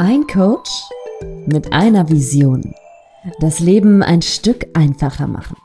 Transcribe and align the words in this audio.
Ein 0.00 0.28
Coach 0.28 0.70
mit 1.46 1.72
einer 1.72 2.08
Vision. 2.08 2.72
Das 3.40 3.58
Leben 3.58 4.04
ein 4.04 4.22
Stück 4.22 4.68
einfacher 4.74 5.26
machen. 5.26 5.56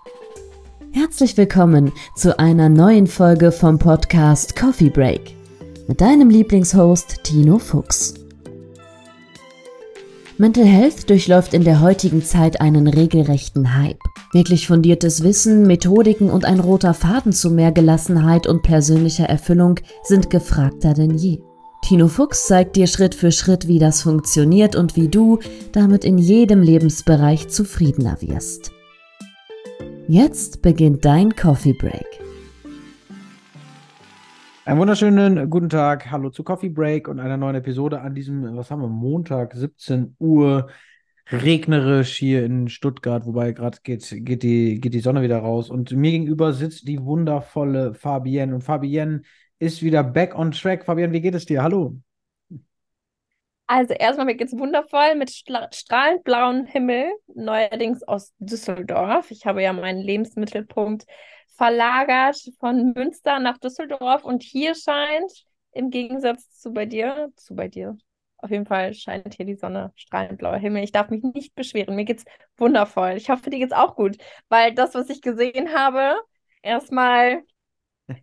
Herzlich 0.92 1.38
willkommen 1.38 1.92
zu 2.16 2.40
einer 2.40 2.68
neuen 2.68 3.06
Folge 3.06 3.52
vom 3.52 3.78
Podcast 3.78 4.56
Coffee 4.56 4.90
Break 4.90 5.36
mit 5.88 6.02
deinem 6.02 6.32
Lieblingshost 6.32 7.24
Tino 7.24 7.60
Fuchs. 7.60 8.16
Mental 10.40 10.66
Health 10.66 11.12
durchläuft 11.12 11.54
in 11.54 11.64
der 11.64 11.82
heutigen 11.82 12.24
Zeit 12.24 12.60
einen 12.60 12.88
regelrechten 12.88 13.78
Hype. 13.78 14.02
Wirklich 14.32 14.66
fundiertes 14.66 15.22
Wissen, 15.22 15.68
Methodiken 15.68 16.32
und 16.32 16.46
ein 16.46 16.60
roter 16.60 16.96
Faden 16.96 17.34
zu 17.34 17.52
mehr 17.52 17.72
Gelassenheit 17.72 18.48
und 18.48 18.64
persönlicher 18.64 19.26
Erfüllung 19.30 19.76
sind 20.02 20.32
gefragter 20.32 20.96
denn 20.96 21.20
je. 21.20 21.40
Tino 21.84 22.08
Fuchs 22.08 22.48
zeigt 22.48 22.78
dir 22.78 22.88
Schritt 22.88 23.14
für 23.14 23.34
Schritt, 23.34 23.68
wie 23.68 23.78
das 23.78 24.04
funktioniert 24.04 24.78
und 24.78 24.96
wie 24.96 25.10
du 25.10 25.40
damit 25.74 26.06
in 26.06 26.18
jedem 26.18 26.62
Lebensbereich 26.62 27.50
zufriedener 27.50 28.22
wirst. 28.22 28.72
Jetzt 30.08 30.62
beginnt 30.62 31.04
dein 31.04 31.36
Coffee 31.36 31.74
Break. 31.74 32.08
Einen 34.64 34.80
wunderschönen 34.80 35.50
guten 35.50 35.68
Tag. 35.68 36.10
Hallo 36.10 36.30
zu 36.30 36.46
Coffee 36.46 36.70
Break 36.70 37.10
und 37.10 37.20
einer 37.20 37.36
neuen 37.36 37.56
Episode 37.56 38.00
an 38.00 38.16
diesem, 38.16 38.56
was 38.56 38.72
haben 38.72 38.82
wir, 38.82 38.88
Montag, 38.88 39.54
17 39.54 40.16
Uhr, 40.20 40.70
regnerisch 41.32 42.16
hier 42.16 42.46
in 42.46 42.70
Stuttgart, 42.70 43.26
wobei 43.26 43.52
gerade 43.52 43.80
geht, 43.84 44.10
geht, 44.26 44.44
die, 44.44 44.80
geht 44.80 44.94
die 44.94 45.02
Sonne 45.02 45.22
wieder 45.22 45.40
raus. 45.40 45.70
Und 45.70 45.92
mir 45.92 46.12
gegenüber 46.12 46.54
sitzt 46.54 46.88
die 46.88 47.04
wundervolle 47.04 47.94
Fabienne. 47.94 48.56
Und 48.56 48.62
Fabienne 48.62 49.24
ist 49.64 49.82
wieder 49.82 50.04
back 50.04 50.38
on 50.38 50.52
track. 50.52 50.86
Fabian, 50.86 51.14
wie 51.14 51.22
geht 51.22 51.36
es 51.36 51.46
dir? 51.46 51.64
Hallo. 51.64 51.98
Also 53.66 53.94
erstmal, 53.94 54.26
mir 54.26 54.36
geht 54.36 54.50
es 54.50 54.58
wundervoll 54.58 55.16
mit 55.16 55.32
strahlend 55.32 56.24
blauem 56.24 56.66
Himmel, 56.66 57.12
neuerdings 57.34 58.04
aus 58.04 58.34
Düsseldorf. 58.38 59.32
Ich 59.32 59.46
habe 59.46 59.64
ja 59.64 59.72
meinen 59.74 60.02
Lebensmittelpunkt 60.02 61.06
verlagert 61.56 62.38
von 62.60 62.94
Münster 62.94 63.40
nach 63.40 63.58
Düsseldorf 63.58 64.26
und 64.26 64.44
hier 64.44 64.76
scheint, 64.76 65.32
im 65.72 65.90
Gegensatz 65.90 66.52
zu 66.60 66.74
bei 66.74 66.86
dir, 66.86 67.32
zu 67.36 67.56
bei 67.56 67.68
dir, 67.68 67.98
auf 68.44 68.52
jeden 68.52 68.66
Fall 68.66 68.94
scheint 68.94 69.34
hier 69.34 69.46
die 69.46 69.56
Sonne, 69.56 69.94
strahlend 69.96 70.38
blauer 70.38 70.58
Himmel. 70.58 70.84
Ich 70.84 70.92
darf 70.92 71.10
mich 71.10 71.24
nicht 71.24 71.56
beschweren. 71.56 71.96
Mir 71.96 72.04
geht 72.04 72.20
es 72.20 72.26
wundervoll. 72.58 73.14
Ich 73.16 73.30
hoffe, 73.30 73.50
dir 73.50 73.60
geht 73.60 73.72
es 73.72 73.78
auch 73.78 73.96
gut, 73.96 74.18
weil 74.50 74.74
das, 74.74 74.94
was 74.96 75.10
ich 75.10 75.22
gesehen 75.22 75.74
habe, 75.74 76.20
erstmal 76.62 77.44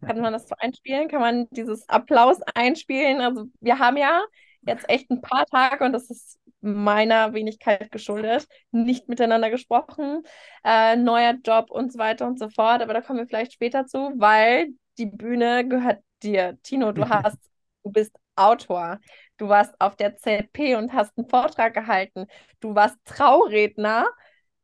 kann 0.01 0.21
man 0.21 0.33
das 0.33 0.49
so 0.49 0.55
einspielen? 0.59 1.09
Kann 1.09 1.21
man 1.21 1.49
dieses 1.51 1.89
Applaus 1.89 2.41
einspielen? 2.55 3.21
Also 3.21 3.47
wir 3.61 3.79
haben 3.79 3.97
ja 3.97 4.23
jetzt 4.63 4.89
echt 4.89 5.11
ein 5.11 5.21
paar 5.21 5.47
Tage 5.47 5.85
und 5.85 5.93
das 5.93 6.11
ist 6.11 6.39
meiner 6.61 7.33
Wenigkeit 7.33 7.91
geschuldet, 7.91 8.47
nicht 8.71 9.09
miteinander 9.09 9.51
gesprochen, 9.51 10.23
äh, 10.65 10.97
neuer 10.97 11.35
Job 11.45 11.71
und 11.71 11.93
so 11.93 11.99
weiter 11.99 12.27
und 12.27 12.39
so 12.39 12.49
fort. 12.51 12.83
Aber 12.83 12.93
da 12.93 13.01
kommen 13.01 13.19
wir 13.19 13.27
vielleicht 13.27 13.53
später 13.55 13.87
zu, 13.87 14.13
weil 14.17 14.69
die 14.99 15.07
Bühne 15.07 15.67
gehört 15.67 16.03
dir. 16.23 16.59
Tino, 16.63 16.93
du 16.93 17.09
hast, 17.09 17.39
du 17.83 17.91
bist 17.91 18.15
Autor. 18.37 18.99
Du 19.37 19.49
warst 19.49 19.75
auf 19.81 19.97
der 19.97 20.17
ZP 20.17 20.77
und 20.77 20.93
hast 20.93 21.17
einen 21.17 21.29
Vortrag 21.29 21.75
gehalten. 21.75 22.27
Du 22.61 22.75
warst 22.75 22.97
Trauredner. 23.05 24.07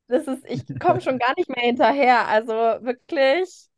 Das 0.09 0.27
ist, 0.27 0.45
ich 0.47 0.63
komme 0.79 1.01
schon 1.01 1.19
gar 1.19 1.35
nicht 1.37 1.49
mehr 1.49 1.65
hinterher. 1.65 2.29
Also 2.29 2.53
wirklich 2.53 3.69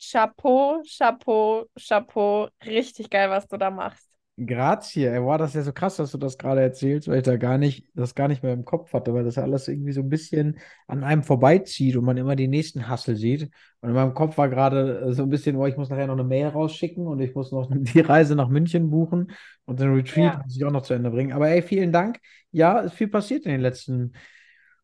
Chapeau, 0.00 0.82
Chapeau, 0.84 1.66
Chapeau. 1.76 2.48
Richtig 2.64 3.10
geil, 3.10 3.30
was 3.30 3.46
du 3.48 3.56
da 3.56 3.70
machst. 3.70 4.08
Grazie. 4.40 5.06
Ey, 5.06 5.20
wow, 5.20 5.36
das 5.36 5.50
ist 5.50 5.56
ja 5.56 5.62
so 5.62 5.72
krass, 5.72 5.96
dass 5.96 6.12
du 6.12 6.18
das 6.18 6.38
gerade 6.38 6.60
erzählst, 6.60 7.08
weil 7.08 7.16
ich 7.16 7.24
da 7.24 7.36
gar 7.36 7.58
nicht, 7.58 7.88
das 7.94 8.14
gar 8.14 8.28
nicht 8.28 8.44
mehr 8.44 8.52
im 8.52 8.64
Kopf 8.64 8.92
hatte, 8.92 9.12
weil 9.12 9.24
das 9.24 9.34
ja 9.34 9.42
alles 9.42 9.66
irgendwie 9.66 9.90
so 9.90 10.00
ein 10.00 10.08
bisschen 10.08 10.60
an 10.86 11.02
einem 11.02 11.24
vorbeizieht 11.24 11.96
und 11.96 12.04
man 12.04 12.16
immer 12.16 12.36
die 12.36 12.46
nächsten 12.46 12.86
Hassel 12.86 13.16
sieht. 13.16 13.50
Und 13.80 13.88
in 13.88 13.94
meinem 13.96 14.14
Kopf 14.14 14.38
war 14.38 14.48
gerade 14.48 15.00
äh, 15.08 15.12
so 15.12 15.24
ein 15.24 15.28
bisschen, 15.28 15.56
oh, 15.56 15.66
ich 15.66 15.76
muss 15.76 15.90
nachher 15.90 16.06
noch 16.06 16.14
eine 16.14 16.22
Mail 16.22 16.46
rausschicken 16.46 17.08
und 17.08 17.18
ich 17.18 17.34
muss 17.34 17.50
noch 17.50 17.68
die 17.72 18.00
Reise 18.00 18.36
nach 18.36 18.48
München 18.48 18.90
buchen 18.90 19.32
und 19.64 19.80
den 19.80 19.92
Retreat 19.92 20.34
ja. 20.34 20.42
muss 20.44 20.56
ich 20.56 20.64
auch 20.64 20.70
noch 20.70 20.82
zu 20.82 20.94
Ende 20.94 21.10
bringen. 21.10 21.32
Aber 21.32 21.48
ey, 21.48 21.60
vielen 21.60 21.90
Dank. 21.90 22.20
Ja, 22.52 22.78
ist 22.78 22.94
viel 22.94 23.08
passiert 23.08 23.44
in 23.44 23.50
den 23.50 23.60
letzten 23.60 24.12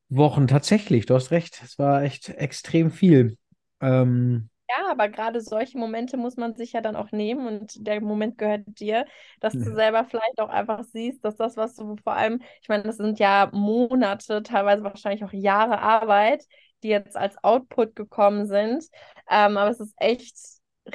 Wochen. 0.08 0.48
Tatsächlich, 0.48 1.06
du 1.06 1.14
hast 1.14 1.30
recht. 1.30 1.60
Es 1.62 1.78
war 1.78 2.02
echt 2.02 2.28
extrem 2.30 2.90
viel. 2.90 3.36
Ähm, 3.80 4.48
ja, 4.76 4.90
aber 4.90 5.08
gerade 5.08 5.40
solche 5.40 5.78
Momente 5.78 6.16
muss 6.16 6.36
man 6.36 6.54
sich 6.54 6.72
ja 6.72 6.80
dann 6.80 6.96
auch 6.96 7.12
nehmen 7.12 7.46
und 7.46 7.86
der 7.86 8.00
Moment 8.00 8.38
gehört 8.38 8.62
dir, 8.66 9.06
dass 9.40 9.52
du 9.52 9.74
selber 9.74 10.04
vielleicht 10.04 10.40
auch 10.40 10.48
einfach 10.48 10.84
siehst, 10.84 11.24
dass 11.24 11.36
das, 11.36 11.56
was 11.56 11.74
du 11.74 11.96
vor 12.02 12.14
allem, 12.14 12.40
ich 12.60 12.68
meine, 12.68 12.84
das 12.84 12.96
sind 12.96 13.18
ja 13.18 13.50
Monate, 13.52 14.42
teilweise 14.42 14.82
wahrscheinlich 14.84 15.24
auch 15.24 15.32
Jahre 15.32 15.80
Arbeit, 15.80 16.44
die 16.82 16.88
jetzt 16.88 17.16
als 17.16 17.42
Output 17.42 17.96
gekommen 17.96 18.46
sind. 18.46 18.84
Ähm, 19.30 19.56
aber 19.56 19.70
es 19.70 19.80
ist 19.80 19.94
echt 19.96 20.36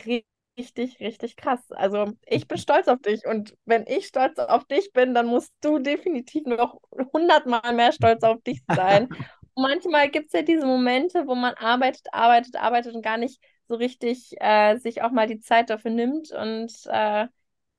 richtig, 0.05 0.99
richtig 0.99 1.35
krass. 1.35 1.71
Also 1.71 2.11
ich 2.25 2.47
bin 2.47 2.57
stolz 2.57 2.87
auf 2.87 3.01
dich 3.01 3.25
und 3.25 3.55
wenn 3.65 3.85
ich 3.87 4.07
stolz 4.07 4.39
auf 4.39 4.65
dich 4.65 4.91
bin, 4.93 5.13
dann 5.13 5.27
musst 5.27 5.53
du 5.61 5.79
definitiv 5.79 6.45
noch 6.45 6.79
hundertmal 7.13 7.73
mehr 7.73 7.91
stolz 7.91 8.23
auf 8.23 8.41
dich 8.41 8.61
sein. 8.67 9.09
manchmal 9.59 10.09
gibt 10.09 10.27
es 10.27 10.33
ja 10.33 10.41
diese 10.41 10.65
Momente, 10.65 11.27
wo 11.27 11.35
man 11.35 11.53
arbeitet, 11.55 12.07
arbeitet, 12.11 12.55
arbeitet 12.55 12.95
und 12.95 13.01
gar 13.01 13.17
nicht 13.17 13.41
so 13.69 13.75
richtig 13.75 14.35
äh, 14.41 14.77
sich 14.77 15.03
auch 15.03 15.11
mal 15.11 15.27
die 15.27 15.39
Zeit 15.39 15.69
dafür 15.69 15.91
nimmt. 15.91 16.31
Und 16.31 16.73
äh, 16.87 17.27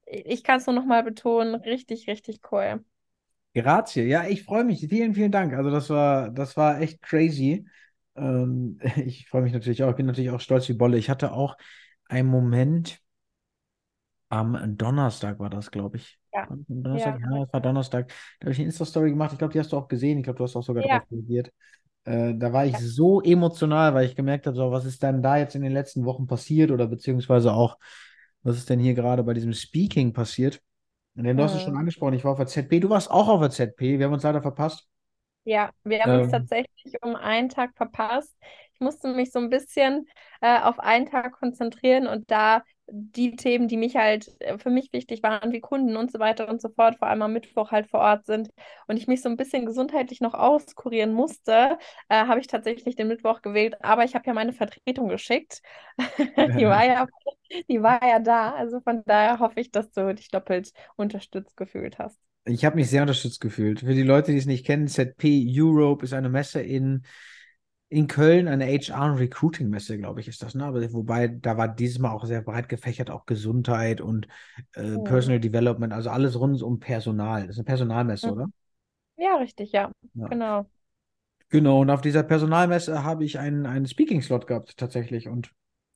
ich 0.07 0.45
kann 0.45 0.59
es 0.59 0.67
nur 0.67 0.77
noch 0.77 0.87
mal 0.87 1.03
betonen, 1.03 1.57
richtig, 1.57 2.09
richtig 2.09 2.41
cool. 2.51 2.85
Grazie. 3.55 4.05
Ja, 4.05 4.27
ich 4.27 4.45
freue 4.45 4.65
mich. 4.65 4.87
Vielen, 4.89 5.15
vielen 5.15 5.33
Dank. 5.33 5.53
Also 5.53 5.71
das 5.71 5.91
war, 5.91 6.31
das 6.31 6.57
war 6.57 6.81
echt 6.81 7.03
crazy. 7.03 7.67
Ähm, 8.15 8.79
ich 9.05 9.29
freue 9.29 9.43
mich 9.43 9.53
natürlich 9.53 9.83
auch. 9.83 9.91
Ich 9.91 9.97
bin 9.97 10.07
natürlich 10.07 10.31
auch 10.31 10.41
stolz 10.41 10.69
wie 10.69 10.75
Bolle. 10.75 10.97
Ich 10.97 11.11
hatte 11.11 11.33
auch 11.33 11.57
einen 12.09 12.29
Moment 12.29 13.01
am 14.29 14.79
Donnerstag 14.79 15.41
war 15.41 15.51
das, 15.51 15.73
glaube 15.73 15.97
ich. 15.97 16.21
Ja. 16.33 16.47
Donnerstag? 16.69 17.21
Ja, 17.21 17.37
ja, 17.37 17.43
es 17.43 17.53
war 17.53 17.61
Donnerstag. 17.61 18.09
Da 18.39 18.45
habe 18.45 18.53
ich 18.53 18.59
eine 18.59 18.67
Insta-Story 18.67 19.11
gemacht. 19.11 19.33
Ich 19.33 19.39
glaube, 19.39 19.53
die 19.53 19.59
hast 19.59 19.73
du 19.73 19.77
auch 19.77 19.89
gesehen. 19.89 20.19
Ich 20.19 20.25
glaube, 20.25 20.37
du 20.37 20.45
hast 20.45 20.55
auch 20.55 20.63
sogar 20.63 20.87
ja. 20.87 21.01
drauf 21.01 21.11
reagiert. 21.11 21.53
Äh, 22.05 22.35
da 22.35 22.53
war 22.53 22.67
ich 22.67 22.77
so 22.79 23.21
emotional, 23.21 23.95
weil 23.95 24.07
ich 24.07 24.17
gemerkt 24.17 24.47
habe, 24.47 24.57
so, 24.57 24.71
was 24.71 24.85
ist 24.85 25.03
denn 25.03 25.23
da 25.23 25.37
jetzt 25.37 25.55
in 25.55 25.63
den 25.63 25.73
letzten 25.73 26.05
Wochen 26.05 26.27
passiert 26.27 26.71
oder 26.71 26.87
beziehungsweise 26.87 27.53
auch, 27.53 27.79
was 28.43 28.57
ist 28.57 28.71
denn 28.71 28.81
hier 28.81 28.95
gerade 28.95 29.23
bei 29.23 29.35
diesem 29.35 29.53
Speaking 29.53 30.13
passiert? 30.13 30.63
Und 31.17 31.25
den, 31.25 31.37
du 31.37 31.43
hast 31.43 31.55
es 31.55 31.63
schon 31.63 31.77
angesprochen, 31.77 32.15
ich 32.15 32.25
war 32.25 32.33
auf 32.33 32.39
der 32.39 32.47
ZP, 32.47 32.81
du 32.81 32.89
warst 32.89 33.11
auch 33.11 33.29
auf 33.29 33.41
der 33.41 33.51
ZP, 33.51 33.99
wir 33.99 34.07
haben 34.07 34.15
uns 34.15 34.23
leider 34.23 34.43
verpasst. 34.43 34.89
Ja, 35.45 35.71
wir 35.85 36.03
haben 36.03 36.13
ähm, 36.13 36.21
uns 36.23 36.33
tatsächlich 36.33 36.95
um 37.03 37.17
einen 37.17 37.49
Tag 37.49 37.73
verpasst. 37.77 38.35
Ich 38.75 38.81
musste 38.81 39.13
mich 39.13 39.33
so 39.33 39.39
ein 39.39 39.51
bisschen 39.51 40.07
äh, 40.41 40.61
auf 40.61 40.79
einen 40.79 41.07
Tag 41.07 41.33
konzentrieren 41.33 42.07
und 42.07 42.31
da 42.31 42.63
die 42.93 43.37
Themen, 43.37 43.69
die 43.69 43.77
mich 43.77 43.97
halt 43.97 44.31
äh, 44.41 44.59
für 44.59 44.71
mich 44.71 44.93
wichtig 44.93 45.23
waren, 45.23 45.53
wie 45.53 45.61
Kunden 45.61 45.97
und 45.97 46.11
so 46.11 46.19
weiter 46.19 46.49
und 46.49 46.61
so 46.61 46.69
fort, 46.69 46.97
vor 46.99 47.09
allem 47.09 47.23
am 47.23 47.33
Mittwoch 47.33 47.71
halt 47.71 47.87
vor 47.87 48.01
Ort 48.01 48.27
sind 48.27 48.51
und 48.87 48.97
ich 48.97 49.07
mich 49.07 49.23
so 49.23 49.29
ein 49.29 49.37
bisschen 49.37 49.67
gesundheitlich 49.67 50.21
noch 50.21 50.35
auskurieren 50.35 51.13
musste, 51.13 51.79
äh, 52.09 52.27
habe 52.27 52.41
ich 52.41 52.47
tatsächlich 52.47 52.97
den 52.97 53.09
Mittwoch 53.09 53.43
gewählt. 53.43 53.77
Aber 53.83 54.05
ich 54.05 54.15
habe 54.15 54.27
ja 54.27 54.35
meine 54.35 54.53
Vertretung 54.53 55.09
geschickt. 55.09 55.63
die, 56.19 56.67
war 56.67 56.85
ja, 56.85 57.07
die 57.69 57.83
war 57.83 58.05
ja 58.07 58.19
da. 58.19 58.53
Also 58.53 58.81
von 58.81 59.03
daher 59.07 59.39
hoffe 59.39 59.61
ich, 59.61 59.71
dass 59.71 59.91
du 59.93 60.15
dich 60.15 60.29
doppelt 60.29 60.73
unterstützt 60.97 61.57
gefühlt 61.57 61.99
hast. 61.99 62.19
Ich 62.45 62.65
habe 62.65 62.77
mich 62.77 62.89
sehr 62.89 63.03
unterstützt 63.03 63.41
gefühlt. 63.41 63.81
Für 63.81 63.95
die 63.95 64.03
Leute, 64.03 64.33
die 64.33 64.39
es 64.39 64.47
nicht 64.47 64.67
kennen, 64.67 64.89
ZP 64.89 65.47
Europe 65.49 66.05
ist 66.05 66.15
eine 66.15 66.31
Messe 66.31 66.61
in 66.61 67.05
in 67.91 68.07
Köln 68.07 68.47
eine 68.47 68.67
HR- 68.67 69.13
und 69.13 69.19
Recruiting-Messe, 69.19 69.99
glaube 69.99 70.21
ich, 70.21 70.29
ist 70.29 70.43
das, 70.43 70.55
ne? 70.55 70.65
Aber 70.65 70.81
wobei, 70.93 71.27
da 71.27 71.57
war 71.57 71.67
dieses 71.67 71.99
Mal 71.99 72.13
auch 72.13 72.25
sehr 72.25 72.41
breit 72.41 72.69
gefächert, 72.69 73.11
auch 73.11 73.27
Gesundheit 73.27 74.01
und 74.01 74.29
äh, 74.75 74.95
oh. 74.95 75.03
Personal 75.03 75.41
Development, 75.41 75.93
also 75.93 76.09
alles 76.09 76.39
rund 76.39 76.63
um 76.63 76.79
Personal. 76.79 77.43
Das 77.43 77.57
ist 77.57 77.59
eine 77.59 77.65
Personalmesse, 77.65 78.29
mhm. 78.29 78.33
oder? 78.33 78.47
Ja, 79.17 79.37
richtig, 79.37 79.73
ja. 79.73 79.91
ja. 80.15 80.29
Genau. 80.29 80.67
Genau, 81.49 81.81
und 81.81 81.91
auf 81.91 82.01
dieser 82.01 82.23
Personalmesse 82.23 83.03
habe 83.03 83.25
ich 83.25 83.41
einen, 83.41 83.67
einen 83.67 83.87
Speaking-Slot 83.87 84.47
gehabt, 84.47 84.77
tatsächlich. 84.77 85.29
Und 85.29 85.51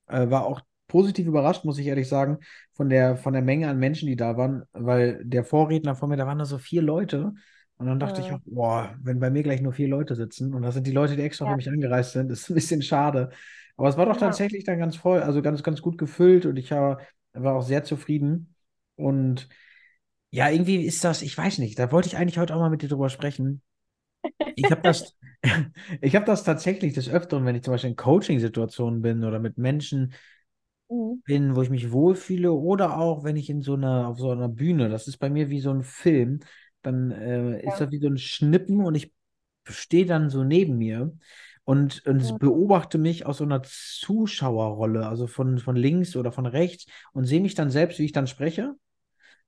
äh, 0.08 0.28
war 0.28 0.46
auch 0.46 0.62
positiv 0.88 1.28
überrascht, 1.28 1.64
muss 1.64 1.78
ich 1.78 1.86
ehrlich 1.86 2.08
sagen, 2.08 2.38
von 2.72 2.88
der, 2.88 3.16
von 3.16 3.34
der 3.34 3.42
Menge 3.42 3.68
an 3.68 3.78
Menschen, 3.78 4.08
die 4.08 4.16
da 4.16 4.36
waren, 4.36 4.64
weil 4.72 5.24
der 5.24 5.44
Vorredner 5.44 5.94
von 5.94 6.08
mir, 6.08 6.16
da 6.16 6.26
waren 6.26 6.40
da 6.40 6.44
so 6.44 6.58
vier 6.58 6.82
Leute. 6.82 7.34
Und 7.76 7.86
dann 7.86 7.98
dachte 7.98 8.20
ja. 8.20 8.26
ich 8.26 8.32
auch, 8.32 8.40
boah, 8.44 8.94
wenn 9.02 9.18
bei 9.18 9.30
mir 9.30 9.42
gleich 9.42 9.60
nur 9.60 9.72
vier 9.72 9.88
Leute 9.88 10.14
sitzen 10.14 10.54
und 10.54 10.62
das 10.62 10.74
sind 10.74 10.86
die 10.86 10.92
Leute, 10.92 11.16
die 11.16 11.22
extra 11.22 11.46
ja. 11.46 11.50
für 11.50 11.56
mich 11.56 11.68
angereist 11.68 12.12
sind, 12.12 12.30
ist 12.30 12.48
ein 12.48 12.54
bisschen 12.54 12.82
schade. 12.82 13.30
Aber 13.76 13.88
es 13.88 13.96
war 13.96 14.06
doch 14.06 14.14
ja. 14.14 14.20
tatsächlich 14.20 14.64
dann 14.64 14.78
ganz 14.78 14.96
voll, 14.96 15.20
also 15.20 15.42
ganz, 15.42 15.62
ganz 15.62 15.82
gut 15.82 15.98
gefüllt 15.98 16.46
und 16.46 16.56
ich 16.56 16.70
war, 16.70 17.00
war 17.32 17.56
auch 17.56 17.62
sehr 17.62 17.82
zufrieden. 17.82 18.54
Und 18.96 19.48
ja, 20.30 20.48
irgendwie 20.50 20.84
ist 20.84 21.02
das, 21.04 21.22
ich 21.22 21.36
weiß 21.36 21.58
nicht, 21.58 21.78
da 21.78 21.90
wollte 21.90 22.08
ich 22.08 22.16
eigentlich 22.16 22.38
heute 22.38 22.54
auch 22.54 22.60
mal 22.60 22.70
mit 22.70 22.82
dir 22.82 22.88
drüber 22.88 23.08
sprechen. 23.08 23.62
Ich 24.54 24.70
habe 24.70 24.82
das, 24.82 25.16
ich 26.00 26.14
habe 26.14 26.24
das 26.24 26.44
tatsächlich 26.44 26.94
des 26.94 27.08
Öfteren, 27.08 27.44
wenn 27.44 27.56
ich 27.56 27.62
zum 27.62 27.72
Beispiel 27.74 27.90
in 27.90 27.96
Coaching-Situationen 27.96 29.02
bin 29.02 29.24
oder 29.24 29.40
mit 29.40 29.58
Menschen 29.58 30.14
mhm. 30.88 31.22
bin, 31.24 31.56
wo 31.56 31.62
ich 31.62 31.70
mich 31.70 31.90
wohlfühle, 31.90 32.52
oder 32.52 32.98
auch 32.98 33.24
wenn 33.24 33.36
ich 33.36 33.50
in 33.50 33.62
so 33.62 33.74
einer, 33.74 34.08
auf 34.08 34.18
so 34.18 34.30
einer 34.30 34.48
Bühne, 34.48 34.88
das 34.88 35.08
ist 35.08 35.18
bei 35.18 35.30
mir 35.30 35.50
wie 35.50 35.60
so 35.60 35.70
ein 35.70 35.82
Film, 35.82 36.40
dann 36.86 37.10
äh, 37.10 37.60
ist 37.66 37.80
Ja. 37.80 37.80
das 37.80 37.90
wie 37.90 37.98
so 38.00 38.08
ein 38.08 38.18
Schnippen 38.18 38.84
und 38.84 38.94
ich 38.94 39.12
stehe 39.68 40.06
dann 40.06 40.30
so 40.30 40.44
neben 40.44 40.78
mir 40.78 41.12
und, 41.64 42.06
und 42.06 42.20
Ja. 42.22 42.38
beobachte 42.38 42.98
mich 42.98 43.26
aus 43.26 43.38
so 43.38 43.44
einer 43.44 43.62
Zuschauerrolle, 43.64 45.06
also 45.06 45.26
von, 45.26 45.58
von 45.58 45.76
links 45.76 46.16
oder 46.16 46.32
von 46.32 46.46
rechts 46.46 46.86
und 47.12 47.24
sehe 47.24 47.40
mich 47.40 47.54
dann 47.54 47.70
selbst, 47.70 47.98
wie 47.98 48.04
ich 48.04 48.12
dann 48.12 48.26
spreche. 48.26 48.74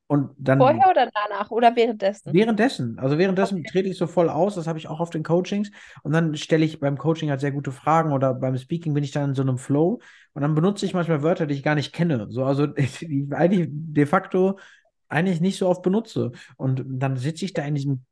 Und 0.09 0.31
dann 0.39 0.59
Vorher 0.59 0.91
oder 0.91 1.11
danach 1.15 1.51
oder 1.51 1.75
währenddessen? 1.77 2.39
Währenddessen, 2.39 2.99
also 2.99 3.19
währenddessen 3.19 3.65
Okay. 3.65 3.67
trete 3.67 3.89
ich 3.89 3.97
so 3.99 4.09
voll 4.09 4.29
aus, 4.29 4.57
das 4.57 4.67
habe 4.67 4.81
ich 4.81 4.89
auch 4.89 4.99
auf 4.99 5.11
den 5.11 5.23
Coachings 5.23 5.71
und 6.03 6.13
dann 6.13 6.35
stelle 6.35 6.65
ich 6.65 6.81
beim 6.81 6.99
Coaching 6.99 7.31
halt 7.31 7.41
sehr 7.41 7.53
gute 7.53 7.71
Fragen 7.71 8.13
oder 8.13 8.35
beim 8.35 8.57
Speaking 8.59 8.95
bin 8.95 9.05
ich 9.05 9.13
dann 9.13 9.29
in 9.31 9.35
so 9.37 9.43
einem 9.43 9.59
Flow 9.59 10.01
und 10.33 10.43
dann 10.43 10.57
benutze 10.57 10.87
ich 10.87 10.93
manchmal 10.93 11.23
Wörter, 11.23 11.47
die 11.47 11.55
ich 11.55 11.63
gar 11.63 11.77
nicht 11.77 11.93
kenne, 11.93 12.27
so 12.31 12.45
also 12.45 12.67
ich 12.77 13.07
eigentlich 13.33 13.69
de 13.71 14.07
facto 14.07 14.59
eigentlich 15.09 15.41
nicht 15.41 15.59
so 15.59 15.69
oft 15.69 15.83
benutze 15.83 16.33
und 16.57 16.85
dann 16.87 17.17
sitze 17.17 17.45
ich 17.45 17.53
da 17.53 17.63
in 17.65 17.75
diesem, 17.75 18.05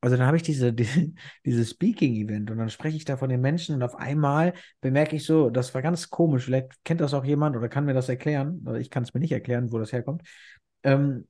also 0.00 0.16
dann 0.16 0.26
habe 0.26 0.36
ich 0.36 0.42
diese, 0.42 0.72
die, 0.74 1.14
dieses 1.44 1.70
Speaking-Event 1.70 2.50
und 2.50 2.58
dann 2.58 2.70
spreche 2.70 2.96
ich 2.96 3.04
da 3.04 3.16
von 3.16 3.28
den 3.28 3.40
Menschen 3.40 3.74
und 3.74 3.82
auf 3.82 3.96
einmal 3.96 4.54
bemerke 4.80 5.16
ich 5.16 5.24
so, 5.24 5.50
das 5.50 5.74
war 5.74 5.82
ganz 5.82 6.10
komisch, 6.10 6.44
vielleicht 6.44 6.72
kennt 6.84 7.00
das 7.00 7.14
auch 7.14 7.24
jemand 7.24 7.56
oder 7.56 7.68
kann 7.68 7.84
mir 7.84 7.94
das 7.94 8.08
erklären, 8.08 8.62
oder 8.66 8.78
ich 8.78 8.90
kann 8.90 9.02
es 9.02 9.14
mir 9.14 9.20
nicht 9.20 9.32
erklären, 9.32 9.72
wo 9.72 9.78
das 9.78 9.92
herkommt. 9.92 10.22
Ähm, 10.82 11.26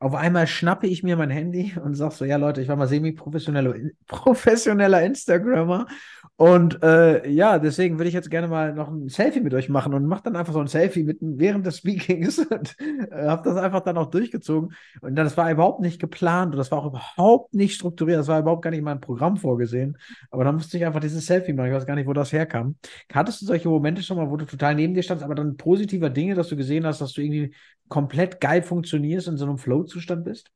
auf 0.00 0.14
einmal 0.14 0.46
schnappe 0.46 0.86
ich 0.86 1.02
mir 1.02 1.16
mein 1.16 1.30
Handy 1.30 1.74
und 1.82 1.94
sag 1.94 2.12
so, 2.12 2.24
ja 2.24 2.36
Leute, 2.36 2.62
ich 2.62 2.68
war 2.68 2.76
mal 2.76 2.86
semi-professioneller 2.86 3.74
professioneller 4.06 5.02
Instagrammer. 5.02 5.86
Und 6.36 6.84
äh, 6.84 7.28
ja, 7.28 7.58
deswegen 7.58 7.98
würde 7.98 8.08
ich 8.08 8.14
jetzt 8.14 8.30
gerne 8.30 8.46
mal 8.46 8.72
noch 8.72 8.88
ein 8.92 9.08
Selfie 9.08 9.40
mit 9.40 9.54
euch 9.54 9.68
machen 9.68 9.92
und 9.92 10.06
mach 10.06 10.20
dann 10.20 10.36
einfach 10.36 10.52
so 10.52 10.60
ein 10.60 10.68
Selfie 10.68 11.02
mit, 11.02 11.18
während 11.20 11.66
des 11.66 11.78
Speakings 11.78 12.38
und 12.50 12.76
äh, 12.78 13.26
habe 13.26 13.42
das 13.42 13.56
einfach 13.56 13.80
dann 13.80 13.98
auch 13.98 14.06
durchgezogen. 14.06 14.72
Und 15.00 15.16
das 15.16 15.36
war 15.36 15.50
überhaupt 15.50 15.80
nicht 15.80 16.00
geplant 16.00 16.52
und 16.52 16.58
das 16.58 16.70
war 16.70 16.78
auch 16.78 16.86
überhaupt 16.86 17.54
nicht 17.54 17.74
strukturiert, 17.74 18.20
das 18.20 18.28
war 18.28 18.38
überhaupt 18.38 18.62
gar 18.62 18.70
nicht 18.70 18.78
in 18.78 18.84
meinem 18.84 19.00
Programm 19.00 19.36
vorgesehen, 19.36 19.98
aber 20.30 20.44
dann 20.44 20.54
musste 20.54 20.76
ich 20.76 20.86
einfach 20.86 21.00
dieses 21.00 21.26
Selfie 21.26 21.52
machen, 21.52 21.70
ich 21.70 21.74
weiß 21.74 21.86
gar 21.86 21.96
nicht, 21.96 22.06
wo 22.06 22.12
das 22.12 22.32
herkam. 22.32 22.76
Hattest 23.12 23.42
du 23.42 23.46
solche 23.46 23.68
Momente 23.68 24.04
schon 24.04 24.16
mal, 24.16 24.30
wo 24.30 24.36
du 24.36 24.44
total 24.44 24.76
neben 24.76 24.94
dir 24.94 25.02
standst, 25.02 25.24
aber 25.24 25.34
dann 25.34 25.56
positiver 25.56 26.08
Dinge, 26.08 26.36
dass 26.36 26.48
du 26.50 26.56
gesehen 26.56 26.86
hast, 26.86 27.00
dass 27.00 27.14
du 27.14 27.20
irgendwie 27.20 27.52
komplett 27.88 28.40
geil 28.40 28.62
funktionierst, 28.62 29.28
in 29.28 29.36
so 29.36 29.46
einem 29.46 29.58
Flow-Zustand 29.88 30.24
bist? 30.24 30.50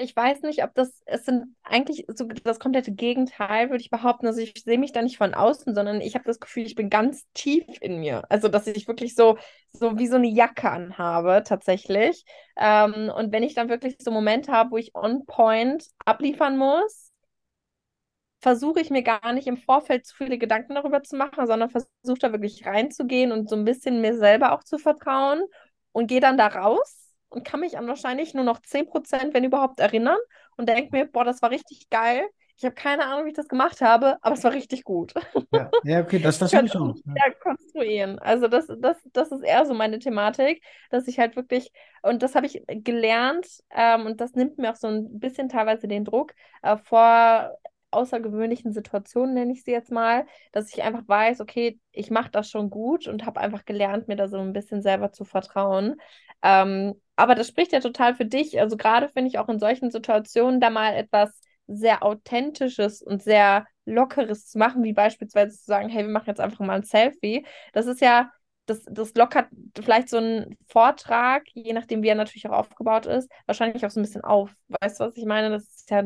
Ich 0.00 0.16
weiß 0.16 0.42
nicht, 0.42 0.64
ob 0.64 0.74
das, 0.74 1.02
es 1.06 1.24
sind 1.24 1.54
eigentlich 1.62 2.06
so 2.08 2.24
das 2.24 2.58
komplette 2.58 2.90
Gegenteil, 2.90 3.70
würde 3.70 3.80
ich 3.80 3.90
behaupten. 3.90 4.26
Also 4.26 4.40
ich 4.40 4.54
sehe 4.64 4.78
mich 4.78 4.90
da 4.90 5.02
nicht 5.02 5.18
von 5.18 5.34
außen, 5.34 5.72
sondern 5.72 6.00
ich 6.00 6.16
habe 6.16 6.24
das 6.24 6.40
Gefühl, 6.40 6.64
ich 6.66 6.74
bin 6.74 6.90
ganz 6.90 7.26
tief 7.32 7.64
in 7.80 8.00
mir. 8.00 8.24
Also 8.28 8.48
dass 8.48 8.66
ich 8.66 8.88
wirklich 8.88 9.14
so, 9.14 9.38
so 9.72 9.96
wie 9.96 10.08
so 10.08 10.16
eine 10.16 10.26
Jacke 10.26 10.68
anhabe, 10.68 11.44
tatsächlich. 11.46 12.24
Ähm, 12.56 13.12
und 13.14 13.32
wenn 13.32 13.44
ich 13.44 13.54
dann 13.54 13.68
wirklich 13.68 13.96
so 14.00 14.10
Momente 14.10 14.50
habe, 14.50 14.72
wo 14.72 14.78
ich 14.78 14.96
on 14.96 15.26
point 15.26 15.86
abliefern 16.04 16.56
muss, 16.58 17.12
versuche 18.40 18.80
ich 18.80 18.90
mir 18.90 19.02
gar 19.02 19.32
nicht 19.32 19.46
im 19.46 19.56
Vorfeld 19.56 20.06
zu 20.06 20.16
viele 20.16 20.38
Gedanken 20.38 20.74
darüber 20.74 21.02
zu 21.04 21.16
machen, 21.16 21.46
sondern 21.46 21.70
versuche 21.70 22.18
da 22.20 22.32
wirklich 22.32 22.66
reinzugehen 22.66 23.30
und 23.32 23.48
so 23.48 23.54
ein 23.56 23.64
bisschen 23.64 24.00
mir 24.00 24.16
selber 24.18 24.52
auch 24.52 24.64
zu 24.64 24.78
vertrauen 24.78 25.44
und 25.92 26.08
gehe 26.08 26.20
dann 26.20 26.36
da 26.36 26.48
raus 26.48 27.03
und 27.34 27.44
kann 27.44 27.60
mich 27.60 27.76
an 27.78 27.86
wahrscheinlich 27.86 28.34
nur 28.34 28.44
noch 28.44 28.60
10%, 28.60 29.34
wenn 29.34 29.44
überhaupt, 29.44 29.80
erinnern 29.80 30.18
und 30.56 30.68
denke 30.68 30.90
mir, 30.92 31.06
boah, 31.06 31.24
das 31.24 31.42
war 31.42 31.50
richtig 31.50 31.88
geil. 31.90 32.24
Ich 32.56 32.64
habe 32.64 32.74
keine 32.74 33.06
Ahnung, 33.06 33.24
wie 33.24 33.30
ich 33.30 33.36
das 33.36 33.48
gemacht 33.48 33.80
habe, 33.80 34.16
aber 34.22 34.34
es 34.34 34.44
war 34.44 34.52
richtig 34.52 34.84
gut. 34.84 35.12
Ja, 35.52 35.70
ja 35.82 36.00
okay, 36.00 36.20
das, 36.20 36.38
das 36.38 36.52
Ich 36.52 36.56
habe 36.56 36.66
ich 36.66 36.76
auch. 36.76 36.94
mehr 37.04 37.34
konstruieren. 37.40 38.18
Also 38.20 38.46
das, 38.46 38.68
das, 38.78 38.96
das 39.12 39.32
ist 39.32 39.42
eher 39.42 39.66
so 39.66 39.74
meine 39.74 39.98
Thematik, 39.98 40.62
dass 40.90 41.08
ich 41.08 41.18
halt 41.18 41.34
wirklich, 41.34 41.72
und 42.02 42.22
das 42.22 42.36
habe 42.36 42.46
ich 42.46 42.62
gelernt, 42.66 43.46
ähm, 43.70 44.06
und 44.06 44.20
das 44.20 44.34
nimmt 44.34 44.58
mir 44.58 44.70
auch 44.70 44.76
so 44.76 44.86
ein 44.86 45.18
bisschen 45.18 45.48
teilweise 45.48 45.88
den 45.88 46.04
Druck, 46.04 46.34
äh, 46.62 46.76
vor 46.76 47.56
außergewöhnlichen 47.90 48.72
Situationen, 48.72 49.34
nenne 49.34 49.52
ich 49.52 49.64
sie 49.64 49.70
jetzt 49.70 49.90
mal, 49.90 50.26
dass 50.52 50.72
ich 50.72 50.82
einfach 50.82 51.06
weiß, 51.06 51.40
okay, 51.40 51.78
ich 51.92 52.10
mache 52.10 52.30
das 52.30 52.50
schon 52.50 52.70
gut 52.70 53.06
und 53.06 53.24
habe 53.24 53.40
einfach 53.40 53.64
gelernt, 53.64 54.08
mir 54.08 54.16
da 54.16 54.28
so 54.28 54.38
ein 54.38 54.52
bisschen 54.52 54.82
selber 54.82 55.12
zu 55.12 55.24
vertrauen. 55.24 55.96
Ähm, 56.42 57.00
aber 57.16 57.34
das 57.34 57.48
spricht 57.48 57.72
ja 57.72 57.80
total 57.80 58.14
für 58.14 58.24
dich. 58.26 58.60
Also 58.60 58.76
gerade 58.76 59.08
finde 59.08 59.28
ich 59.28 59.38
auch 59.38 59.48
in 59.48 59.58
solchen 59.58 59.90
Situationen 59.90 60.60
da 60.60 60.70
mal 60.70 60.94
etwas 60.94 61.30
sehr 61.66 62.02
Authentisches 62.02 63.02
und 63.02 63.22
sehr 63.22 63.66
Lockeres 63.86 64.46
zu 64.48 64.58
machen, 64.58 64.82
wie 64.84 64.92
beispielsweise 64.92 65.56
zu 65.58 65.64
sagen, 65.64 65.88
hey, 65.88 66.04
wir 66.04 66.12
machen 66.12 66.28
jetzt 66.28 66.40
einfach 66.40 66.60
mal 66.60 66.74
ein 66.76 66.82
Selfie. 66.84 67.46
Das 67.72 67.86
ist 67.86 68.00
ja, 68.00 68.30
das, 68.66 68.82
das 68.90 69.14
lockert 69.14 69.48
vielleicht 69.76 70.08
so 70.08 70.18
ein 70.18 70.56
Vortrag, 70.68 71.44
je 71.54 71.72
nachdem, 71.72 72.02
wie 72.02 72.08
er 72.08 72.14
natürlich 72.14 72.46
auch 72.48 72.52
aufgebaut 72.58 73.06
ist, 73.06 73.30
wahrscheinlich 73.46 73.84
auch 73.86 73.90
so 73.90 74.00
ein 74.00 74.04
bisschen 74.04 74.24
auf. 74.24 74.50
Weißt 74.80 75.00
du, 75.00 75.04
was 75.04 75.16
ich 75.16 75.24
meine? 75.26 75.50
Das 75.50 75.64
ist 75.64 75.90
ja, 75.90 76.02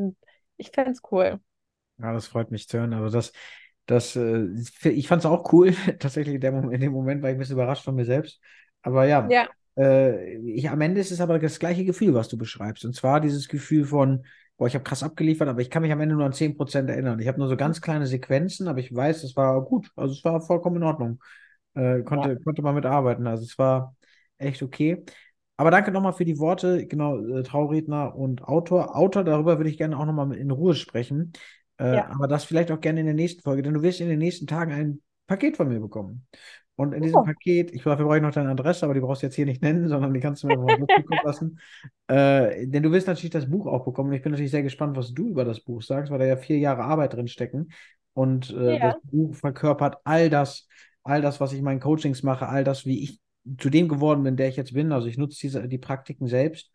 ich 0.56 0.70
fände 0.70 0.90
es 0.93 1.00
cool. 1.10 1.40
Ja, 1.99 2.12
das 2.12 2.26
freut 2.28 2.50
mich 2.50 2.69
zu 2.69 2.78
hören. 2.78 2.93
Also 2.94 3.16
das, 3.16 3.32
das, 3.87 4.16
äh, 4.16 4.46
ich 4.90 5.08
fand 5.08 5.20
es 5.22 5.26
auch 5.26 5.52
cool, 5.52 5.72
tatsächlich 5.99 6.34
in 6.37 6.40
dem 6.81 6.93
Moment 6.93 7.22
war 7.22 7.31
ich 7.31 7.37
ein 7.37 7.38
bisschen 7.38 7.55
überrascht 7.56 7.84
von 7.84 7.94
mir 7.96 8.05
selbst. 8.05 8.40
Aber 8.82 9.06
ja, 9.06 9.37
Ja, 9.37 9.49
äh, 9.78 10.36
ich, 10.38 10.69
am 10.70 10.80
Ende 10.80 11.00
ist 11.00 11.12
es 11.12 11.20
aber 11.20 11.38
das 11.38 11.58
gleiche 11.58 11.84
Gefühl, 11.84 12.14
was 12.14 12.28
du 12.28 12.36
beschreibst. 12.36 12.84
Und 12.84 12.94
zwar 12.94 13.20
dieses 13.20 13.48
Gefühl 13.48 13.84
von, 13.84 14.25
boah, 14.56 14.66
ich 14.66 14.75
habe 14.75 14.84
krass 14.84 15.02
abgeliefert, 15.02 15.48
aber 15.48 15.60
ich 15.60 15.70
kann 15.70 15.82
mich 15.82 15.92
am 15.92 16.00
Ende 16.00 16.14
nur 16.16 16.26
an 16.26 16.32
10% 16.32 16.90
erinnern. 16.90 17.20
Ich 17.20 17.28
habe 17.28 17.38
nur 17.38 17.48
so 17.48 17.56
ganz 17.56 17.80
kleine 17.80 18.06
Sequenzen, 18.06 18.69
aber 18.69 18.80
ich 18.80 18.94
weiß, 18.94 19.22
es 19.25 19.36
war 19.36 19.62
gut. 19.64 19.90
Also 19.96 20.14
es 20.14 20.25
war 20.25 20.40
vollkommen 20.40 20.76
in 20.76 20.82
Ordnung. 20.82 21.22
Äh, 21.75 22.02
konnte, 22.02 22.38
konnte 22.40 22.62
man 22.62 22.75
mitarbeiten. 22.75 23.26
Also 23.26 23.44
es 23.44 23.58
war 23.58 23.94
echt 24.38 24.62
okay. 24.62 25.04
Aber 25.56 25.70
danke 25.70 25.90
nochmal 25.90 26.12
für 26.12 26.24
die 26.24 26.38
Worte, 26.38 26.86
genau, 26.86 27.19
äh, 27.19 27.42
Trauredner 27.42 28.14
und 28.14 28.44
Autor. 28.44 28.96
Autor, 28.96 29.24
darüber 29.24 29.58
würde 29.58 29.70
ich 29.70 29.76
gerne 29.78 29.98
auch 29.98 30.06
nochmal 30.06 30.32
in 30.36 30.50
Ruhe 30.50 30.74
sprechen. 30.74 31.32
Äh, 31.78 31.96
Ja. 31.96 32.08
aber 32.10 32.28
das 32.28 32.44
vielleicht 32.44 32.70
auch 32.70 32.81
gerne 32.81 33.00
in 33.00 33.06
der 33.06 33.14
nächsten 33.14 33.42
Folge, 33.42 33.62
denn 33.62 33.74
du 33.74 33.82
wirst 33.82 34.00
in 34.00 34.08
den 34.08 34.19
nächsten 34.19 34.46
Tagen 34.46 34.72
ein 34.72 35.02
Paket 35.26 35.56
von 35.56 35.69
mir 35.69 35.81
bekommen. 35.81 36.26
Und 36.78 36.92
in 36.94 37.02
diesem 37.02 37.22
Oh. 37.22 37.25
Paket, 37.25 37.72
ich 37.75 37.82
dafür 37.82 38.04
brauche 38.06 38.19
ich 38.19 38.22
noch 38.22 38.32
deine 38.32 38.50
Adresse, 38.50 38.84
aber 38.84 38.94
die 38.94 39.00
brauchst 39.00 39.22
du 39.22 39.26
jetzt 39.26 39.34
hier 39.34 39.46
nicht 39.46 39.62
nennen, 39.62 39.88
sondern 39.88 40.14
die 40.14 40.20
kannst 40.20 40.44
du 40.44 40.48
mir 40.48 40.56
mal 40.78 40.88
zukommen 40.94 41.20
lassen. 41.22 41.60
Äh, 42.06 42.66
denn 42.69 42.82
du 42.84 42.92
wirst 42.92 43.06
natürlich 43.08 43.30
das 43.32 43.50
Buch 43.50 43.66
auch 43.66 43.84
bekommen. 43.84 44.10
Und 44.10 44.16
ich 44.16 44.22
bin 44.22 44.32
natürlich 44.32 44.52
sehr 44.52 44.62
gespannt, 44.62 44.96
was 44.96 45.12
du 45.12 45.28
über 45.28 45.44
das 45.44 45.60
Buch 45.60 45.82
sagst, 45.82 46.10
weil 46.12 46.19
da 46.20 46.25
ja 46.25 46.36
vier 46.36 46.58
Jahre 46.58 46.84
Arbeit 46.84 47.14
drin 47.14 47.28
stecken. 47.28 47.70
Und 48.14 48.50
äh, 48.50 48.78
Ja. 48.78 48.78
das 48.78 48.94
Buch 49.02 49.34
verkörpert 49.34 49.98
all 50.04 50.30
das, 50.30 50.69
all 51.02 51.20
das, 51.22 51.40
was 51.40 51.52
ich 51.52 51.58
in 51.58 51.64
meinen 51.64 51.80
Coachings 51.80 52.22
mache, 52.22 52.48
all 52.48 52.64
das, 52.64 52.86
wie 52.86 53.02
ich 53.02 53.20
zu 53.58 53.70
dem 53.70 53.88
geworden 53.88 54.22
bin, 54.22 54.36
der 54.36 54.48
ich 54.48 54.56
jetzt 54.56 54.72
bin. 54.74 54.92
Also 54.92 55.08
ich 55.08 55.19
nutze 55.19 55.38
diese, 55.40 55.69
die 55.69 55.78
Praktiken 55.78 56.26
selbst. 56.28 56.70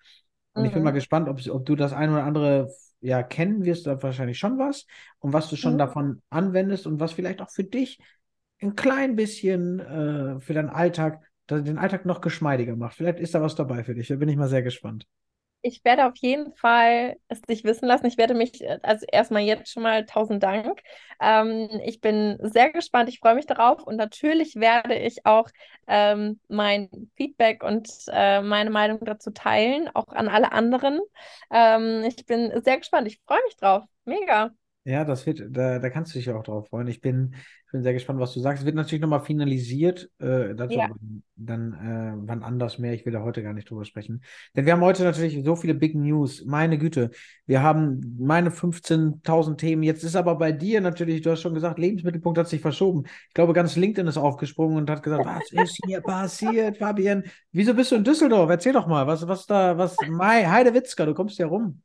Und 0.55 0.65
ich 0.65 0.73
bin 0.73 0.83
Mhm. 0.83 0.83
mal 0.83 0.91
gespannt, 0.91 1.29
ob, 1.29 1.39
ob 1.49 1.65
du 1.65 1.75
das 1.75 1.93
ein 1.93 2.11
oder 2.11 2.23
andere 2.23 2.69
ja 3.01 3.23
kennen 3.23 3.65
wirst, 3.65 3.87
da 3.87 4.01
wahrscheinlich 4.01 4.37
schon 4.39 4.57
was. 4.59 4.85
Und 5.19 5.33
was 5.33 5.49
du 5.49 5.55
schon 5.55 5.77
Mhm. 5.77 5.77
davon 5.77 6.21
anwendest 6.29 6.87
und 6.87 6.99
was 6.99 7.13
vielleicht 7.13 7.41
auch 7.41 7.49
für 7.49 7.63
dich 7.63 7.99
ein 8.61 8.75
klein 8.75 9.15
bisschen 9.15 9.79
äh, 9.79 10.39
für 10.39 10.53
deinen 10.53 10.69
Alltag, 10.69 11.21
den 11.49 11.77
Alltag 11.77 12.05
noch 12.05 12.21
geschmeidiger 12.21 12.75
macht. 12.75 12.95
Vielleicht 12.95 13.19
ist 13.19 13.35
da 13.35 13.41
was 13.41 13.55
dabei 13.55 13.83
für 13.83 13.93
dich. 13.95 14.07
Da 14.07 14.15
bin 14.15 14.29
ich 14.29 14.37
mal 14.37 14.47
sehr 14.47 14.63
gespannt. 14.63 15.05
Ich 15.65 15.85
werde 15.85 16.07
auf 16.07 16.17
jeden 16.17 16.53
Fall 16.55 17.15
es 17.29 17.41
dich 17.41 17.63
wissen 17.63 17.87
lassen. 17.87 18.05
Ich 18.05 18.17
werde 18.17 18.33
mich, 18.33 18.61
äh, 18.61 18.79
also 18.83 19.05
erstmal 19.09 19.43
jetzt 19.43 19.71
schon 19.71 19.83
mal 19.83 20.05
tausend 20.05 20.43
Dank. 20.43 20.81
Ähm, 21.21 21.69
ich 21.85 22.01
bin 22.01 22.37
sehr 22.41 22.71
gespannt. 22.71 23.07
Ich 23.07 23.19
freue 23.19 23.35
mich 23.35 23.45
darauf 23.45 23.81
und 23.83 23.95
natürlich 23.95 24.55
werde 24.55 24.95
ich 24.95 25.25
auch 25.25 25.49
ähm, 25.87 26.39
mein 26.49 26.89
Feedback 27.15 27.63
und 27.63 27.89
äh, 28.07 28.41
meine 28.41 28.71
Meinung 28.71 28.99
dazu 29.05 29.31
teilen, 29.31 29.89
auch 29.93 30.09
an 30.09 30.27
alle 30.27 30.51
anderen. 30.51 30.99
Ähm, 31.49 32.03
ich 32.05 32.25
bin 32.25 32.51
sehr 32.63 32.77
gespannt. 32.77 33.07
Ich 33.07 33.21
freue 33.25 33.41
mich 33.45 33.55
drauf. 33.55 33.85
Mega. 34.05 34.53
Ja, 34.85 35.05
das 35.05 35.25
wird, 35.25 35.41
da, 35.49 35.79
da 35.79 35.89
kannst 35.89 36.13
du 36.13 36.19
dich 36.19 36.29
auch 36.29 36.43
drauf 36.43 36.67
freuen. 36.67 36.87
Ich 36.87 36.99
bin, 36.99 37.35
ich 37.65 37.71
bin 37.71 37.83
sehr 37.83 37.93
gespannt, 37.93 38.19
was 38.19 38.33
du 38.33 38.41
sagst. 38.41 38.61
Es 38.61 38.65
wird 38.65 38.75
natürlich 38.75 39.01
nochmal 39.01 39.21
finalisiert. 39.21 40.09
Äh, 40.19 40.53
dazu 40.55 40.73
Ja. 40.75 40.89
dann 41.37 41.73
äh, 41.73 42.27
wann 42.27 42.43
anders 42.43 42.79
mehr. 42.79 42.93
Ich 42.93 43.05
will 43.05 43.13
da 43.13 43.23
heute 43.23 43.43
gar 43.43 43.53
nicht 43.53 43.69
drüber 43.69 43.85
sprechen. 43.85 44.23
Denn 44.55 44.65
wir 44.65 44.73
haben 44.73 44.81
heute 44.81 45.03
natürlich 45.03 45.41
so 45.41 45.55
viele 45.55 45.73
Big 45.73 45.95
News. 45.95 46.43
Meine 46.45 46.77
Güte. 46.77 47.11
Wir 47.45 47.63
haben 47.63 48.17
meine 48.19 48.49
15.000 48.51 49.55
Themen. 49.55 49.83
Jetzt 49.83 50.03
ist 50.03 50.17
aber 50.17 50.35
bei 50.35 50.51
dir 50.51 50.81
natürlich, 50.81 51.21
du 51.21 51.31
hast 51.31 51.39
schon 51.41 51.53
gesagt, 51.53 51.79
Lebensmittelpunkt 51.79 52.37
hat 52.37 52.49
sich 52.49 52.59
verschoben. 52.59 53.03
Ich 53.29 53.33
glaube, 53.33 53.53
ganz 53.53 53.77
LinkedIn 53.77 54.07
ist 54.07 54.17
aufgesprungen 54.17 54.75
und 54.77 54.89
hat 54.89 55.01
gesagt, 55.01 55.25
was 55.25 55.49
ist 55.51 55.79
hier 55.85 56.01
passiert, 56.01 56.77
Fabian? 56.77 57.23
Wieso 57.53 57.73
bist 57.73 57.91
du 57.91 57.95
in 57.95 58.03
Düsseldorf? 58.03 58.49
Erzähl 58.49 58.73
doch 58.73 58.87
mal, 58.87 59.07
was, 59.07 59.25
was 59.29 59.45
da, 59.45 59.77
was, 59.77 59.95
Mai, 60.09 60.43
Heidewitzka, 60.45 61.05
du 61.05 61.13
kommst 61.13 61.37
ja 61.39 61.47
rum. 61.47 61.81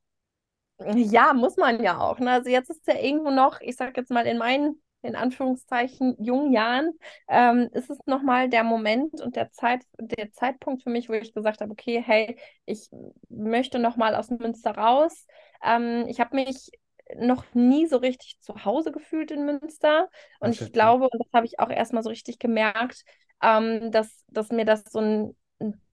Ja, 0.78 1.32
muss 1.34 1.56
man 1.56 1.82
ja 1.82 1.98
auch. 2.00 2.18
Ne? 2.20 2.30
Also 2.30 2.50
jetzt 2.50 2.70
ist 2.70 2.86
ja 2.86 2.94
irgendwo 2.98 3.30
noch, 3.30 3.60
ich 3.60 3.76
sag 3.76 3.96
jetzt 3.96 4.10
mal 4.10 4.26
in 4.26 4.38
meinen, 4.38 4.80
in 5.02 5.16
Anführungszeichen, 5.16 6.16
jungen 6.22 6.52
Jahren, 6.52 6.92
ähm, 7.28 7.68
ist 7.72 7.90
es 7.90 7.98
nochmal 8.06 8.48
der 8.48 8.62
Moment 8.64 9.20
und 9.20 9.34
der 9.36 9.50
Zeit, 9.50 9.82
der 9.98 10.30
Zeitpunkt 10.32 10.82
für 10.84 10.90
mich, 10.90 11.08
wo 11.08 11.14
ich 11.14 11.34
gesagt 11.34 11.60
habe, 11.60 11.72
okay, 11.72 12.02
hey, 12.04 12.36
ich 12.64 12.88
möchte 13.28 13.78
nochmal 13.80 14.14
aus 14.14 14.30
Münster 14.30 14.72
raus. 14.72 15.26
Ähm, 15.64 16.04
ich 16.06 16.20
habe 16.20 16.36
mich 16.36 16.70
noch 17.16 17.44
nie 17.54 17.86
so 17.86 17.96
richtig 17.96 18.38
zu 18.40 18.64
Hause 18.64 18.92
gefühlt 18.92 19.30
in 19.32 19.44
Münster. 19.46 20.08
Und 20.40 20.50
ist 20.50 20.60
ich 20.62 20.72
glaube, 20.72 21.08
und 21.08 21.18
das 21.20 21.32
habe 21.32 21.46
ich 21.46 21.58
auch 21.58 21.70
erstmal 21.70 22.02
so 22.04 22.10
richtig 22.10 22.38
gemerkt, 22.38 23.02
ähm, 23.42 23.90
dass, 23.90 24.24
dass 24.28 24.50
mir 24.50 24.64
das 24.64 24.84
so 24.84 25.00
ein 25.00 25.36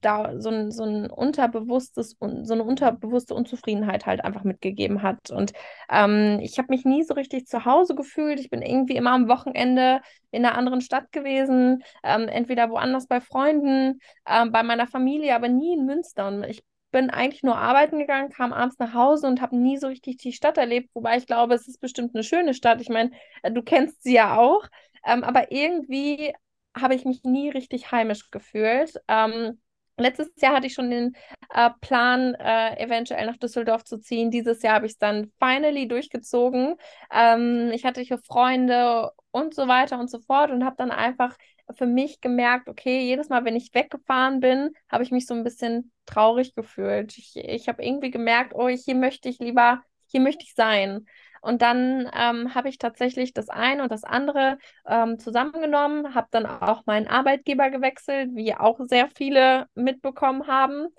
da 0.01 0.39
so 0.39 0.49
ein, 0.49 0.71
so 0.71 0.83
ein 0.83 1.09
unterbewusstes 1.09 2.17
so 2.19 2.53
eine 2.53 2.63
unterbewusste 2.63 3.33
Unzufriedenheit 3.33 4.05
halt 4.05 4.23
einfach 4.23 4.43
mitgegeben 4.43 5.01
hat. 5.01 5.31
Und 5.31 5.53
ähm, 5.89 6.39
ich 6.41 6.57
habe 6.59 6.67
mich 6.69 6.85
nie 6.85 7.03
so 7.03 7.15
richtig 7.15 7.47
zu 7.47 7.65
Hause 7.65 7.95
gefühlt. 7.95 8.39
Ich 8.39 8.49
bin 8.49 8.61
irgendwie 8.61 8.95
immer 8.95 9.11
am 9.11 9.27
Wochenende 9.27 10.01
in 10.31 10.45
einer 10.45 10.57
anderen 10.57 10.81
Stadt 10.81 11.11
gewesen, 11.11 11.83
ähm, 12.03 12.27
entweder 12.27 12.69
woanders 12.69 13.07
bei 13.07 13.21
Freunden, 13.21 13.99
ähm, 14.27 14.51
bei 14.51 14.61
meiner 14.63 14.87
Familie, 14.87 15.35
aber 15.35 15.47
nie 15.47 15.73
in 15.73 15.85
Münster. 15.85 16.27
Und 16.27 16.43
ich 16.43 16.63
bin 16.91 17.09
eigentlich 17.09 17.43
nur 17.43 17.57
arbeiten 17.57 17.99
gegangen, 17.99 18.29
kam 18.29 18.53
abends 18.53 18.77
nach 18.79 18.93
Hause 18.93 19.27
und 19.27 19.41
habe 19.41 19.57
nie 19.57 19.77
so 19.77 19.87
richtig 19.87 20.17
die 20.17 20.31
Stadt 20.31 20.57
erlebt, 20.57 20.91
wobei 20.93 21.17
ich 21.17 21.27
glaube, 21.27 21.53
es 21.55 21.67
ist 21.67 21.81
bestimmt 21.81 22.15
eine 22.15 22.23
schöne 22.23 22.53
Stadt. 22.53 22.79
Ich 22.81 22.89
meine, 22.89 23.11
äh, 23.43 23.51
du 23.51 23.63
kennst 23.63 24.03
sie 24.03 24.13
ja 24.13 24.37
auch, 24.37 24.63
ähm, 25.05 25.23
aber 25.23 25.51
irgendwie 25.51 26.33
habe 26.75 26.95
ich 26.95 27.05
mich 27.05 27.23
nie 27.23 27.49
richtig 27.49 27.91
heimisch 27.91 28.29
gefühlt. 28.31 28.93
Ähm, 29.07 29.59
letztes 29.97 30.29
Jahr 30.41 30.55
hatte 30.55 30.67
ich 30.67 30.73
schon 30.73 30.89
den 30.89 31.15
äh, 31.53 31.69
Plan, 31.81 32.33
äh, 32.35 32.77
eventuell 32.83 33.25
nach 33.25 33.37
Düsseldorf 33.37 33.83
zu 33.83 33.97
ziehen. 33.99 34.31
Dieses 34.31 34.61
Jahr 34.61 34.75
habe 34.75 34.85
ich 34.85 34.93
es 34.93 34.97
dann 34.97 35.31
finally 35.39 35.87
durchgezogen. 35.87 36.75
Ähm, 37.11 37.71
ich 37.73 37.85
hatte 37.85 38.01
hier 38.01 38.17
Freunde 38.19 39.11
und 39.31 39.53
so 39.53 39.67
weiter 39.67 39.99
und 39.99 40.09
so 40.09 40.19
fort 40.19 40.51
und 40.51 40.65
habe 40.65 40.75
dann 40.77 40.91
einfach 40.91 41.35
für 41.75 41.87
mich 41.87 42.21
gemerkt, 42.21 42.69
okay, 42.69 43.01
jedes 43.01 43.29
Mal, 43.29 43.43
wenn 43.45 43.55
ich 43.55 43.73
weggefahren 43.73 44.39
bin, 44.39 44.71
habe 44.89 45.03
ich 45.03 45.11
mich 45.11 45.25
so 45.25 45.33
ein 45.33 45.43
bisschen 45.43 45.91
traurig 46.05 46.53
gefühlt. 46.55 47.17
Ich, 47.17 47.35
ich 47.35 47.67
habe 47.67 47.83
irgendwie 47.83 48.11
gemerkt, 48.11 48.53
oh, 48.53 48.67
hier 48.67 48.95
möchte 48.95 49.29
ich 49.29 49.39
lieber, 49.39 49.81
hier 50.07 50.21
möchte 50.21 50.43
ich 50.43 50.53
sein. 50.53 51.07
Und 51.45 51.61
dann 51.61 52.09
ähm, 52.17 52.55
habe 52.55 52.69
ich 52.69 52.79
tatsächlich 52.79 53.31
das 53.31 53.49
eine 53.49 53.83
und 53.83 53.91
das 53.91 54.03
andere 54.03 54.57
ähm, 54.87 55.19
zusammengenommen, 55.19 56.15
habe 56.15 56.27
dann 56.31 56.47
auch 56.47 56.87
meinen 56.87 57.07
Arbeitgeber 57.07 57.69
gewechselt, 57.69 58.31
wie 58.33 58.55
auch 58.55 58.79
sehr 58.79 59.09
viele 59.09 59.67
mitbekommen 59.75 60.47
haben. 60.47 60.85
Mhm. 60.85 60.89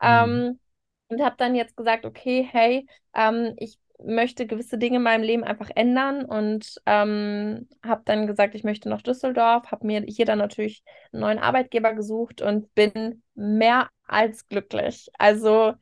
Ähm, 0.00 0.60
und 1.08 1.22
habe 1.22 1.34
dann 1.36 1.56
jetzt 1.56 1.76
gesagt, 1.76 2.06
okay, 2.06 2.46
hey, 2.48 2.86
ähm, 3.12 3.54
ich 3.56 3.78
möchte 4.00 4.46
gewisse 4.46 4.78
Dinge 4.78 4.98
in 4.98 5.02
meinem 5.02 5.24
Leben 5.24 5.42
einfach 5.42 5.70
ändern 5.74 6.24
und 6.24 6.80
ähm, 6.86 7.68
habe 7.84 8.02
dann 8.04 8.28
gesagt, 8.28 8.54
ich 8.54 8.62
möchte 8.62 8.88
nach 8.88 9.02
Düsseldorf, 9.02 9.72
habe 9.72 9.84
mir 9.84 10.02
hier 10.06 10.26
dann 10.26 10.38
natürlich 10.38 10.84
einen 11.12 11.22
neuen 11.22 11.38
Arbeitgeber 11.40 11.92
gesucht 11.94 12.40
und 12.40 12.72
bin 12.76 13.24
mehr 13.34 13.88
als 14.06 14.46
glücklich. 14.46 15.08
Also 15.18 15.74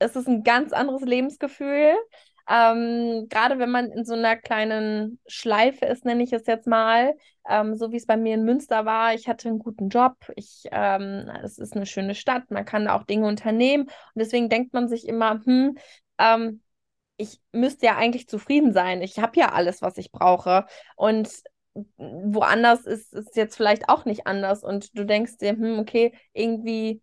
es 0.00 0.16
ist 0.16 0.26
ein 0.26 0.42
ganz 0.42 0.72
anderes 0.72 1.02
Lebensgefühl. 1.02 1.94
Ähm, 2.52 3.28
gerade 3.28 3.60
wenn 3.60 3.70
man 3.70 3.92
in 3.92 4.04
so 4.04 4.14
einer 4.14 4.36
kleinen 4.36 5.20
Schleife 5.28 5.86
ist, 5.86 6.04
nenne 6.04 6.24
ich 6.24 6.32
es 6.32 6.46
jetzt 6.46 6.66
mal, 6.66 7.14
ähm, 7.48 7.76
so 7.76 7.92
wie 7.92 7.96
es 7.96 8.06
bei 8.06 8.16
mir 8.16 8.34
in 8.34 8.44
Münster 8.44 8.84
war. 8.84 9.14
Ich 9.14 9.28
hatte 9.28 9.48
einen 9.48 9.60
guten 9.60 9.88
Job, 9.88 10.16
ich, 10.34 10.64
ähm, 10.72 11.30
es 11.44 11.58
ist 11.58 11.76
eine 11.76 11.86
schöne 11.86 12.16
Stadt, 12.16 12.50
man 12.50 12.64
kann 12.64 12.88
auch 12.88 13.04
Dinge 13.04 13.28
unternehmen 13.28 13.84
und 13.84 13.92
deswegen 14.16 14.48
denkt 14.48 14.72
man 14.72 14.88
sich 14.88 15.06
immer, 15.06 15.40
hm, 15.44 15.78
ähm, 16.18 16.60
ich 17.16 17.40
müsste 17.52 17.86
ja 17.86 17.96
eigentlich 17.96 18.28
zufrieden 18.28 18.72
sein. 18.72 19.02
Ich 19.02 19.18
habe 19.18 19.38
ja 19.38 19.52
alles, 19.52 19.82
was 19.82 19.98
ich 19.98 20.10
brauche. 20.10 20.66
Und 20.96 21.28
woanders 21.98 22.86
ist 22.86 23.12
es 23.14 23.34
jetzt 23.36 23.56
vielleicht 23.56 23.88
auch 23.88 24.06
nicht 24.06 24.26
anders. 24.26 24.64
Und 24.64 24.96
du 24.98 25.04
denkst 25.04 25.36
dir, 25.38 25.50
hm, 25.52 25.78
okay, 25.78 26.14
irgendwie, 26.32 27.02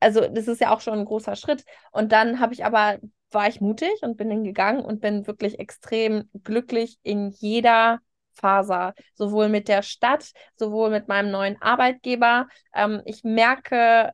also 0.00 0.20
das 0.28 0.48
ist 0.48 0.60
ja 0.60 0.74
auch 0.74 0.80
schon 0.80 0.98
ein 0.98 1.04
großer 1.04 1.36
Schritt. 1.36 1.64
Und 1.92 2.12
dann 2.12 2.40
habe 2.40 2.54
ich 2.54 2.64
aber 2.64 2.98
war 3.30 3.48
ich 3.48 3.60
mutig 3.60 3.92
und 4.02 4.16
bin 4.16 4.30
hingegangen 4.30 4.84
und 4.84 5.00
bin 5.00 5.26
wirklich 5.26 5.58
extrem 5.58 6.28
glücklich 6.44 6.98
in 7.02 7.30
jeder 7.30 8.00
Faser, 8.32 8.94
sowohl 9.14 9.48
mit 9.48 9.68
der 9.68 9.82
Stadt, 9.82 10.30
sowohl 10.56 10.90
mit 10.90 11.08
meinem 11.08 11.30
neuen 11.30 11.60
Arbeitgeber. 11.60 12.46
Ähm, 12.74 13.02
ich 13.04 13.24
merke 13.24 14.12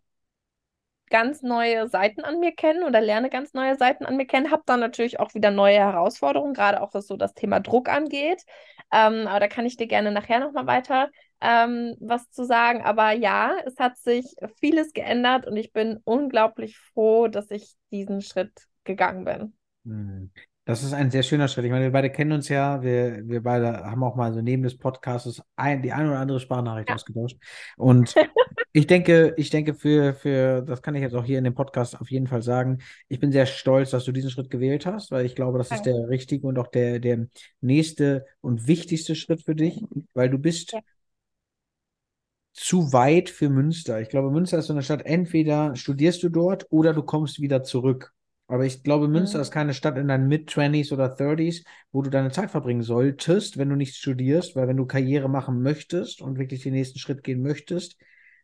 ganz 1.11 1.43
neue 1.43 1.89
Seiten 1.89 2.23
an 2.23 2.41
mir 2.41 2.53
kennen 2.53 2.83
oder 2.83 3.01
lerne 3.01 3.31
ganz 3.31 3.53
neue 3.53 3.77
Seiten 3.77 4.05
an 4.05 4.17
mir 4.17 4.27
kennen, 4.27 4.51
habe 4.51 4.63
dann 4.67 4.81
natürlich 4.81 5.21
auch 5.21 5.35
wieder 5.35 5.51
neue 5.51 5.79
Herausforderungen, 5.79 6.55
gerade 6.55 6.81
auch 6.81 6.95
was 6.95 7.07
so 7.07 7.17
das 7.17 7.35
Thema 7.35 7.61
Druck 7.61 7.89
angeht. 7.89 8.43
Ähm, 8.93 9.27
aber 9.27 9.41
da 9.41 9.49
kann 9.49 9.67
ich 9.67 9.77
dir 9.77 9.87
gerne 9.87 10.11
nachher 10.11 10.41
nochmal 10.41 10.67
weiter 10.67 11.11
ähm, 11.41 11.97
was 12.01 12.31
zu 12.31 12.45
sagen. 12.45 12.83
Aber 12.83 13.13
ja, 13.13 13.55
es 13.67 13.77
hat 13.79 13.99
sich 13.99 14.35
vieles 14.59 14.93
geändert 14.93 15.47
und 15.47 15.57
ich 15.57 15.73
bin 15.73 16.01
unglaublich 16.05 16.79
froh, 16.79 17.29
dass 17.29 17.51
ich 17.51 17.75
diesen 17.91 18.23
Schritt 18.23 18.67
gegangen 18.85 19.25
bin. 19.25 19.53
Hm. 19.85 20.31
Das 20.67 20.83
ist 20.83 20.95
ein 20.95 21.11
sehr 21.11 21.23
schöner 21.23 21.47
Schritt. 21.47 21.67
Ich 21.67 21.71
meine, 21.71 21.85
wir 21.85 21.93
beide 21.93 22.09
kennen 22.09 22.33
uns 22.33 22.49
ja. 22.49 22.83
Wir, 22.83 23.21
wir 23.29 23.43
beide 23.43 23.85
haben 23.85 24.03
auch 24.03 24.17
mal 24.17 24.33
so 24.33 24.41
neben 24.41 24.63
des 24.63 24.79
Podcasts 24.79 25.43
ein, 25.57 25.83
die 25.83 25.93
eine 25.93 26.09
oder 26.09 26.21
andere 26.21 26.41
Sprachnachricht 26.41 26.89
ja. 26.89 26.95
ausgetauscht. 26.95 27.37
Und 27.77 28.15
ich 28.73 28.87
denke, 28.87 29.35
ich 29.37 29.51
denke, 29.51 29.75
für, 29.75 30.15
für, 30.15 30.63
das 30.63 30.81
kann 30.81 30.95
ich 30.95 31.03
jetzt 31.03 31.15
auch 31.15 31.25
hier 31.25 31.37
in 31.37 31.45
dem 31.45 31.55
Podcast 31.55 32.01
auf 32.01 32.11
jeden 32.11 32.27
Fall 32.27 32.41
sagen, 32.41 32.79
ich 33.09 33.21
bin 33.21 33.31
sehr 33.31 33.45
stolz, 33.45 33.91
dass 33.91 34.07
du 34.07 34.13
diesen 34.13 34.31
Schritt 34.31 34.49
gewählt 34.49 34.87
hast, 34.87 35.11
weil 35.11 35.27
ich 35.27 35.35
glaube, 35.35 35.59
das 35.59 35.71
ist 35.71 35.83
der 35.83 36.09
richtige 36.09 36.47
und 36.47 36.59
auch 36.59 36.69
der, 36.69 36.99
der 36.99 37.27
nächste 37.61 38.25
und 38.41 38.67
wichtigste 38.67 39.15
Schritt 39.17 39.43
für 39.43 39.55
dich, 39.55 39.83
weil 40.15 40.31
du 40.31 40.39
bist 40.39 40.73
ja. 40.73 40.81
zu 42.55 42.91
weit 42.95 43.29
für 43.29 43.51
Münster. 43.51 44.01
Ich 44.01 44.09
glaube, 44.09 44.31
Münster 44.31 44.59
ist 44.59 44.69
so 44.69 44.73
eine 44.73 44.83
Stadt, 44.83 45.05
entweder 45.05 45.77
studierst 45.77 46.23
du 46.23 46.31
dort 46.31 46.67
oder 46.71 46.95
du 46.95 47.03
kommst 47.03 47.43
wieder 47.43 47.63
zurück. 47.63 48.15
Aber 48.55 48.67
ich 48.67 48.85
glaube, 48.85 49.09
Münster 49.09 49.39
mhm. 49.39 49.43
ist 49.43 49.51
keine 49.51 49.75
Stadt 49.75 49.99
in 49.99 50.07
deinen 50.07 50.29
Mid-20s 50.29 50.93
oder 50.93 51.13
30s, 51.13 51.65
wo 51.91 52.03
du 52.03 52.11
deine 52.11 52.31
Zeit 52.31 52.53
verbringen 52.53 52.83
solltest, 52.83 53.59
wenn 53.59 53.69
du 53.69 53.75
nicht 53.75 53.97
studierst, 53.97 54.55
weil 54.55 54.69
wenn 54.69 54.77
du 54.77 54.87
Karriere 54.87 55.29
machen 55.29 55.61
möchtest 55.61 56.23
und 56.23 56.39
wirklich 56.39 56.63
den 56.63 56.75
nächsten 56.75 57.01
Schritt 57.01 57.25
gehen 57.25 57.43
möchtest, 57.43 57.97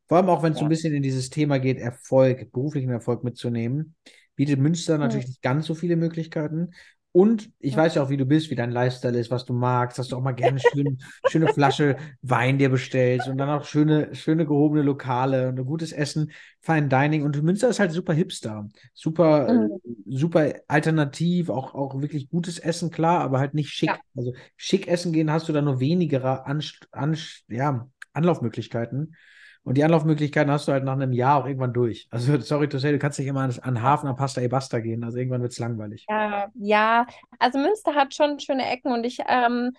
vor 0.09 0.17
allem 0.17 0.29
auch 0.29 0.43
wenn 0.43 0.51
es 0.51 0.59
ja. 0.59 0.63
so 0.63 0.67
ein 0.67 0.69
bisschen 0.69 0.95
in 0.95 1.05
dieses 1.05 1.31
Thema 1.31 1.61
geht, 1.61 1.79
Erfolg, 1.79 2.51
beruflichen 2.51 2.91
Erfolg 2.91 3.23
mitzunehmen, 3.23 3.95
bietet 4.35 4.59
Münster 4.59 4.99
natürlich 4.99 5.29
nicht 5.29 5.43
ganz 5.43 5.67
so 5.67 5.77
viele 5.77 5.95
Möglichkeiten. 5.95 6.73
Und 7.13 7.51
ich 7.59 7.77
weiß 7.77 7.97
ja 7.97 8.03
auch, 8.05 8.11
wie 8.11 8.17
du 8.17 8.25
bist, 8.25 8.51
wie 8.51 8.55
dein 8.55 8.71
Lifestyle 8.71 9.19
ist, 9.19 9.33
was 9.33 9.45
du 9.45 9.53
magst, 9.53 9.99
dass 9.99 10.09
du 10.09 10.17
auch 10.17 10.23
mal 10.23 10.33
gerne 10.33 10.61
schön, 10.73 10.99
schöne 11.29 11.53
Flasche 11.53 11.97
Wein 12.23 12.59
dir 12.59 12.69
bestellst 12.69 13.27
und 13.27 13.37
dann 13.37 13.49
auch 13.49 13.65
schöne, 13.65 14.15
schöne 14.15 14.47
gehobene 14.47 14.83
Lokale 14.83 15.49
und 15.49 15.59
ein 15.59 15.65
gutes 15.65 15.91
Essen, 15.91 16.31
Fine 16.61 16.89
Dining. 16.89 17.25
Und 17.25 17.43
Münster 17.43 17.69
ist 17.69 17.81
halt 17.81 17.91
super 17.91 18.13
hipster, 18.13 18.69
super, 18.95 19.53
mhm. 19.53 19.81
super 20.07 20.55
alternativ, 20.69 21.51
auch, 21.51 21.75
auch 21.75 22.01
wirklich 22.01 22.31
gutes 22.31 22.61
Essen, 22.61 22.91
klar, 22.91 23.21
aber 23.23 23.41
halt 23.41 23.55
nicht 23.55 23.71
schick. 23.71 23.89
Ja. 23.89 23.99
Also 24.15 24.33
schick 24.57 24.87
essen 24.87 25.13
gehen 25.13 25.33
hast 25.33 25.49
du 25.49 25.53
da 25.53 25.63
nur 25.63 25.81
weniger 25.81 26.47
An, 26.47 26.63
An, 26.93 27.17
ja, 27.49 27.89
Anlaufmöglichkeiten. 28.13 29.17
Und 29.63 29.77
die 29.77 29.85
Anlaufmöglichkeiten 29.85 30.51
hast 30.51 30.69
du 30.69 30.73
halt 30.73 30.85
nach 30.85 30.95
einem 30.95 31.13
Jahr 31.13 31.43
auch 31.43 31.47
irgendwann 31.47 31.73
durch. 31.73 32.09
Also, 32.11 32.39
sorry 32.41 32.69
to 32.69 32.79
say, 32.79 32.93
du 32.93 32.99
kannst 32.99 33.19
nicht 33.19 33.29
immer 33.29 33.43
an, 33.43 33.55
an 33.61 33.83
Hafen, 33.83 34.09
an 34.09 34.17
Pasta 34.17 34.41
e 34.41 34.49
Basta 34.49 34.81
gehen. 34.81 35.05
Also, 35.05 35.19
irgendwann 35.19 35.43
wird 35.43 35.53
es 35.53 35.59
langweilig. 35.59 36.07
Ja, 36.09 36.49
ja, 36.55 37.07
also 37.39 37.59
Münster 37.59 37.95
hat 37.95 38.15
schon 38.15 38.41
schöne 38.41 38.69
Ecken 38.71 38.93
und 38.93 39.05
ich 39.05 39.19
ähm, 39.29 39.73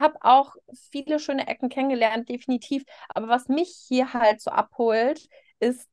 habe 0.00 0.16
auch 0.20 0.54
viele 0.90 1.18
schöne 1.18 1.46
Ecken 1.46 1.68
kennengelernt, 1.68 2.28
definitiv. 2.28 2.84
Aber 3.08 3.28
was 3.28 3.48
mich 3.48 3.84
hier 3.88 4.12
halt 4.12 4.40
so 4.40 4.50
abholt, 4.50 5.26
ist 5.60 5.88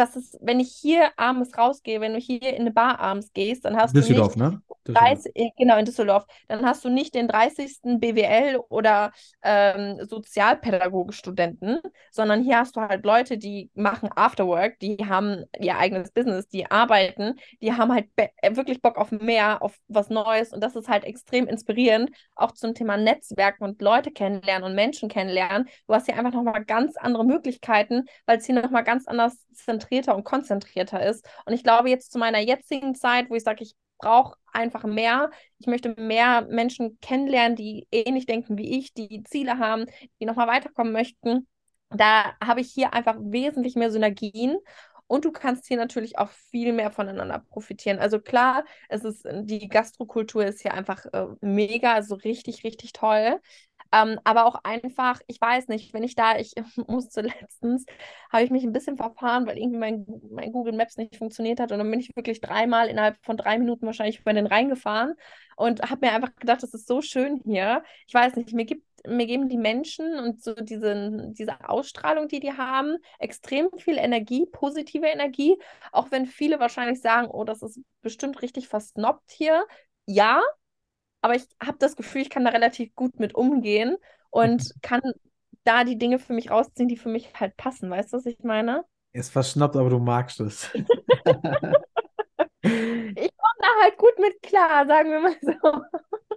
dass 0.00 0.16
es, 0.16 0.38
wenn 0.40 0.60
ich 0.60 0.72
hier 0.72 1.10
abends 1.18 1.56
rausgehe, 1.56 2.00
wenn 2.00 2.14
du 2.14 2.18
hier 2.18 2.54
in 2.54 2.62
eine 2.62 2.70
Bar 2.70 2.98
abends 3.00 3.32
gehst, 3.34 3.66
dann 3.66 3.76
hast 3.76 3.94
Düsseldorf, 3.94 4.34
du 4.34 4.42
nicht 4.42 4.52
ne? 4.52 4.62
30, 4.84 5.52
genau, 5.58 5.76
in 5.76 5.84
Düsseldorf, 5.84 6.24
dann 6.48 6.64
hast 6.64 6.84
du 6.84 6.88
nicht 6.88 7.14
den 7.14 7.28
30. 7.28 7.98
BWL 8.00 8.58
oder 8.70 9.12
ähm, 9.42 9.98
Sozialpädagogik-Studenten, 10.06 11.80
sondern 12.10 12.42
hier 12.42 12.58
hast 12.58 12.76
du 12.76 12.80
halt 12.80 13.04
Leute, 13.04 13.36
die 13.36 13.70
machen 13.74 14.08
Afterwork, 14.16 14.78
die 14.80 14.96
haben 15.06 15.44
ihr 15.60 15.76
eigenes 15.76 16.10
Business, 16.12 16.48
die 16.48 16.70
arbeiten, 16.70 17.34
die 17.60 17.74
haben 17.74 17.92
halt 17.92 18.06
äh, 18.16 18.56
wirklich 18.56 18.80
Bock 18.80 18.96
auf 18.96 19.12
mehr, 19.12 19.62
auf 19.62 19.76
was 19.86 20.08
Neues 20.08 20.52
und 20.54 20.64
das 20.64 20.76
ist 20.76 20.88
halt 20.88 21.04
extrem 21.04 21.46
inspirierend, 21.46 22.10
auch 22.34 22.52
zum 22.52 22.74
Thema 22.74 22.96
Netzwerken 22.96 23.64
und 23.64 23.82
Leute 23.82 24.10
kennenlernen 24.10 24.68
und 24.68 24.74
Menschen 24.74 25.10
kennenlernen. 25.10 25.68
Du 25.86 25.94
hast 25.94 26.06
hier 26.06 26.16
einfach 26.16 26.32
nochmal 26.32 26.64
ganz 26.64 26.96
andere 26.96 27.24
Möglichkeiten, 27.24 28.06
weil 28.24 28.38
es 28.38 28.46
hier 28.46 28.54
nochmal 28.54 28.84
ganz 28.84 29.06
anders 29.06 29.36
zentriert 29.52 29.89
zentrierter 29.90 30.16
und 30.16 30.24
konzentrierter 30.24 31.04
ist. 31.04 31.26
Und 31.44 31.52
ich 31.52 31.62
glaube 31.62 31.90
jetzt 31.90 32.12
zu 32.12 32.18
meiner 32.18 32.38
jetzigen 32.38 32.94
Zeit, 32.94 33.28
wo 33.30 33.34
ich 33.34 33.42
sage, 33.42 33.62
ich 33.64 33.74
brauche 33.98 34.36
einfach 34.52 34.84
mehr. 34.84 35.30
Ich 35.58 35.66
möchte 35.66 35.94
mehr 36.00 36.46
Menschen 36.48 36.98
kennenlernen, 37.00 37.56
die 37.56 37.86
ähnlich 37.90 38.26
denken 38.26 38.56
wie 38.56 38.78
ich, 38.78 38.94
die 38.94 39.22
Ziele 39.24 39.58
haben, 39.58 39.86
die 40.20 40.24
nochmal 40.26 40.48
weiterkommen 40.48 40.92
möchten. 40.92 41.46
Da 41.90 42.34
habe 42.42 42.60
ich 42.60 42.70
hier 42.72 42.94
einfach 42.94 43.16
wesentlich 43.18 43.74
mehr 43.74 43.90
Synergien 43.90 44.56
und 45.08 45.24
du 45.24 45.32
kannst 45.32 45.66
hier 45.66 45.76
natürlich 45.76 46.18
auch 46.18 46.30
viel 46.30 46.72
mehr 46.72 46.92
voneinander 46.92 47.40
profitieren. 47.50 47.98
Also 47.98 48.20
klar, 48.20 48.64
es 48.88 49.04
ist 49.04 49.26
die 49.42 49.68
Gastrokultur 49.68 50.44
ist 50.44 50.62
hier 50.62 50.72
einfach 50.72 51.04
äh, 51.06 51.26
mega, 51.40 51.94
also 51.94 52.14
richtig, 52.14 52.62
richtig 52.62 52.92
toll. 52.92 53.40
Ähm, 53.92 54.20
aber 54.24 54.46
auch 54.46 54.56
einfach, 54.62 55.20
ich 55.26 55.40
weiß 55.40 55.68
nicht, 55.68 55.92
wenn 55.92 56.02
ich 56.04 56.14
da, 56.14 56.36
ich 56.38 56.54
musste 56.86 57.22
letztens, 57.22 57.84
habe 58.32 58.44
ich 58.44 58.50
mich 58.50 58.62
ein 58.64 58.72
bisschen 58.72 58.96
verfahren, 58.96 59.46
weil 59.46 59.58
irgendwie 59.58 59.78
mein, 59.78 60.06
mein 60.30 60.52
Google 60.52 60.74
Maps 60.74 60.96
nicht 60.96 61.16
funktioniert 61.16 61.60
hat. 61.60 61.72
Und 61.72 61.78
dann 61.78 61.90
bin 61.90 62.00
ich 62.00 62.14
wirklich 62.14 62.40
dreimal 62.40 62.88
innerhalb 62.88 63.16
von 63.24 63.36
drei 63.36 63.58
Minuten 63.58 63.86
wahrscheinlich 63.86 64.20
über 64.20 64.32
den 64.32 64.46
Rhein 64.46 64.68
gefahren 64.68 65.14
und 65.56 65.82
habe 65.90 66.06
mir 66.06 66.12
einfach 66.12 66.34
gedacht, 66.36 66.62
das 66.62 66.74
ist 66.74 66.86
so 66.86 67.02
schön 67.02 67.40
hier. 67.44 67.82
Ich 68.06 68.14
weiß 68.14 68.36
nicht, 68.36 68.52
mir 68.52 68.64
gibt 68.64 68.84
mir 69.06 69.26
geben 69.26 69.48
die 69.48 69.56
Menschen 69.56 70.18
und 70.18 70.42
so 70.42 70.54
diese, 70.54 71.30
diese 71.32 71.68
Ausstrahlung, 71.68 72.28
die 72.28 72.40
die 72.40 72.52
haben, 72.52 72.96
extrem 73.18 73.68
viel 73.78 73.96
Energie, 73.96 74.46
positive 74.46 75.06
Energie. 75.06 75.56
Auch 75.92 76.10
wenn 76.10 76.26
viele 76.26 76.60
wahrscheinlich 76.60 77.00
sagen, 77.00 77.28
oh, 77.28 77.44
das 77.44 77.62
ist 77.62 77.80
bestimmt 78.02 78.42
richtig 78.42 78.68
versnobbt 78.68 79.30
hier. 79.30 79.64
Ja, 80.06 80.42
aber 81.20 81.34
ich 81.34 81.44
habe 81.62 81.78
das 81.78 81.96
Gefühl, 81.96 82.22
ich 82.22 82.30
kann 82.30 82.44
da 82.44 82.50
relativ 82.50 82.94
gut 82.94 83.18
mit 83.18 83.34
umgehen 83.34 83.96
und 84.30 84.74
kann 84.82 85.00
da 85.64 85.84
die 85.84 85.98
Dinge 85.98 86.18
für 86.18 86.32
mich 86.32 86.50
rausziehen, 86.50 86.88
die 86.88 86.96
für 86.96 87.08
mich 87.08 87.32
halt 87.38 87.56
passen. 87.56 87.90
Weißt 87.90 88.12
du, 88.12 88.16
was 88.16 88.26
ich 88.26 88.38
meine? 88.42 88.84
Ist 89.12 89.32
versnobbt, 89.32 89.76
aber 89.76 89.90
du 89.90 89.98
magst 89.98 90.40
es. 90.40 90.70
ich 92.62 93.30
komme 93.36 93.58
da 93.58 93.68
halt 93.82 93.96
gut 93.98 94.18
mit 94.18 94.42
klar, 94.42 94.86
sagen 94.86 95.10
wir 95.10 95.20
mal 95.20 95.36
so. 95.40 95.82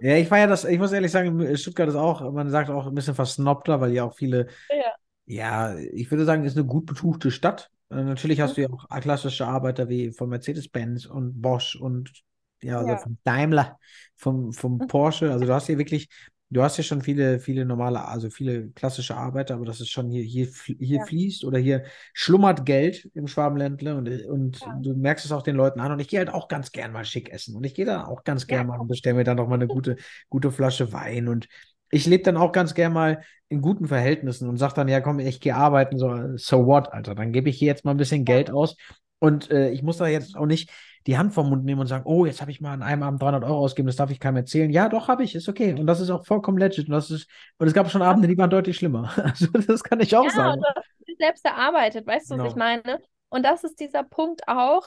Ja, 0.00 0.16
ich 0.16 0.30
war 0.30 0.38
ja 0.38 0.46
das, 0.46 0.64
ich 0.64 0.78
muss 0.78 0.92
ehrlich 0.92 1.12
sagen, 1.12 1.56
Stuttgart 1.56 1.88
ist 1.88 1.94
auch, 1.94 2.32
man 2.32 2.50
sagt 2.50 2.70
auch 2.70 2.86
ein 2.86 2.94
bisschen 2.94 3.14
versnobter, 3.14 3.80
weil 3.80 3.92
ja 3.92 4.04
auch 4.04 4.14
viele, 4.14 4.48
ja, 4.70 4.92
ja 5.26 5.78
ich 5.78 6.10
würde 6.10 6.24
sagen, 6.24 6.44
ist 6.44 6.56
eine 6.56 6.66
gut 6.66 6.86
betuchte 6.86 7.30
Stadt. 7.30 7.70
Äh, 7.90 8.02
natürlich 8.02 8.40
hast 8.40 8.56
du 8.56 8.62
ja 8.62 8.68
auch 8.70 8.88
klassische 9.00 9.46
Arbeiter 9.46 9.88
wie 9.88 10.10
von 10.10 10.28
Mercedes-Benz 10.28 11.06
und 11.06 11.40
Bosch 11.40 11.76
und 11.76 12.24
ja, 12.64 12.78
also 12.78 12.90
Ja. 12.92 12.96
von 12.96 13.18
Daimler, 13.24 13.78
vom, 14.16 14.52
vom. 14.52 14.80
Porsche. 14.86 15.30
Also 15.32 15.46
du 15.46 15.52
hast 15.54 15.66
hier 15.66 15.78
wirklich, 15.78 16.08
du 16.50 16.62
hast 16.62 16.76
hier 16.76 16.84
schon 16.84 17.02
viele, 17.02 17.40
viele 17.40 17.64
normale, 17.64 18.06
also 18.06 18.30
viele 18.30 18.68
klassische 18.70 19.16
Arbeiter, 19.16 19.54
aber 19.54 19.64
das 19.64 19.80
ist 19.80 19.90
schon 19.90 20.08
hier, 20.10 20.22
hier, 20.22 20.48
hier 20.78 21.00
Ja. 21.00 21.06
fließt 21.06 21.44
oder 21.44 21.58
hier 21.58 21.84
schlummert 22.12 22.64
Geld 22.66 23.10
im 23.14 23.26
Schwabenländle 23.26 23.96
und, 23.96 24.08
und 24.26 24.64
Ja. 24.64 24.72
du 24.84 24.94
merkst 24.94 25.24
es 25.24 25.32
auch 25.32 25.42
den 25.42 25.56
Leuten 25.56 25.80
an. 25.80 25.92
Und 25.92 26.00
ich 26.00 26.08
gehe 26.08 26.18
halt 26.20 26.30
auch 26.30 26.48
ganz 26.48 26.72
gern 26.72 26.92
mal 26.92 27.04
schick 27.04 27.30
essen. 27.30 27.56
Und 27.56 27.64
ich 27.64 27.74
gehe 27.74 27.84
da 27.86 28.04
auch 28.06 28.24
ganz 28.24 28.46
gern 28.46 28.66
mal 28.66 28.78
und 28.80 28.88
bestelle 28.88 29.16
mir 29.16 29.24
dann 29.24 29.36
noch 29.36 29.48
mal 29.48 29.56
eine 29.56 29.68
gute, 29.68 29.96
gute 30.28 30.50
Flasche 30.52 30.92
Wein. 30.92 31.28
Und 31.28 31.48
ich 31.90 32.06
lebe 32.06 32.22
dann 32.24 32.36
auch 32.36 32.52
ganz 32.52 32.74
gern 32.74 32.92
mal 32.92 33.22
in 33.48 33.60
guten 33.60 33.86
Verhältnissen 33.86 34.48
und 34.48 34.56
sage 34.56 34.74
dann, 34.74 34.88
ja 34.88 35.00
komm, 35.00 35.18
ich 35.20 35.40
gehe 35.40 35.54
arbeiten, 35.54 35.98
so, 35.98 36.36
so 36.36 36.66
what, 36.66 36.92
Alter. 36.92 37.14
Dann 37.14 37.32
gebe 37.32 37.48
ich 37.50 37.58
hier 37.58 37.68
jetzt 37.68 37.84
mal 37.84 37.92
ein 37.92 37.96
bisschen 37.96 38.24
Geld 38.24 38.50
aus. 38.50 38.76
Und 39.18 39.50
äh, 39.50 39.70
ich 39.70 39.82
muss 39.82 39.98
da 39.98 40.06
jetzt 40.06 40.36
auch 40.36 40.46
nicht 40.46 40.70
die 41.06 41.18
Hand 41.18 41.34
vom 41.34 41.48
Mund 41.50 41.64
nehmen 41.64 41.80
und 41.80 41.86
sagen, 41.86 42.04
oh, 42.06 42.24
jetzt 42.26 42.40
habe 42.40 42.50
ich 42.50 42.60
mal 42.60 42.72
an 42.72 42.82
einem 42.82 43.02
Abend 43.02 43.20
300 43.22 43.44
Euro 43.44 43.58
ausgegeben, 43.58 43.86
das 43.88 43.96
darf 43.96 44.10
ich 44.10 44.20
keinem 44.20 44.36
erzählen. 44.38 44.70
Ja, 44.70 44.88
doch, 44.88 45.08
habe 45.08 45.22
ich, 45.24 45.34
ist 45.34 45.48
okay. 45.48 45.74
Und 45.74 45.86
das 45.86 46.00
ist 46.00 46.10
auch 46.10 46.24
vollkommen 46.26 46.58
legit. 46.58 46.86
Und, 46.88 46.92
das 46.92 47.10
ist, 47.10 47.28
und 47.58 47.66
es 47.66 47.74
gab 47.74 47.90
schon 47.90 48.02
Abende, 48.02 48.28
die 48.28 48.38
waren 48.38 48.50
deutlich 48.50 48.76
schlimmer. 48.76 49.12
Also 49.16 49.46
das 49.48 49.82
kann 49.82 50.00
ich 50.00 50.16
auch 50.16 50.28
Ja, 50.28 50.30
sagen. 50.30 50.66
ist 51.06 51.18
selbst 51.18 51.44
erarbeitet, 51.44 52.06
weißt 52.06 52.30
du, 52.30 52.34
was 52.36 52.44
ich 52.44 52.54
Genau. 52.54 52.56
meine? 52.56 53.00
Und 53.28 53.44
das 53.44 53.64
ist 53.64 53.80
dieser 53.80 54.02
Punkt 54.04 54.46
auch 54.48 54.86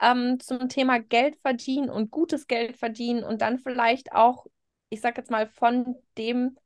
ähm, 0.00 0.38
zum 0.40 0.68
Thema 0.68 0.98
Geld 1.00 1.36
verdienen 1.42 1.90
und 1.90 2.10
gutes 2.10 2.46
Geld 2.46 2.76
verdienen 2.76 3.24
und 3.24 3.40
dann 3.40 3.58
vielleicht 3.58 4.12
auch, 4.12 4.46
ich 4.90 5.00
sag 5.00 5.16
jetzt 5.16 5.30
mal, 5.30 5.46
von 5.48 5.94
dem, 6.18 6.56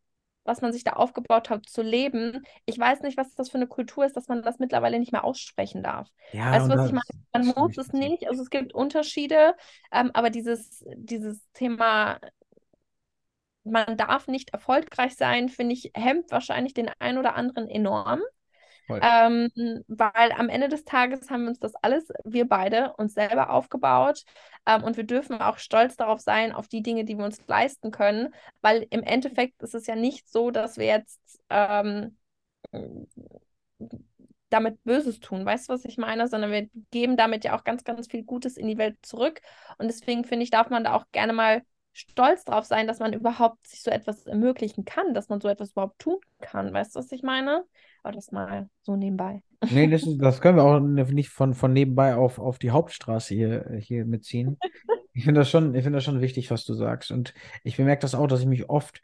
was 0.48 0.62
man 0.62 0.72
sich 0.72 0.82
da 0.82 0.92
aufgebaut 0.94 1.50
hat, 1.50 1.68
zu 1.68 1.82
leben. 1.82 2.44
Ich 2.66 2.78
weiß 2.78 3.02
nicht, 3.02 3.16
was 3.16 3.34
das 3.34 3.50
für 3.50 3.58
eine 3.58 3.68
Kultur 3.68 4.04
ist, 4.04 4.16
dass 4.16 4.28
man 4.28 4.42
das 4.42 4.58
mittlerweile 4.58 4.98
nicht 4.98 5.12
mehr 5.12 5.24
aussprechen 5.24 5.82
darf. 5.82 6.08
Ja, 6.32 6.50
Weißt 6.52 6.66
du, 6.66 6.70
was 6.76 6.86
ich 6.86 6.92
meine? 6.92 7.04
Man 7.32 7.54
muss 7.56 7.76
es 7.78 7.92
nicht, 7.92 8.26
also 8.28 8.42
es 8.42 8.50
gibt 8.50 8.74
Unterschiede, 8.74 9.54
ähm, 9.92 10.10
aber 10.14 10.30
dieses, 10.30 10.84
dieses 10.96 11.40
Thema, 11.52 12.18
man 13.64 13.96
darf 13.96 14.26
nicht 14.28 14.50
erfolgreich 14.50 15.14
sein, 15.14 15.48
finde 15.48 15.74
ich, 15.74 15.92
hemmt 15.94 16.30
wahrscheinlich 16.30 16.74
den 16.74 16.90
einen 16.98 17.18
oder 17.18 17.34
anderen 17.36 17.68
enorm. 17.68 18.22
Ähm, 18.88 19.50
weil 19.88 20.32
am 20.32 20.48
Ende 20.48 20.68
des 20.68 20.84
Tages 20.84 21.30
haben 21.30 21.42
wir 21.42 21.48
uns 21.50 21.58
das 21.58 21.74
alles, 21.76 22.08
wir 22.24 22.48
beide, 22.48 22.94
uns 22.94 23.14
selber 23.14 23.50
aufgebaut. 23.50 24.24
Ähm, 24.66 24.84
und 24.84 24.96
wir 24.96 25.04
dürfen 25.04 25.40
auch 25.40 25.58
stolz 25.58 25.96
darauf 25.96 26.20
sein, 26.20 26.52
auf 26.52 26.68
die 26.68 26.82
Dinge, 26.82 27.04
die 27.04 27.18
wir 27.18 27.24
uns 27.24 27.46
leisten 27.46 27.90
können. 27.90 28.34
Weil 28.60 28.86
im 28.90 29.02
Endeffekt 29.02 29.62
ist 29.62 29.74
es 29.74 29.86
ja 29.86 29.96
nicht 29.96 30.30
so, 30.30 30.50
dass 30.50 30.78
wir 30.78 30.86
jetzt 30.86 31.40
ähm, 31.50 32.16
damit 34.48 34.82
Böses 34.84 35.20
tun. 35.20 35.44
Weißt 35.44 35.68
du, 35.68 35.72
was 35.74 35.84
ich 35.84 35.98
meine? 35.98 36.28
Sondern 36.28 36.50
wir 36.50 36.68
geben 36.90 37.16
damit 37.16 37.44
ja 37.44 37.56
auch 37.56 37.64
ganz, 37.64 37.84
ganz 37.84 38.06
viel 38.08 38.24
Gutes 38.24 38.56
in 38.56 38.66
die 38.66 38.78
Welt 38.78 38.96
zurück. 39.02 39.40
Und 39.78 39.88
deswegen 39.88 40.24
finde 40.24 40.44
ich, 40.44 40.50
darf 40.50 40.70
man 40.70 40.84
da 40.84 40.94
auch 40.94 41.04
gerne 41.12 41.32
mal 41.32 41.62
stolz 41.92 42.44
drauf 42.44 42.64
sein, 42.64 42.86
dass 42.86 43.00
man 43.00 43.12
überhaupt 43.12 43.66
sich 43.66 43.82
so 43.82 43.90
etwas 43.90 44.26
ermöglichen 44.26 44.84
kann, 44.84 45.14
dass 45.14 45.28
man 45.28 45.40
so 45.40 45.48
etwas 45.48 45.72
überhaupt 45.72 45.98
tun 45.98 46.18
kann. 46.40 46.72
Weißt 46.72 46.94
du, 46.94 47.00
was 47.00 47.10
ich 47.10 47.22
meine? 47.22 47.64
Aber 48.08 48.16
das 48.16 48.32
mal 48.32 48.70
so 48.80 48.96
nebenbei. 48.96 49.42
Nee, 49.68 49.86
das, 49.88 50.02
das 50.18 50.40
können 50.40 50.56
wir 50.56 50.64
auch 50.64 50.80
nicht 50.80 51.28
von, 51.28 51.52
von 51.54 51.72
nebenbei 51.74 52.14
auf, 52.16 52.38
auf 52.38 52.58
die 52.58 52.70
Hauptstraße 52.70 53.34
hier, 53.34 53.70
hier 53.80 54.04
mitziehen. 54.06 54.58
Ich 55.12 55.24
finde 55.24 55.40
das 55.40 55.50
schon, 55.50 55.74
ich 55.74 55.82
finde 55.82 55.96
das 55.96 56.04
schon 56.04 56.20
wichtig, 56.20 56.50
was 56.50 56.64
du 56.64 56.74
sagst. 56.74 57.10
Und 57.10 57.34
ich 57.64 57.76
bemerke 57.76 58.02
das 58.02 58.14
auch, 58.14 58.28
dass 58.28 58.40
ich 58.40 58.46
mich 58.46 58.70
oft 58.70 59.02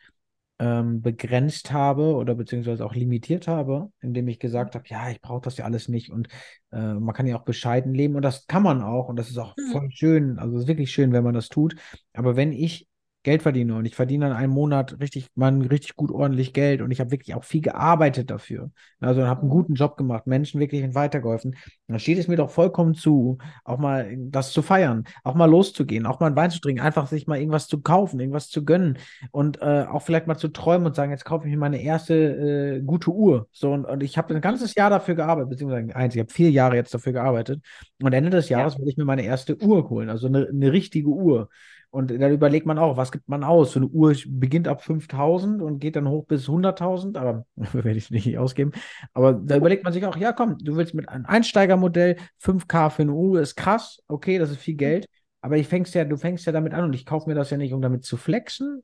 ähm, 0.61 1.03
begrenzt 1.03 1.73
habe 1.73 2.15
oder 2.15 2.35
beziehungsweise 2.37 2.87
auch 2.87 2.95
limitiert 2.95 3.49
habe, 3.49 3.91
indem 4.01 4.29
ich 4.29 4.39
gesagt 4.39 4.77
habe, 4.77 4.85
ja, 4.89 5.11
ich 5.11 5.21
brauche 5.21 5.43
das 5.43 5.57
ja 5.57 5.65
alles 5.65 5.89
nicht 5.89 6.11
und 6.13 6.29
äh, 6.73 6.95
man 6.95 7.15
kann 7.15 7.27
ja 7.27 7.37
auch 7.39 7.45
bescheiden 7.45 7.95
leben 7.95 8.15
und 8.17 8.23
das 8.23 8.47
kann 8.47 8.63
man 8.63 8.83
auch 8.83 9.09
und 9.09 9.17
das 9.17 9.31
ist 9.31 9.39
auch 9.39 9.57
Mhm. 9.59 9.73
voll 9.73 9.91
schön, 9.93 10.39
also 10.39 10.57
es 10.57 10.63
ist 10.65 10.69
wirklich 10.69 10.93
schön, 10.93 11.13
wenn 11.13 11.25
man 11.25 11.35
das 11.35 11.49
tut. 11.49 11.75
Aber 12.13 12.37
wenn 12.37 12.53
ich 12.53 12.87
Geld 13.25 13.43
verdiene 13.43 13.75
und 13.75 13.85
ich 13.87 13.97
verdiene 13.97 14.29
dann 14.29 14.37
einen 14.37 14.53
Monat 14.53 15.01
richtig, 15.01 15.27
mal 15.35 15.53
richtig 15.63 15.97
gut 15.97 16.13
ordentlich 16.13 16.53
Geld 16.53 16.81
und 16.83 16.93
ich 16.93 17.01
habe 17.01 17.11
wirklich 17.11 17.35
auch 17.35 17.43
viel 17.43 17.63
gearbeitet 17.63 18.31
dafür, 18.31 18.71
also 19.01 19.27
habe 19.27 19.41
einen 19.41 19.51
guten 19.51 19.75
Job 19.75 19.97
gemacht, 19.97 20.27
Menschen 20.29 20.61
wirklich 20.61 20.95
weitergeholfen, 20.95 21.57
dann 21.89 21.99
steht 21.99 22.19
es 22.19 22.29
mir 22.29 22.37
doch 22.37 22.51
vollkommen 22.51 22.95
zu, 22.95 23.39
auch 23.65 23.79
mal 23.79 24.15
das 24.17 24.53
zu 24.53 24.63
feiern, 24.63 25.05
auch 25.25 25.35
mal 25.35 25.51
loszugehen, 25.51 26.07
auch 26.07 26.21
mal 26.21 26.27
einen 26.29 26.37
Wein 26.37 26.51
zu 26.53 26.61
trinken, 26.61 26.81
einfach 26.83 27.09
sich 27.09 27.27
mal 27.27 27.39
irgendwas 27.39 27.67
zu 27.67 27.81
kaufen, 27.81 28.21
irgendwas 28.21 28.49
zu 28.49 28.65
gönnen 28.65 28.99
und 29.33 29.61
äh, 29.61 29.85
auch 29.91 30.03
vielleicht 30.03 30.27
mal 30.27 30.37
zu 30.37 30.49
träumen 30.49 30.87
und 30.87 30.95
sagen, 30.95 31.11
jetzt 31.11 31.25
kaufe 31.25 31.47
ich 31.47 31.53
mir 31.53 31.59
meine 31.59 31.83
erste 31.83 32.15
äh, 32.15 32.81
gute 32.83 33.11
Uhr. 33.11 33.49
So, 33.53 33.73
und, 33.73 33.85
und 33.85 34.03
ich 34.03 34.19
habe 34.19 34.35
ein 34.35 34.41
ganzes 34.41 34.75
Jahr 34.75 34.91
dafür 34.91 35.15
gearbeitet, 35.15 35.51
beziehungsweise 35.51 35.97
eins, 35.97 36.15
ich 36.15 36.21
habe 36.21 36.33
vier 36.33 36.51
Jahre 36.51 36.77
jetzt 36.77 36.95
dafür 36.95 37.13
gearbeitet. 37.13 37.63
Und 38.03 38.13
Ende 38.13 38.31
des 38.31 38.49
Ja. 38.49 38.59
Jahres 38.59 38.79
will 38.79 38.89
ich 38.89 38.97
mir 38.97 39.05
meine 39.05 39.23
erste 39.23 39.57
Uhr 39.63 39.89
holen, 39.89 40.11
also 40.11 40.27
eine, 40.27 40.49
eine 40.49 40.73
richtige 40.73 41.09
Uhr. 41.09 41.49
Und 41.95 42.11
dann 42.11 42.33
überlegt 42.33 42.67
man 42.67 42.77
auch, 42.77 42.97
was 42.97 43.13
gibt 43.13 43.29
man 43.29 43.45
aus? 43.45 43.71
So 43.71 43.79
eine 43.79 43.87
Uhr 43.87 44.17
beginnt 44.27 44.67
ab 44.67 44.83
5000 44.83 45.63
und 45.63 45.79
geht 45.79 45.95
dann 45.95 46.09
hoch 46.09 46.27
bis 46.27 46.49
100.000, 46.49 47.17
aber 47.17 47.47
werde 47.57 47.97
ich 47.97 48.11
nicht 48.11 48.37
ausgeben. 48.37 48.73
Aber 49.13 49.33
da 49.33 49.57
überlegt 49.57 49.85
man 49.85 49.93
sich 49.93 50.05
auch, 50.05 50.17
ja, 50.17 50.33
komm, 50.33 50.59
du 50.59 50.75
willst 50.75 50.95
mit 50.95 51.09
einem 51.09 51.25
Einsteigermodell 51.25 52.17
5K 52.41 52.91
für 52.91 53.03
eine 53.03 53.13
Uhr, 53.13 53.41
ist 53.41 53.55
krass, 53.55 54.03
okay, 54.09 54.39
das 54.39 54.51
ist 54.51 54.59
viel 54.59 54.75
Geld, 54.75 55.07
aber 55.41 55.57
ich 55.57 55.69
fängst 55.69 55.95
ja, 55.95 56.05
du 56.05 56.17
fängst 56.17 56.47
ja 56.47 56.53
damit 56.53 56.75
an 56.75 56.83
und 56.83 56.95
ich 56.95 57.07
kaufe 57.07 57.29
mir 57.29 57.37
das 57.37 57.51
ja 57.51 57.59
nicht, 57.59 57.73
um 57.73 57.81
damit 57.81 58.05
zu 58.05 58.17
flexen. 58.17 58.83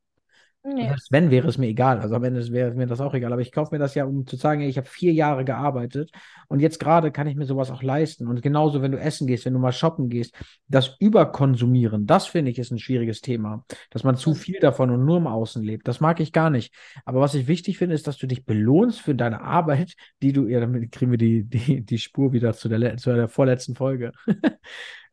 Nee. 0.63 0.89
Selbst 0.89 1.11
wenn, 1.11 1.31
wäre 1.31 1.49
es 1.49 1.57
mir 1.57 1.69
egal. 1.69 2.01
Also 2.01 2.15
am 2.15 2.25
Ende 2.25 2.47
wäre 2.53 2.75
mir 2.75 2.87
das 2.87 3.01
auch 3.01 3.15
egal. 3.15 3.33
Aber 3.33 3.41
ich 3.41 3.51
kaufe 3.51 3.75
mir 3.75 3.79
das 3.79 3.95
ja, 3.95 4.05
um 4.05 4.27
zu 4.27 4.37
sagen, 4.37 4.61
ich 4.61 4.77
habe 4.77 4.87
vier 4.87 5.13
Jahre 5.13 5.45
gearbeitet 5.45 6.11
und 6.49 6.61
jetzt 6.61 6.79
gerade 6.79 7.11
kann 7.11 7.27
ich 7.27 7.35
mir 7.35 7.47
sowas 7.47 7.71
auch 7.71 7.83
leisten. 7.83 8.27
Und 8.27 8.43
genauso, 8.43 8.83
wenn 8.83 8.93
du 8.93 8.99
essen 8.99 9.27
gehst, 9.27 9.47
wenn 9.47 9.55
du 9.55 9.59
mal 9.59 9.73
shoppen 9.73 10.11
gehst, 10.11 10.35
das 10.69 10.97
Überkonsumieren, 11.01 12.07
das 12.07 12.27
finde 12.27 12.51
ich 12.51 12.59
ist 12.59 12.73
ein 12.73 12.79
schwieriges 12.79 13.23
Thema. 13.23 13.65
Dass 13.89 14.05
man 14.05 14.17
zu 14.17 14.35
viel 14.35 14.61
davon 14.61 14.91
und 14.91 15.07
nur 15.07 15.17
im 15.17 15.27
Außen 15.27 15.63
lebt. 15.63 15.89
Das 15.89 16.01
mag 16.01 16.21
ich 16.21 16.31
gar 16.31 16.51
nicht. 16.51 16.75
Aber 17.07 17.21
was 17.21 17.35
ich 17.35 17.49
wichtig 17.49 17.79
finde, 17.79 17.95
ist, 17.95 18.07
dass 18.07 18.19
du 18.19 18.27
dich 18.27 18.45
belohnst 18.45 19.01
für 19.01 19.15
deine 19.15 19.41
Arbeit, 19.41 19.95
die 20.21 20.35
du, 20.35 20.47
ja, 20.47 20.61
damit 20.61 20.93
kriegen 20.93 21.11
wir 21.11 21.19
die, 21.19 21.45
die, 21.45 21.81
die 21.81 21.99
Spur 21.99 22.35
wieder 22.35 22.53
zu 22.53 22.69
der, 22.69 22.99
zu 22.99 23.15
der 23.15 23.29
vorletzten 23.29 23.77
Folge. 23.77 24.13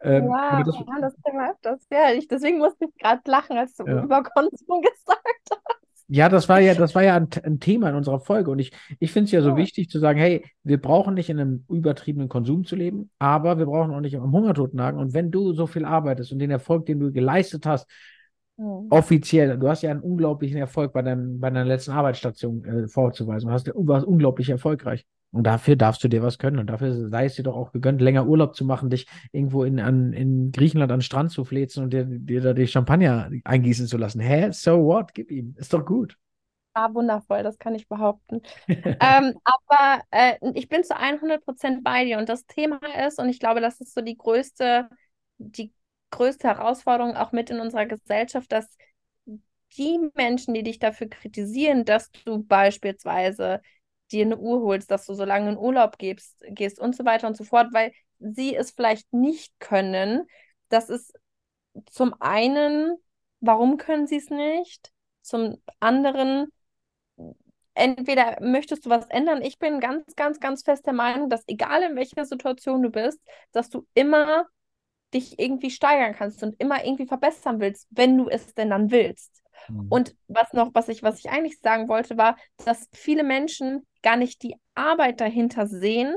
ähm, 0.01 0.23
Ja, 0.29 0.63
das, 0.63 0.75
ja, 0.75 0.99
das 1.01 1.13
Thema 1.23 1.51
öfters. 1.51 1.86
Ja, 1.91 2.12
ich, 2.13 2.27
deswegen 2.27 2.57
musste 2.60 2.86
ich 2.86 2.95
gerade 2.97 3.21
lachen, 3.29 3.57
als 3.57 3.75
du 3.75 3.83
Ja. 3.86 4.03
über 4.03 4.23
Konsum 4.23 4.81
gesagt 4.81 5.21
hast. 5.51 6.07
Ja, 6.10 6.29
das 6.29 6.47
war 6.47 6.62
ja, 6.62 6.73
das 6.73 6.95
war 6.95 7.03
ja 7.03 7.15
ein, 7.17 7.27
ein 7.43 7.60
Thema 7.60 7.89
in 7.89 7.95
unserer 7.95 8.21
Folge. 8.21 8.49
Und 8.49 8.60
ich, 8.60 8.71
ich 8.99 9.12
finde 9.12 9.25
es 9.25 9.31
ja 9.33 9.41
so 9.41 9.49
Ja. 9.49 9.57
wichtig 9.57 9.89
zu 9.89 9.99
sagen, 9.99 10.17
hey, 10.19 10.45
wir 10.63 10.81
brauchen 10.81 11.15
nicht 11.15 11.29
in 11.29 11.38
einem 11.39 11.65
übertriebenen 11.69 12.29
Konsum 12.29 12.63
zu 12.63 12.77
leben, 12.77 13.12
aber 13.19 13.57
wir 13.57 13.65
brauchen 13.65 13.93
auch 13.93 13.99
nicht 13.99 14.15
am 14.15 14.31
Hungertod 14.31 14.73
nagen. 14.73 14.99
Und 14.99 15.13
wenn 15.13 15.31
du 15.31 15.51
so 15.53 15.67
viel 15.67 15.83
arbeitest 15.83 16.31
und 16.31 16.39
den 16.39 16.51
Erfolg, 16.51 16.86
den 16.86 16.99
du 17.01 17.12
geleistet 17.12 17.65
hast, 17.65 17.88
Mhm. 18.57 18.87
offiziell, 18.89 19.57
du 19.57 19.69
hast 19.69 19.83
ja 19.83 19.91
einen 19.91 20.01
unglaublichen 20.01 20.57
Erfolg 20.57 20.93
bei, 20.93 21.01
deinem, 21.01 21.39
bei 21.39 21.49
deiner 21.49 21.65
letzten 21.65 21.91
Arbeitsstation 21.91 22.65
äh, 22.65 22.87
vorzuweisen. 22.87 23.47
Du 23.47 23.53
hast, 23.53 23.71
warst 23.75 24.07
unglaublich 24.07 24.49
erfolgreich. 24.49 25.05
Und 25.31 25.43
dafür 25.43 25.75
darfst 25.75 26.03
du 26.03 26.07
dir 26.07 26.23
was 26.23 26.39
können. 26.39 26.57
Und 26.57 26.67
dafür 26.67 27.09
sei 27.09 27.25
es 27.25 27.35
dir 27.35 27.43
doch 27.43 27.55
auch 27.55 27.71
gegönnt, 27.71 28.01
länger 28.01 28.25
Urlaub 28.25 28.55
zu 28.55 28.65
machen, 28.65 28.89
dich 28.89 29.07
irgendwo 29.31 29.63
in, 29.63 29.79
an, 29.79 30.13
in 30.13 30.51
Griechenland 30.51 30.91
an 30.91 30.99
den 30.99 31.03
Strand 31.03 31.31
zu 31.31 31.43
flezen 31.43 31.83
und 31.83 31.93
dir, 31.93 32.05
dir 32.05 32.41
da 32.41 32.53
die 32.53 32.67
Champagner 32.67 33.29
eingießen 33.43 33.87
zu 33.87 33.97
lassen. 33.97 34.21
Hä? 34.21 34.51
So 34.51 34.83
what? 34.85 35.13
Gib 35.13 35.29
ihm. 35.29 35.53
Ist 35.57 35.73
doch 35.73 35.85
gut. 35.85 36.17
Ah, 36.73 36.93
wundervoll, 36.93 37.41
das 37.41 37.57
kann 37.57 37.73
ich 37.75 37.87
behaupten. 37.87 38.41
Ähm, 38.99 39.33
aber 39.43 40.01
äh, 40.11 40.37
ich 40.53 40.69
bin 40.69 40.83
zu 40.83 40.97
100% 40.97 41.83
bei 41.83 42.05
dir 42.05 42.19
und 42.19 42.29
das 42.29 42.45
Thema 42.45 42.79
ist, 43.05 43.19
und 43.19 43.29
ich 43.29 43.39
glaube, 43.39 43.61
das 43.61 43.81
ist 43.81 43.93
so 43.93 44.01
die 44.01 44.17
größte, 44.17 44.87
die 45.39 45.71
größte 46.11 46.47
Herausforderung 46.47 47.15
auch 47.15 47.31
mit 47.31 47.49
in 47.49 47.59
unserer 47.59 47.85
Gesellschaft, 47.85 48.51
dass 48.51 48.67
die 49.77 49.99
Menschen, 50.15 50.53
die 50.53 50.63
dich 50.63 50.79
dafür 50.79 51.09
kritisieren, 51.09 51.85
dass 51.85 52.11
du 52.11 52.43
beispielsweise 52.43 53.61
dir 54.11 54.25
eine 54.25 54.37
Uhr 54.37 54.61
holst, 54.61 54.89
dass 54.89 55.05
du 55.05 55.13
so 55.13 55.25
lange 55.25 55.49
in 55.51 55.57
Urlaub 55.57 55.97
gehst, 55.97 56.43
gehst 56.49 56.79
und 56.79 56.95
so 56.95 57.03
weiter 57.05 57.27
und 57.27 57.35
so 57.35 57.43
fort, 57.43 57.67
weil 57.73 57.91
sie 58.19 58.55
es 58.55 58.71
vielleicht 58.71 59.11
nicht 59.13 59.53
können. 59.59 60.25
Das 60.69 60.89
ist 60.89 61.13
zum 61.91 62.15
einen, 62.21 62.95
warum 63.41 63.77
können 63.77 64.07
sie 64.07 64.17
es 64.17 64.29
nicht? 64.29 64.91
Zum 65.21 65.61
anderen, 65.79 66.47
entweder 67.73 68.37
möchtest 68.41 68.85
du 68.85 68.89
was 68.89 69.05
ändern. 69.07 69.41
Ich 69.41 69.59
bin 69.59 69.79
ganz, 69.79 70.15
ganz, 70.15 70.39
ganz 70.39 70.63
fest 70.63 70.85
der 70.85 70.93
Meinung, 70.93 71.29
dass 71.29 71.43
egal 71.47 71.83
in 71.83 71.95
welcher 71.95 72.25
Situation 72.25 72.81
du 72.81 72.89
bist, 72.89 73.19
dass 73.51 73.69
du 73.69 73.85
immer 73.93 74.45
dich 75.13 75.39
irgendwie 75.39 75.71
steigern 75.71 76.13
kannst 76.13 76.43
und 76.43 76.59
immer 76.59 76.83
irgendwie 76.83 77.07
verbessern 77.07 77.59
willst, 77.59 77.87
wenn 77.91 78.17
du 78.17 78.27
es 78.29 78.53
denn 78.53 78.69
dann 78.69 78.91
willst. 78.91 79.41
Mhm. 79.69 79.87
Und 79.89 80.15
was 80.27 80.53
noch, 80.53 80.71
was 80.73 80.89
ich, 80.89 81.03
was 81.03 81.19
ich 81.19 81.29
eigentlich 81.29 81.59
sagen 81.59 81.87
wollte, 81.87 82.17
war, 82.17 82.37
dass 82.65 82.87
viele 82.93 83.23
Menschen 83.23 83.85
gar 84.01 84.17
nicht 84.17 84.43
die 84.43 84.55
Arbeit 84.75 85.21
dahinter 85.21 85.67
sehen, 85.67 86.15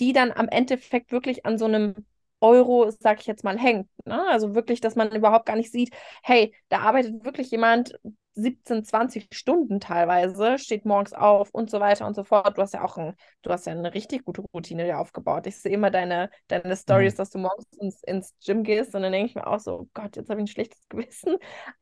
die 0.00 0.12
dann 0.12 0.32
am 0.32 0.48
Endeffekt 0.48 1.12
wirklich 1.12 1.44
an 1.44 1.58
so 1.58 1.66
einem 1.66 1.94
Euro, 2.40 2.90
sag 2.90 3.20
ich 3.20 3.26
jetzt 3.26 3.44
mal, 3.44 3.58
hängt. 3.58 3.88
Ne? 4.04 4.26
Also 4.28 4.54
wirklich, 4.54 4.80
dass 4.80 4.94
man 4.94 5.14
überhaupt 5.14 5.46
gar 5.46 5.56
nicht 5.56 5.72
sieht, 5.72 5.92
hey, 6.22 6.54
da 6.68 6.80
arbeitet 6.80 7.24
wirklich 7.24 7.50
jemand 7.50 7.98
17, 8.38 8.84
20 8.84 9.28
Stunden 9.32 9.80
teilweise, 9.80 10.58
steht 10.58 10.84
morgens 10.84 11.12
auf 11.12 11.50
und 11.52 11.70
so 11.70 11.80
weiter 11.80 12.06
und 12.06 12.14
so 12.14 12.24
fort. 12.24 12.56
Du 12.56 12.62
hast 12.62 12.74
ja 12.74 12.84
auch 12.84 12.96
ein, 12.96 13.14
du 13.42 13.50
hast 13.50 13.66
ja 13.66 13.72
eine 13.72 13.92
richtig 13.94 14.24
gute 14.24 14.42
Routine 14.54 14.84
dir 14.84 14.98
aufgebaut. 14.98 15.46
Ich 15.46 15.58
sehe 15.58 15.72
immer 15.72 15.90
deine, 15.90 16.30
deine 16.46 16.76
Stories, 16.76 17.14
mhm. 17.14 17.16
dass 17.16 17.30
du 17.30 17.38
morgens 17.38 17.66
ins, 17.78 18.02
ins 18.04 18.34
Gym 18.44 18.62
gehst 18.62 18.94
und 18.94 19.02
dann 19.02 19.12
denke 19.12 19.30
ich 19.30 19.34
mir 19.34 19.46
auch 19.46 19.58
so, 19.58 19.80
oh 19.80 19.88
Gott, 19.92 20.16
jetzt 20.16 20.30
habe 20.30 20.40
ich 20.40 20.44
ein 20.44 20.52
schlechtes 20.52 20.80
Gewissen. 20.88 21.36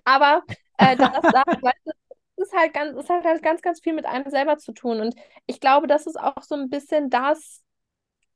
Aber 0.05 0.43
äh, 0.79 0.97
das, 0.97 1.11
ist 2.37 2.53
halt 2.55 2.75
ganz, 2.75 2.99
ist 2.99 3.11
halt, 3.11 3.25
halt 3.25 3.43
ganz, 3.43 3.63
ganz 3.63 3.81
viel 3.81 3.95
mit 3.95 4.07
einem 4.07 4.31
selber 4.31 4.59
zu 4.59 4.73
tun. 4.73 5.01
Und 5.01 5.15
ich 5.47 5.61
glaube, 5.61 5.87
das 5.87 6.07
ist 6.07 6.19
auch 6.19 6.43
so 6.43 6.55
ein 6.55 6.71
bisschen 6.71 7.11
das, 7.11 7.63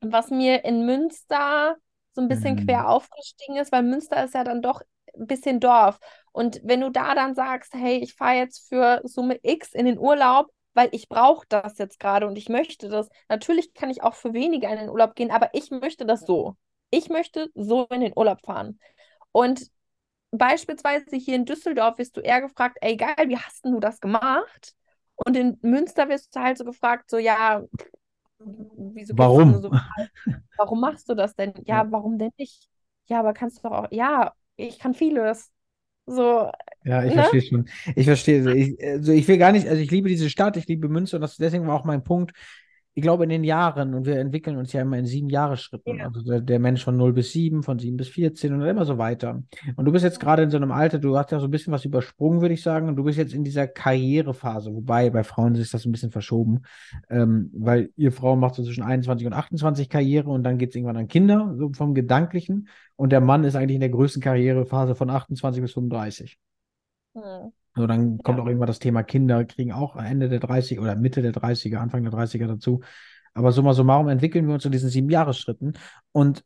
was 0.01 0.31
mir 0.31 0.65
in 0.65 0.85
Münster 0.87 1.77
so 2.13 2.21
ein 2.21 2.29
bisschen 2.29 2.57
mhm. 2.57 2.67
quer 2.67 2.89
aufgestiegen 2.89 3.57
ist, 3.57 3.73
weil 3.73 3.83
Münster 3.83 4.25
ist 4.25 4.35
ja 4.35 4.45
dann 4.45 4.63
doch 4.63 4.83
ein 5.19 5.27
bisschen 5.27 5.61
Dorf. 5.61 5.99
Und 6.33 6.61
wenn 6.65 6.81
du 6.81 6.91
da 6.91 7.15
dann 7.15 7.35
sagst, 7.35 7.75
hey, 7.75 7.99
ich 7.99 8.15
fahre 8.15 8.37
jetzt 8.37 8.69
für 8.69 9.01
Summe 9.05 9.39
X 9.43 9.75
in 9.75 9.87
den 9.87 9.99
Urlaub, 9.99 10.49
weil 10.75 10.89
ich 10.93 11.09
brauche 11.09 11.47
das 11.49 11.79
jetzt 11.79 11.99
gerade 11.99 12.27
und 12.27 12.37
ich 12.37 12.49
möchte 12.49 12.89
das. 12.89 13.09
Natürlich 13.29 13.75
kann 13.75 13.91
ich 13.91 14.03
auch 14.03 14.15
für 14.15 14.33
weniger 14.33 14.71
in 14.71 14.79
den 14.79 14.89
Urlaub 14.89 15.15
gehen, 15.15 15.31
aber 15.31 15.51
ich 15.53 15.71
möchte 15.71 16.07
das 16.07 16.21
so. 16.21 16.57
Ich 16.91 17.09
möchte 17.09 17.51
so 17.55 17.87
in 17.91 18.01
den 18.01 18.13
Urlaub 18.17 18.41
fahren. 18.45 18.79
Und 19.33 19.71
beispielsweise 20.31 21.17
hier 21.17 21.37
in 21.37 21.45
Düsseldorf 21.45 21.99
wirst 21.99 22.17
du 22.17 22.21
eher 22.21 22.41
gefragt, 22.41 22.79
ey 22.81 22.97
geil, 22.97 23.29
wie 23.29 23.39
hast 23.39 23.65
du 23.65 23.81
das 23.81 24.01
gemacht? 24.01 24.75
Und 25.17 25.37
in 25.37 25.59
Münster 25.63 26.09
wirst 26.09 26.35
du 26.35 26.41
halt 26.41 26.57
so 26.57 26.65
gefragt, 26.65 27.11
so 27.11 27.19
ja, 27.19 27.63
wieso 28.39 29.17
warum? 29.19 29.61
So, 29.61 29.71
warum 30.57 30.81
machst 30.81 31.09
du 31.09 31.15
das 31.15 31.35
denn? 31.35 31.53
Ja, 31.65 31.83
ja, 31.83 31.93
warum 31.93 32.19
denn 32.19 32.33
nicht? 32.39 32.69
Ja, 33.07 33.21
aber 33.21 33.35
kannst 33.35 33.59
du 33.59 33.69
doch 33.69 33.73
auch, 33.73 33.87
ja, 33.91 34.33
ich 34.61 34.79
kann 34.79 34.95
vieles. 34.95 35.51
So, 36.07 36.51
ja, 36.85 37.05
ich 37.05 37.15
ne? 37.15 37.23
verstehe 37.23 37.43
schon. 37.43 37.69
Ich 37.95 38.07
verstehe. 38.07 38.55
Ich, 38.55 38.85
also 38.85 39.13
ich 39.13 39.29
will 39.29 39.39
gar 39.39 39.53
nicht, 39.53 39.69
also 39.69 39.81
ich 39.81 39.91
liebe 39.91 40.09
diese 40.09 40.31
Stadt, 40.31 40.57
ich 40.57 40.67
liebe 40.67 40.89
Münster 40.89 41.17
und 41.17 41.23
das 41.23 41.37
deswegen 41.37 41.67
war 41.67 41.75
auch 41.75 41.85
mein 41.85 42.03
Punkt 42.03 42.33
ich 42.95 43.03
glaube, 43.03 43.25
in 43.25 43.31
den 43.31 43.45
Jahren, 43.45 43.95
und 43.95 44.05
wir 44.05 44.19
entwickeln 44.19 44.57
uns 44.57 44.73
ja 44.73 44.83
immer 44.83 44.99
in 44.99 45.07
sieben 45.07 45.29
Jahresschritten, 45.29 45.99
ja. 45.99 46.07
also 46.07 46.23
der, 46.23 46.41
der, 46.41 46.59
Mensch 46.59 46.85
von 46.85 46.97
0 46.97 47.13
bis 47.13 47.33
7, 47.33 47.63
von 47.63 47.79
7 47.79 47.97
bis 47.97 48.09
14 48.09 48.53
und 48.53 48.63
immer 48.63 48.85
so 48.85 48.99
weiter. 48.99 49.43
Und 49.77 49.85
du 49.85 49.93
bist 49.93 50.05
jetzt 50.05 50.19
gerade 50.19 50.43
in 50.43 50.51
so 50.51 50.57
einem 50.57 50.73
Alter, 50.73 50.99
du 50.99 51.17
hast 51.17 51.31
ja 51.31 51.39
so 51.39 51.47
ein 51.47 51.51
bisschen 51.51 51.73
was 51.73 51.85
übersprungen, 51.85 52.41
würde 52.41 52.55
ich 52.55 52.63
sagen, 52.63 52.89
und 52.89 52.97
du 52.97 53.05
bist 53.05 53.17
jetzt 53.17 53.33
in 53.33 53.45
dieser 53.45 53.69
Karrierephase, 53.69 54.75
wobei 54.75 55.11
bei 55.11 55.23
Frauen 55.23 55.55
ist 55.55 55.73
das 55.73 55.85
ein 55.85 55.93
bisschen 55.93 56.11
verschoben, 56.11 56.63
ähm, 57.09 57.51
weil 57.55 57.91
ihr 57.97 58.11
Frau 58.11 58.35
macht 58.35 58.57
so 58.57 58.65
zwischen 58.65 58.83
21 58.83 59.27
und 59.27 59.35
28 59.35 59.89
Karriere 59.89 60.31
und 60.31 60.43
dann 60.43 60.59
geht 60.59 60.71
es 60.71 60.77
irgendwann 60.77 60.97
an 60.97 61.09
Kinder, 61.09 61.55
so 61.57 61.73
vom 61.73 61.95
Gedanklichen, 61.95 62.69
und 62.97 63.13
der 63.13 63.21
Mann 63.21 63.45
ist 63.45 63.55
eigentlich 63.55 63.77
in 63.77 63.81
der 63.81 63.91
größten 63.91 64.21
Karrierephase 64.21 64.95
von 64.95 65.11
28 65.11 65.63
bis 65.63 65.73
35. 65.73 66.39
Hm. 67.15 67.53
So, 67.77 67.87
dann 67.87 68.19
kommt 68.19 68.39
ja. 68.39 68.45
auch 68.45 68.49
irgendwann 68.49 68.67
das 68.67 68.81
Thema 68.81 69.03
Kinder, 69.03 69.45
kriegen 69.45 69.73
auch 69.73 69.97
Ende 69.97 70.29
der 70.29 70.41
30 70.41 70.81
oder 70.81 70.97
Mitte 70.97 71.23
der 71.23 71.33
30er, 71.33 71.77
Anfang 71.77 72.03
der 72.03 72.13
30er 72.13 72.47
dazu. 72.47 72.81
Aber 73.33 73.53
summa 73.53 73.75
summarum 73.75 74.09
entwickeln 74.09 74.47
wir 74.47 74.55
uns 74.55 74.65
in 74.65 74.73
diesen 74.73 74.91
sieben 74.91 75.09
Jahresschritten. 75.09 75.75
Und 76.13 76.45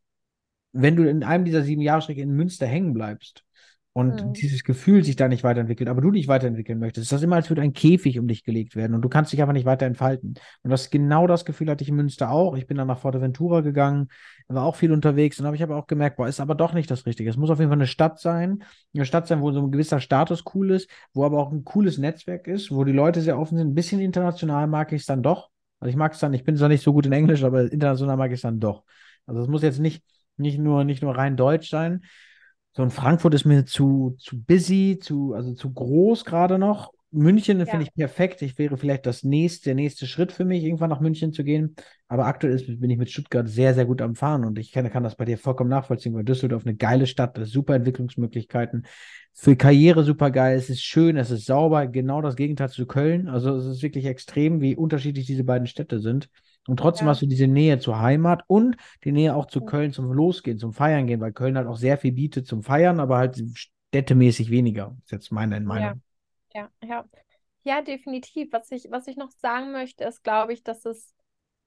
wenn 0.73 0.97
du 0.97 1.09
in 1.09 1.25
einem 1.25 1.45
dieser 1.45 1.63
sieben 1.63 1.81
Jahresschritte 1.81 2.21
in 2.21 2.37
Münster 2.37 2.67
hängen 2.67 2.93
bleibst, 2.93 3.45
und 3.94 4.26
mhm. 4.26 4.33
dieses 4.33 4.64
Gefühl 4.64 5.04
sich 5.04 5.14
da 5.14 5.28
nicht 5.28 5.44
weiterentwickelt, 5.44 5.88
aber 5.88 6.00
du 6.00 6.11
dich 6.11 6.26
weiterentwickeln 6.26 6.80
möchtest, 6.80 7.04
ist 7.04 7.12
das 7.12 7.22
immer, 7.22 7.37
als 7.37 7.48
würde 7.48 7.62
ein 7.62 7.72
Käfig 7.72 8.18
um 8.18 8.26
dich 8.26 8.42
gelegt 8.42 8.74
werden 8.74 8.92
und 8.92 9.02
du 9.02 9.09
kannst 9.09 9.33
dich 9.33 9.40
einfach 9.40 9.52
nicht 9.52 9.66
weiter 9.66 9.87
entfalten. 9.87 10.35
Und 10.62 10.70
das 10.70 10.90
genau 10.90 11.28
das 11.28 11.44
Gefühl 11.44 11.70
hatte 11.70 11.85
ich 11.85 11.90
in 11.90 11.94
Münster 11.94 12.33
auch. 12.33 12.57
Ich 12.57 12.66
bin 12.66 12.76
dann 12.76 12.88
nach 12.88 12.98
Forteventura 12.98 13.61
gegangen, 13.61 14.09
war 14.48 14.64
auch 14.64 14.74
viel 14.74 14.90
unterwegs 14.90 15.38
und 15.38 15.46
habe 15.46 15.54
ich 15.54 15.62
aber 15.62 15.76
auch 15.76 15.87
gemerkt, 15.87 16.16
boah, 16.16 16.26
ist 16.26 16.40
aber 16.40 16.57
doch 16.57 16.72
nicht 16.72 16.90
das 16.90 17.07
Richtige. 17.07 17.30
Es 17.30 17.37
muss 17.37 17.50
auf 17.50 17.61
jeden 17.61 17.70
Fall 17.70 17.78
eine 17.78 17.87
Stadt 17.87 18.18
sein, 18.18 18.64
eine 18.94 19.04
Stadt 19.04 19.28
sein, 19.28 19.40
wo 19.40 19.52
so 19.52 19.61
ein 19.61 19.70
gewisser 19.70 20.00
Status 20.00 20.42
cool 20.54 20.72
ist, 20.72 20.90
wo 21.12 21.24
aber 21.24 21.38
auch 21.38 21.52
ein 21.52 21.64
cooles 21.64 21.96
Netzwerk 21.96 22.48
ist, 22.48 22.72
wo 22.72 22.83
die 22.83 22.92
Leute 22.92 23.20
sehr 23.20 23.38
offen 23.38 23.57
sind. 23.59 23.68
Ein 23.68 23.74
bisschen 23.74 24.00
international 24.00 24.66
mag 24.66 24.92
ich 24.92 25.02
es 25.02 25.07
dann 25.07 25.22
doch. 25.22 25.50
Also 25.78 25.90
ich 25.90 25.96
mag 25.96 26.14
es 26.14 26.18
dann, 26.18 26.35
ich 26.35 26.42
bin 26.42 26.57
zwar 26.57 26.68
nicht 26.68 26.83
so 26.83 26.92
gut 26.92 27.07
in 27.07 27.12
Englisch, 27.12 27.44
aber 27.44 27.70
international 27.70 28.16
mag 28.16 28.33
ich 28.33 28.38
es 28.38 28.42
dann 28.42 28.59
doch. 28.59 28.83
Also 29.24 29.40
es 29.40 29.46
muss 29.46 29.62
jetzt 29.62 29.78
nicht, 29.78 30.02
nicht 30.37 30.59
nur, 30.59 30.83
nicht 30.83 31.00
nur 31.00 31.16
rein 31.16 31.37
deutsch 31.37 31.70
sein. 31.70 32.02
So 32.77 32.83
in 32.83 32.91
Frankfurt 32.91 33.35
ist 33.35 33.45
mir 33.45 33.65
zu, 33.65 34.17
zu 34.19 34.41
busy, 34.43 34.99
zu, 35.01 35.33
also 35.33 35.55
zu 35.55 35.73
groß 35.73 36.25
gerade 36.25 36.59
noch. 36.59 36.93
München 37.13 37.61
ja. 37.61 37.67
finde 37.67 37.85
ich 37.85 37.95
perfekt. 37.95 38.43
Ich 38.43 38.59
wäre 38.59 38.77
vielleicht 38.77 39.07
das 39.07 39.23
nächste, 39.23 39.67
der 39.67 39.77
nächste 39.77 40.07
Schritt 40.09 40.33
für 40.33 40.45
mich, 40.45 40.65
irgendwann 40.65 40.91
nach 40.91 40.99
München 40.99 41.33
zu 41.33 41.45
gehen. 41.45 41.77
Aber 42.09 42.27
aktuell 42.27 42.55
ist, 42.55 42.67
bin 42.67 42.91
ich 42.91 42.99
mit 42.99 43.11
Stuttgart 43.11 43.49
sehr, 43.49 43.75
sehr 43.75 43.85
gut 43.85 44.03
am 44.03 44.17
Fahren 44.17 44.45
und 44.45 44.59
ich 44.59 44.73
kann, 44.73 44.91
kann 44.91 45.05
das 45.05 45.15
bei 45.15 45.25
dir 45.25 45.39
vollkommen 45.39 45.71
nachvollziehen, 45.71 46.13
weil 46.15 46.25
Düsseldorf 46.25 46.67
eine 46.67 46.75
geile 46.75 47.07
Stadt 47.07 47.39
ist, 47.39 47.53
super 47.53 47.77
Entwicklungsmöglichkeiten. 47.77 48.87
Für 49.33 49.55
Karriere 49.55 50.03
super 50.03 50.33
geil, 50.33 50.57
es 50.57 50.71
ist 50.71 50.83
schön, 50.83 51.17
es 51.17 51.31
ist 51.31 51.47
sauber, 51.47 51.87
genau 51.87 52.21
das 52.21 52.35
Gegenteil 52.35 52.71
zu 52.71 52.87
Köln. 52.87 53.29
Also 53.29 53.55
es 53.55 53.67
ist 53.67 53.83
wirklich 53.83 54.07
extrem, 54.07 54.61
wie 54.61 54.75
unterschiedlich 54.75 55.27
diese 55.27 55.45
beiden 55.45 55.69
Städte 55.69 56.01
sind. 56.01 56.29
Und 56.66 56.79
trotzdem 56.79 57.07
ja. 57.07 57.12
hast 57.12 57.22
du 57.22 57.27
diese 57.27 57.46
Nähe 57.46 57.79
zur 57.79 58.00
Heimat 58.00 58.42
und 58.46 58.77
die 59.05 59.12
Nähe 59.12 59.35
auch 59.35 59.46
zu 59.46 59.61
Köln 59.61 59.92
zum 59.92 60.12
Losgehen, 60.12 60.59
zum 60.59 60.72
Feiern 60.72 61.07
gehen, 61.07 61.20
weil 61.20 61.33
Köln 61.33 61.57
halt 61.57 61.66
auch 61.66 61.77
sehr 61.77 61.98
viel 61.98 62.12
bietet 62.12 62.46
zum 62.46 62.62
Feiern, 62.62 63.00
aber 63.00 63.18
halt 63.18 63.42
städtemäßig 63.55 64.50
weniger. 64.50 64.96
Ist 65.05 65.12
jetzt 65.12 65.31
meine 65.31 65.61
Meinung. 65.61 66.00
Ja, 66.55 66.70
ja, 66.83 66.88
ja. 66.88 67.05
Ja, 67.64 67.83
definitiv. 67.83 68.53
Was 68.53 68.70
ich, 68.70 68.90
was 68.90 69.07
ich 69.07 69.16
noch 69.16 69.31
sagen 69.31 69.72
möchte, 69.72 70.05
ist, 70.05 70.22
glaube 70.22 70.53
ich, 70.53 70.62
dass 70.62 70.85
es, 70.85 71.14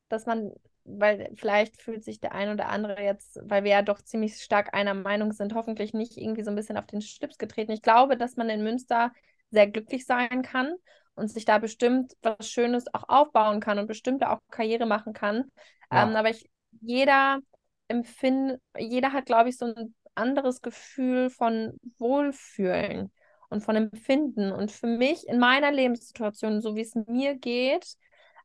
dass 0.09 0.25
man, 0.27 0.51
weil 0.83 1.31
vielleicht 1.35 1.81
fühlt 1.81 2.03
sich 2.03 2.19
der 2.19 2.33
ein 2.33 2.51
oder 2.51 2.69
andere 2.69 3.01
jetzt, 3.01 3.39
weil 3.43 3.63
wir 3.63 3.71
ja 3.71 3.81
doch 3.81 4.01
ziemlich 4.01 4.35
stark 4.35 4.75
einer 4.75 4.93
Meinung 4.93 5.31
sind, 5.31 5.55
hoffentlich 5.55 5.93
nicht 5.93 6.17
irgendwie 6.17 6.43
so 6.43 6.51
ein 6.51 6.55
bisschen 6.55 6.77
auf 6.77 6.85
den 6.85 7.01
Schlips 7.01 7.39
getreten. 7.39 7.71
Ich 7.71 7.81
glaube, 7.81 8.15
dass 8.15 8.35
man 8.35 8.49
in 8.49 8.63
Münster 8.63 9.11
sehr 9.49 9.67
glücklich 9.67 10.05
sein 10.05 10.43
kann 10.43 10.75
und 11.17 11.29
sich 11.29 11.45
da 11.45 11.57
bestimmt 11.57 12.13
was 12.21 12.49
Schönes 12.49 12.85
auch 12.93 13.09
aufbauen 13.09 13.59
kann 13.59 13.79
und 13.79 13.87
bestimmt 13.87 14.23
auch 14.25 14.39
Karriere 14.49 14.85
machen 14.85 15.13
kann. 15.13 15.51
Ja. 15.91 16.03
Ähm, 16.03 16.15
aber 16.15 16.29
ich, 16.29 16.49
jeder 16.81 17.39
empfindet, 17.87 18.61
jeder 18.77 19.13
hat, 19.13 19.25
glaube 19.25 19.49
ich, 19.49 19.57
so 19.57 19.65
ein 19.65 19.95
anderes 20.15 20.61
Gefühl 20.61 21.29
von 21.29 21.79
Wohlfühlen 21.97 23.11
und 23.49 23.61
von 23.61 23.75
Empfinden. 23.75 24.51
Und 24.51 24.71
für 24.71 24.87
mich 24.87 25.27
in 25.27 25.39
meiner 25.39 25.71
Lebenssituation, 25.71 26.61
so 26.61 26.75
wie 26.75 26.81
es 26.81 26.95
mir 26.95 27.35
geht, 27.35 27.95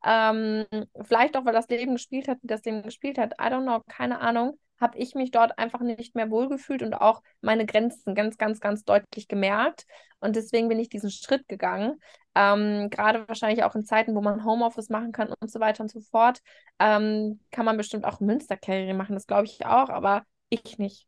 ähm, 0.05 0.65
vielleicht 1.03 1.37
auch, 1.37 1.45
weil 1.45 1.53
das 1.53 1.69
Leben 1.69 1.93
gespielt 1.93 2.29
hat, 2.29 2.39
wie 2.43 2.49
das 2.49 2.65
Leben 2.65 2.83
gespielt 2.83 3.19
hat, 3.19 3.35
I 3.35 3.45
don't 3.45 3.63
know, 3.63 3.83
keine 3.89 4.21
Ahnung, 4.21 4.59
habe 4.83 4.99
ich 4.99 5.15
mich 5.15 5.31
dort 5.31 5.59
einfach 5.59 5.81
nicht 5.81 6.15
mehr 6.15 6.31
wohlgefühlt 6.31 6.83
und 6.83 6.93
auch 6.93 7.23
meine 7.41 7.65
Grenzen 7.65 8.15
ganz, 8.15 8.37
ganz, 8.37 8.61
ganz 8.61 8.85
deutlich 8.85 9.29
gemerkt. 9.29 9.87
Und 10.21 10.37
deswegen 10.37 10.69
bin 10.69 10.79
ich 10.79 10.89
diesen 10.89 11.11
Schritt 11.11 11.49
gegangen. 11.49 12.01
Ähm, 12.35 12.91
Gerade 12.91 13.27
wahrscheinlich 13.29 13.65
auch 13.65 13.75
in 13.75 13.85
Zeiten, 13.85 14.15
wo 14.15 14.21
man 14.21 14.45
Homeoffice 14.45 14.91
machen 14.91 15.13
kann 15.13 15.33
und 15.41 15.51
so 15.51 15.61
weiter 15.61 15.83
und 15.83 15.91
so 15.91 16.01
fort, 16.01 16.41
ähm, 16.79 17.41
kann 17.51 17.65
man 17.65 17.77
bestimmt 17.77 18.05
auch 18.05 18.21
Münsterkarriere 18.21 18.95
machen, 18.95 19.15
das 19.15 19.27
glaube 19.27 19.45
ich 19.47 19.65
auch, 19.65 19.89
aber 19.89 20.25
ich 20.49 20.79
nicht. 20.79 21.07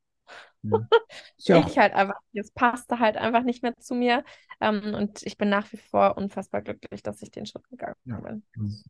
Ja. 0.63 0.81
ich 1.67 1.79
halt 1.79 1.95
einfach, 1.95 2.19
es 2.33 2.51
passte 2.53 2.99
halt 2.99 3.17
einfach 3.17 3.43
nicht 3.43 3.63
mehr 3.63 3.77
zu 3.79 3.95
mir. 3.95 4.25
Ähm, 4.61 4.95
und 4.95 5.23
ich 5.23 5.37
bin 5.37 5.49
nach 5.49 5.71
wie 5.73 5.77
vor 5.77 6.17
unfassbar 6.17 6.63
glücklich, 6.63 7.03
dass 7.03 7.21
ich 7.23 7.31
den 7.31 7.47
Schritt 7.47 7.69
gegangen 7.69 7.97
ja. 8.05 8.21
bin. 8.21 8.43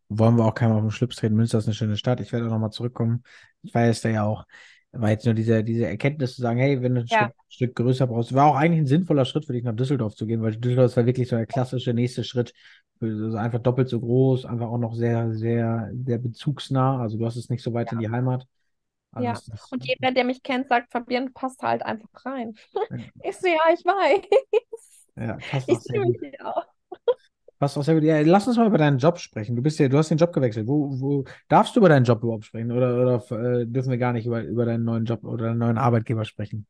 Wollen 0.08 0.36
wir 0.36 0.44
auch 0.44 0.54
keinem 0.54 0.72
auf 0.72 0.82
den 0.82 0.90
Schlips 0.90 1.16
treten. 1.16 1.34
Münster 1.34 1.58
ist 1.58 1.66
eine 1.66 1.74
schöne 1.74 1.96
Stadt. 1.96 2.20
Ich 2.20 2.32
werde 2.32 2.46
auch 2.46 2.50
nochmal 2.50 2.70
zurückkommen. 2.70 3.24
Ich 3.62 3.74
weiß 3.74 4.02
da 4.02 4.08
ja 4.08 4.24
auch, 4.24 4.44
war 4.96 5.10
jetzt 5.10 5.24
nur 5.24 5.34
diese, 5.34 5.64
diese 5.64 5.86
Erkenntnis 5.86 6.36
zu 6.36 6.42
sagen, 6.42 6.58
hey, 6.58 6.80
wenn 6.82 6.94
du 6.94 7.00
ein 7.02 7.06
ja. 7.06 7.18
Stück, 7.18 7.34
Stück, 7.48 7.74
größer 7.76 8.06
brauchst, 8.06 8.34
war 8.34 8.46
auch 8.46 8.56
eigentlich 8.56 8.80
ein 8.80 8.86
sinnvoller 8.86 9.24
Schritt 9.24 9.44
für 9.44 9.52
dich 9.52 9.64
nach 9.64 9.74
Düsseldorf 9.74 10.14
zu 10.14 10.26
gehen, 10.26 10.42
weil 10.42 10.56
Düsseldorf 10.56 10.96
war 10.96 11.06
wirklich 11.06 11.28
so 11.28 11.36
der 11.36 11.46
klassische 11.46 11.94
nächste 11.94 12.24
Schritt, 12.24 12.52
also 13.00 13.36
einfach 13.36 13.60
doppelt 13.60 13.88
so 13.88 14.00
groß, 14.00 14.44
einfach 14.44 14.68
auch 14.68 14.78
noch 14.78 14.94
sehr, 14.94 15.32
sehr, 15.32 15.90
sehr 16.04 16.18
bezugsnah, 16.18 17.00
also 17.00 17.18
du 17.18 17.26
hast 17.26 17.36
es 17.36 17.48
nicht 17.48 17.62
so 17.62 17.72
weit 17.74 17.92
ja. 17.92 17.94
in 17.94 17.98
die 18.00 18.10
Heimat. 18.10 18.46
Also 19.12 19.52
ja, 19.52 19.58
und 19.70 19.86
jeder, 19.86 20.10
der 20.10 20.24
mich 20.24 20.42
kennt, 20.42 20.68
sagt, 20.68 20.90
Fabian, 20.90 21.32
passt 21.32 21.62
halt 21.62 21.82
einfach 21.82 22.08
rein. 22.24 22.54
Ich 23.22 23.36
so, 23.36 23.46
ja, 23.46 23.72
ich 23.72 23.84
weiß. 23.84 24.26
Ja, 25.16 25.38
passt 25.50 25.68
ich 25.68 25.76
auch 25.76 26.20
mich 26.20 26.40
auch. 26.40 26.73
Passt 27.64 27.78
auch 27.78 27.82
sehr 27.82 27.94
gut. 27.94 28.04
Ja, 28.04 28.20
lass 28.20 28.46
uns 28.46 28.58
mal 28.58 28.66
über 28.66 28.76
deinen 28.76 28.98
Job 28.98 29.18
sprechen. 29.18 29.56
Du 29.56 29.62
bist 29.62 29.78
ja, 29.78 29.88
du 29.88 29.96
hast 29.96 30.10
den 30.10 30.18
Job 30.18 30.34
gewechselt. 30.34 30.66
Wo, 30.68 31.00
wo 31.00 31.24
darfst 31.48 31.74
du 31.74 31.80
über 31.80 31.88
deinen 31.88 32.04
Job 32.04 32.22
überhaupt 32.22 32.44
sprechen? 32.44 32.70
Oder, 32.70 33.00
oder 33.00 33.60
äh, 33.62 33.66
dürfen 33.66 33.90
wir 33.90 33.96
gar 33.96 34.12
nicht 34.12 34.26
über, 34.26 34.42
über 34.42 34.66
deinen 34.66 34.84
neuen 34.84 35.06
Job 35.06 35.24
oder 35.24 35.46
deinen 35.46 35.58
neuen 35.60 35.78
Arbeitgeber 35.78 36.26
sprechen? 36.26 36.66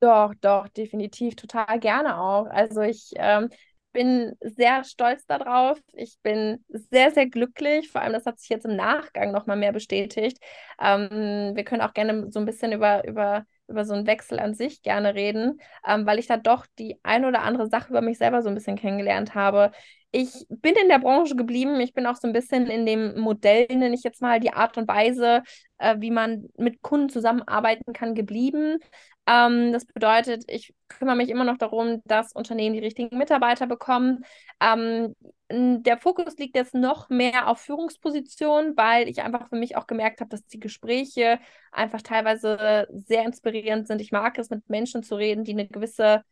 Doch, 0.00 0.32
doch, 0.40 0.66
definitiv, 0.68 1.36
total 1.36 1.78
gerne 1.78 2.18
auch. 2.18 2.46
Also 2.46 2.80
ich 2.80 3.10
ähm, 3.16 3.50
bin 3.92 4.32
sehr 4.40 4.82
stolz 4.84 5.26
darauf. 5.26 5.78
Ich 5.92 6.16
bin 6.22 6.64
sehr, 6.70 7.10
sehr 7.10 7.26
glücklich. 7.28 7.90
Vor 7.90 8.00
allem, 8.00 8.14
das 8.14 8.24
hat 8.24 8.40
sich 8.40 8.48
jetzt 8.48 8.64
im 8.64 8.76
Nachgang 8.76 9.32
nochmal 9.32 9.58
mehr 9.58 9.72
bestätigt. 9.72 10.38
Ähm, 10.80 11.52
wir 11.54 11.64
können 11.64 11.82
auch 11.82 11.92
gerne 11.92 12.30
so 12.32 12.40
ein 12.40 12.46
bisschen 12.46 12.72
über, 12.72 13.06
über, 13.06 13.44
über 13.68 13.84
so 13.84 13.92
einen 13.92 14.06
Wechsel 14.06 14.38
an 14.38 14.54
sich 14.54 14.80
gerne 14.80 15.14
reden, 15.14 15.60
ähm, 15.86 16.06
weil 16.06 16.18
ich 16.18 16.26
da 16.28 16.38
doch 16.38 16.64
die 16.78 16.98
ein 17.02 17.26
oder 17.26 17.42
andere 17.42 17.68
Sache 17.68 17.90
über 17.90 18.00
mich 18.00 18.16
selber 18.16 18.40
so 18.40 18.48
ein 18.48 18.54
bisschen 18.54 18.76
kennengelernt 18.76 19.34
habe. 19.34 19.70
Ich 20.12 20.46
bin 20.48 20.74
in 20.74 20.88
der 20.88 20.98
Branche 20.98 21.36
geblieben. 21.36 21.78
Ich 21.80 21.94
bin 21.94 22.06
auch 22.06 22.16
so 22.16 22.26
ein 22.26 22.32
bisschen 22.32 22.66
in 22.66 22.84
dem 22.84 23.18
Modell, 23.20 23.66
nenne 23.68 23.94
ich 23.94 24.02
jetzt 24.02 24.20
mal, 24.20 24.40
die 24.40 24.52
Art 24.52 24.76
und 24.76 24.88
Weise, 24.88 25.42
äh, 25.78 25.96
wie 26.00 26.10
man 26.10 26.48
mit 26.56 26.82
Kunden 26.82 27.08
zusammenarbeiten 27.08 27.92
kann, 27.92 28.14
geblieben. 28.16 28.78
Ähm, 29.26 29.72
das 29.72 29.86
bedeutet, 29.86 30.44
ich 30.48 30.74
kümmere 30.88 31.14
mich 31.14 31.28
immer 31.28 31.44
noch 31.44 31.58
darum, 31.58 32.02
dass 32.04 32.32
Unternehmen 32.32 32.74
die 32.74 32.80
richtigen 32.80 33.16
Mitarbeiter 33.16 33.68
bekommen. 33.68 34.24
Ähm, 34.60 35.14
der 35.48 35.98
Fokus 35.98 36.36
liegt 36.38 36.56
jetzt 36.56 36.74
noch 36.74 37.08
mehr 37.08 37.48
auf 37.48 37.60
Führungspositionen, 37.60 38.76
weil 38.76 39.08
ich 39.08 39.22
einfach 39.22 39.48
für 39.48 39.56
mich 39.56 39.76
auch 39.76 39.86
gemerkt 39.86 40.20
habe, 40.20 40.30
dass 40.30 40.44
die 40.46 40.60
Gespräche 40.60 41.38
einfach 41.70 42.02
teilweise 42.02 42.88
sehr 42.90 43.24
inspirierend 43.24 43.86
sind. 43.86 44.00
Ich 44.00 44.10
mag 44.12 44.38
es, 44.38 44.50
mit 44.50 44.68
Menschen 44.68 45.02
zu 45.02 45.14
reden, 45.14 45.44
die 45.44 45.52
eine 45.52 45.68
gewisse 45.68 46.24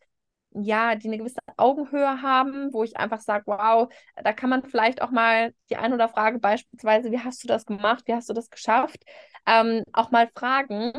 ja, 0.52 0.94
die 0.94 1.08
eine 1.08 1.18
gewisse 1.18 1.40
Augenhöhe 1.56 2.22
haben, 2.22 2.72
wo 2.72 2.82
ich 2.84 2.96
einfach 2.96 3.20
sage, 3.20 3.44
wow, 3.46 3.92
da 4.22 4.32
kann 4.32 4.50
man 4.50 4.64
vielleicht 4.64 5.02
auch 5.02 5.10
mal 5.10 5.52
die 5.70 5.76
ein 5.76 5.92
oder 5.92 6.08
Frage 6.08 6.38
beispielsweise, 6.38 7.10
wie 7.10 7.18
hast 7.20 7.42
du 7.44 7.48
das 7.48 7.66
gemacht, 7.66 8.04
wie 8.06 8.14
hast 8.14 8.28
du 8.28 8.34
das 8.34 8.50
geschafft, 8.50 9.04
ähm, 9.46 9.82
auch 9.92 10.10
mal 10.10 10.28
fragen. 10.34 10.92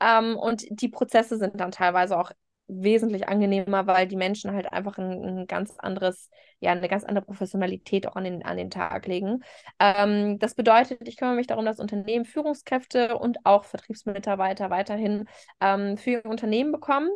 Ähm, 0.00 0.36
und 0.36 0.64
die 0.70 0.88
Prozesse 0.88 1.36
sind 1.38 1.60
dann 1.60 1.72
teilweise 1.72 2.18
auch 2.18 2.30
wesentlich 2.68 3.28
angenehmer, 3.28 3.86
weil 3.86 4.06
die 4.06 4.16
Menschen 4.16 4.52
halt 4.52 4.72
einfach 4.72 4.96
ein, 4.98 5.40
ein, 5.40 5.46
ganz 5.46 5.74
anderes, 5.78 6.30
ja, 6.60 6.70
eine 6.72 6.88
ganz 6.88 7.04
andere 7.04 7.24
Professionalität 7.24 8.06
auch 8.06 8.16
an 8.16 8.24
den, 8.24 8.44
an 8.44 8.56
den 8.56 8.70
Tag 8.70 9.06
legen. 9.06 9.42
Ähm, 9.78 10.38
das 10.38 10.54
bedeutet, 10.54 11.06
ich 11.06 11.16
kümmere 11.16 11.36
mich 11.36 11.48
darum, 11.48 11.64
dass 11.64 11.80
Unternehmen 11.80 12.24
Führungskräfte 12.24 13.18
und 13.18 13.38
auch 13.44 13.64
Vertriebsmitarbeiter 13.64 14.70
weiterhin 14.70 15.28
ähm, 15.60 15.96
für 15.98 16.10
ihr 16.10 16.24
Unternehmen 16.24 16.72
bekommen. 16.72 17.10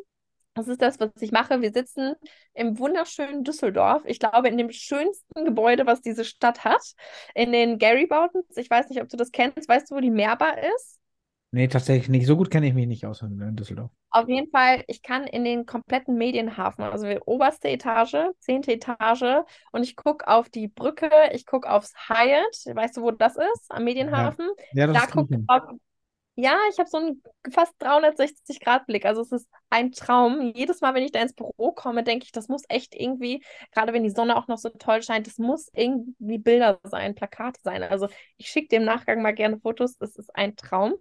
Das 0.57 0.69
ist 0.69 0.81
das, 0.81 0.99
was 0.99 1.11
ich 1.21 1.33
mache. 1.33 1.61
Wir 1.61 1.71
sitzen 1.71 2.15
im 2.55 2.79
wunderschönen 2.79 3.45
Düsseldorf. 3.45 4.03
Ich 4.07 4.19
glaube, 4.19 4.49
in 4.49 4.57
dem 4.57 4.73
schönsten 4.73 5.45
Gebäude, 5.45 5.85
was 5.85 6.01
diese 6.01 6.25
Stadt 6.25 6.65
hat. 6.65 6.81
In 7.35 7.53
den 7.53 7.79
Gary-Bautens. 7.79 8.57
Ich 8.57 8.71
weiß 8.71 8.89
nicht, 8.89 9.03
ob 9.03 9.09
du 9.11 9.19
das 9.19 9.33
kennst. 9.33 9.69
Weißt 9.69 9.91
du, 9.91 9.97
wo 9.97 10.01
die 10.01 10.11
Meerbar 10.11 10.57
ist? 10.57 10.99
Nee, 11.51 11.69
tatsächlich 11.69 12.09
nicht. 12.09 12.27
So 12.27 12.39
gut 12.39 12.51
kenne 12.51 12.67
ich 12.67 12.73
mich 12.73 12.87
nicht 12.87 13.05
aus 13.05 13.21
in 13.21 13.55
Düsseldorf. 13.55 13.91
Auf 14.11 14.29
jeden 14.31 14.51
Fall, 14.51 14.83
ich 14.89 15.03
kann 15.03 15.27
in 15.27 15.45
den 15.45 15.67
kompletten 15.67 16.17
Medienhafen, 16.17 16.85
also 16.85 17.07
oberste 17.27 17.69
Etage, 17.69 18.17
zehnte 18.39 18.73
Etage, 18.73 19.45
und 19.73 19.83
ich 19.83 19.95
gucke 19.95 20.27
auf 20.27 20.49
die 20.49 20.69
Brücke, 20.69 21.11
ich 21.33 21.45
gucke 21.45 21.71
aufs 21.71 21.93
Hyatt. 22.09 22.75
Weißt 22.75 22.97
du, 22.97 23.03
wo 23.03 23.11
das 23.11 23.37
ist? 23.37 23.67
Am 23.69 23.85
Medienhafen. 23.85 24.49
Ja, 24.73 24.87
ja 24.87 24.93
das 24.93 25.03
da 25.03 25.11
gucke 25.11 25.35
ich 25.35 25.41
auf 25.47 25.63
ja, 26.39 26.59
ich 26.71 26.79
habe 26.79 26.89
so 26.89 26.99
einen 26.99 27.23
fast 27.51 27.73
360-Grad-Blick. 27.79 29.07
Also 29.07 29.23
es 29.23 29.33
ist 29.33 29.49
ein 29.71 29.91
Traum. 29.93 30.53
Jedes 30.55 30.83
Mal, 30.83 30.93
wenn 30.95 31.03
ich 31.03 31.13
da 31.13 31.21
ins 31.21 31.33
Büro 31.33 31.73
komme, 31.73 32.05
denke 32.05 32.25
ich, 32.25 32.33
das 32.33 32.49
muss 32.49 32.63
echt 32.69 32.95
irgendwie, 32.95 33.43
gerade 33.73 33.95
wenn 33.95 34.05
die 34.05 34.11
Sonne 34.11 34.37
auch 34.37 34.47
noch 34.47 34.59
so 34.59 34.69
toll 34.69 35.03
scheint, 35.03 35.27
das 35.27 35.39
muss 35.39 35.71
irgendwie 35.73 36.39
Bilder 36.39 36.79
sein, 36.85 37.15
Plakate 37.15 37.59
sein. 37.63 37.83
Also 37.83 38.09
ich 38.37 38.49
schicke 38.49 38.69
dem 38.69 38.85
Nachgang 38.85 39.23
mal 39.23 39.33
gerne 39.35 39.59
Fotos. 39.59 39.97
Es 40.01 40.17
ist 40.17 40.35
ein 40.37 40.57
Traum. 40.57 40.95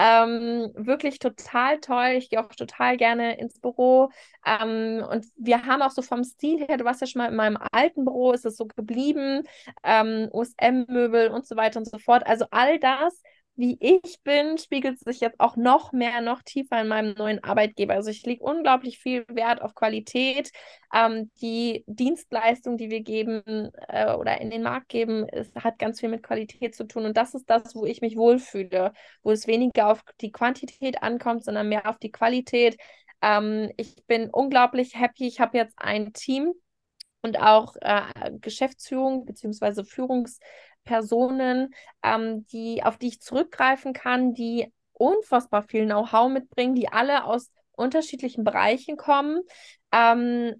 Ähm, 0.00 0.70
wirklich 0.76 1.18
total 1.18 1.80
toll. 1.80 2.10
Ich 2.18 2.30
gehe 2.30 2.40
auch 2.40 2.54
total 2.54 2.96
gerne 2.98 3.38
ins 3.38 3.58
Büro. 3.60 4.10
Ähm, 4.46 5.02
und 5.10 5.26
wir 5.36 5.64
haben 5.66 5.82
auch 5.82 5.90
so 5.90 6.02
vom 6.02 6.22
Stil 6.24 6.66
her, 6.66 6.76
du 6.76 6.84
warst 6.84 7.00
ja 7.00 7.06
schon 7.06 7.20
mal 7.22 7.30
in 7.30 7.36
meinem 7.36 7.58
alten 7.72 8.04
Büro, 8.04 8.32
ist 8.32 8.44
es 8.44 8.56
so 8.56 8.66
geblieben, 8.66 9.42
ähm, 9.82 10.28
OSM-Möbel 10.30 11.30
und 11.30 11.46
so 11.46 11.56
weiter 11.56 11.80
und 11.80 11.86
so 11.86 11.98
fort. 11.98 12.26
Also 12.26 12.44
all 12.50 12.78
das 12.78 13.22
wie 13.58 13.76
ich 13.80 14.20
bin, 14.22 14.56
spiegelt 14.56 15.00
sich 15.00 15.20
jetzt 15.20 15.40
auch 15.40 15.56
noch 15.56 15.92
mehr, 15.92 16.20
noch 16.20 16.42
tiefer 16.42 16.80
in 16.80 16.88
meinem 16.88 17.14
neuen 17.14 17.42
Arbeitgeber. 17.42 17.94
Also 17.94 18.10
ich 18.10 18.24
lege 18.24 18.42
unglaublich 18.44 18.98
viel 18.98 19.24
Wert 19.28 19.60
auf 19.60 19.74
Qualität. 19.74 20.52
Ähm, 20.94 21.30
die 21.42 21.82
Dienstleistung, 21.86 22.76
die 22.76 22.88
wir 22.90 23.02
geben 23.02 23.72
äh, 23.88 24.14
oder 24.14 24.40
in 24.40 24.50
den 24.50 24.62
Markt 24.62 24.88
geben, 24.88 25.28
ist, 25.28 25.54
hat 25.56 25.78
ganz 25.78 26.00
viel 26.00 26.08
mit 26.08 26.22
Qualität 26.22 26.74
zu 26.76 26.86
tun. 26.86 27.04
Und 27.04 27.16
das 27.16 27.34
ist 27.34 27.50
das, 27.50 27.74
wo 27.74 27.84
ich 27.84 28.00
mich 28.00 28.16
wohlfühle, 28.16 28.92
wo 29.22 29.32
es 29.32 29.48
weniger 29.48 29.88
auf 29.88 30.02
die 30.20 30.30
Quantität 30.32 31.02
ankommt, 31.02 31.44
sondern 31.44 31.68
mehr 31.68 31.88
auf 31.88 31.98
die 31.98 32.12
Qualität. 32.12 32.76
Ähm, 33.22 33.72
ich 33.76 33.96
bin 34.06 34.30
unglaublich 34.30 34.94
happy. 34.94 35.26
Ich 35.26 35.40
habe 35.40 35.58
jetzt 35.58 35.74
ein 35.78 36.12
Team 36.12 36.52
und 37.22 37.40
auch 37.40 37.74
äh, 37.80 38.30
Geschäftsführung 38.40 39.24
bzw. 39.24 39.82
Führungs- 39.82 40.38
Personen, 40.88 41.74
ähm, 42.02 42.46
die, 42.46 42.82
auf 42.82 42.96
die 42.96 43.08
ich 43.08 43.20
zurückgreifen 43.20 43.92
kann, 43.92 44.32
die 44.32 44.72
unfassbar 44.94 45.62
viel 45.62 45.84
Know-how 45.84 46.30
mitbringen, 46.30 46.74
die 46.74 46.88
alle 46.88 47.24
aus 47.24 47.50
unterschiedlichen 47.72 48.42
Bereichen 48.42 48.96
kommen. 48.96 49.42
Ähm, 49.92 50.54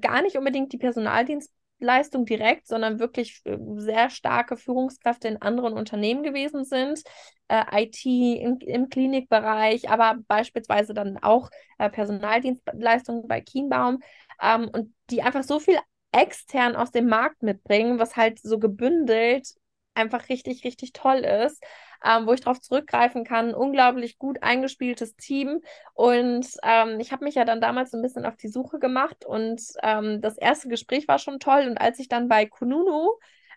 gar 0.00 0.22
nicht 0.22 0.36
unbedingt 0.36 0.72
die 0.72 0.78
Personaldienstleistung 0.78 2.24
direkt, 2.24 2.66
sondern 2.66 2.98
wirklich 2.98 3.42
äh, 3.44 3.58
sehr 3.76 4.08
starke 4.08 4.56
Führungskräfte 4.56 5.28
in 5.28 5.42
anderen 5.42 5.74
Unternehmen 5.74 6.22
gewesen 6.22 6.64
sind. 6.64 7.02
Äh, 7.48 7.84
IT 7.84 8.04
im, 8.06 8.58
im, 8.60 8.88
Klinikbereich, 8.88 9.90
aber 9.90 10.16
beispielsweise 10.26 10.94
dann 10.94 11.18
auch 11.18 11.50
äh, 11.78 11.90
Personaldienstleistungen 11.90 13.28
bei 13.28 13.42
Kienbaum. 13.42 14.00
Ähm, 14.42 14.70
und 14.72 14.94
die 15.10 15.22
einfach 15.22 15.44
so 15.44 15.60
viel 15.60 15.78
extern 16.12 16.76
aus 16.76 16.90
dem 16.90 17.08
Markt 17.08 17.42
mitbringen, 17.42 17.98
was 17.98 18.16
halt 18.16 18.40
so 18.40 18.58
gebündelt 18.58 19.54
einfach 19.96 20.28
richtig, 20.28 20.64
richtig 20.64 20.92
toll 20.92 21.18
ist, 21.18 21.62
ähm, 22.04 22.26
wo 22.26 22.32
ich 22.32 22.40
darauf 22.40 22.60
zurückgreifen 22.60 23.24
kann. 23.24 23.54
Unglaublich 23.54 24.18
gut 24.18 24.42
eingespieltes 24.42 25.16
Team. 25.16 25.60
Und 25.94 26.46
ähm, 26.62 27.00
ich 27.00 27.12
habe 27.12 27.24
mich 27.24 27.34
ja 27.34 27.44
dann 27.44 27.60
damals 27.60 27.90
so 27.90 27.98
ein 27.98 28.02
bisschen 28.02 28.26
auf 28.26 28.36
die 28.36 28.48
Suche 28.48 28.78
gemacht 28.78 29.24
und 29.24 29.60
ähm, 29.82 30.20
das 30.20 30.38
erste 30.38 30.68
Gespräch 30.68 31.08
war 31.08 31.18
schon 31.18 31.40
toll. 31.40 31.66
Und 31.68 31.78
als 31.78 31.98
ich 31.98 32.08
dann 32.08 32.28
bei 32.28 32.46
Kununu 32.46 33.10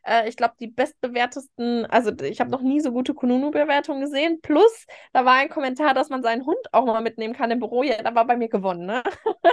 äh, 0.03 0.27
ich 0.29 0.35
glaube, 0.35 0.55
die 0.59 0.67
bestbewertesten, 0.67 1.85
also 1.85 2.11
ich 2.23 2.39
habe 2.39 2.49
noch 2.49 2.61
nie 2.61 2.79
so 2.79 2.91
gute 2.91 3.13
Kununu-Bewertungen 3.13 4.01
gesehen. 4.01 4.39
Plus, 4.41 4.85
da 5.13 5.25
war 5.25 5.35
ein 5.35 5.49
Kommentar, 5.49 5.93
dass 5.93 6.09
man 6.09 6.23
seinen 6.23 6.45
Hund 6.45 6.59
auch 6.71 6.85
mal 6.85 7.01
mitnehmen 7.01 7.33
kann 7.33 7.51
im 7.51 7.59
Büro. 7.59 7.83
Ja, 7.83 8.01
da 8.01 8.15
war 8.15 8.25
bei 8.25 8.37
mir 8.37 8.49
gewonnen, 8.49 8.85
ne? 8.85 9.03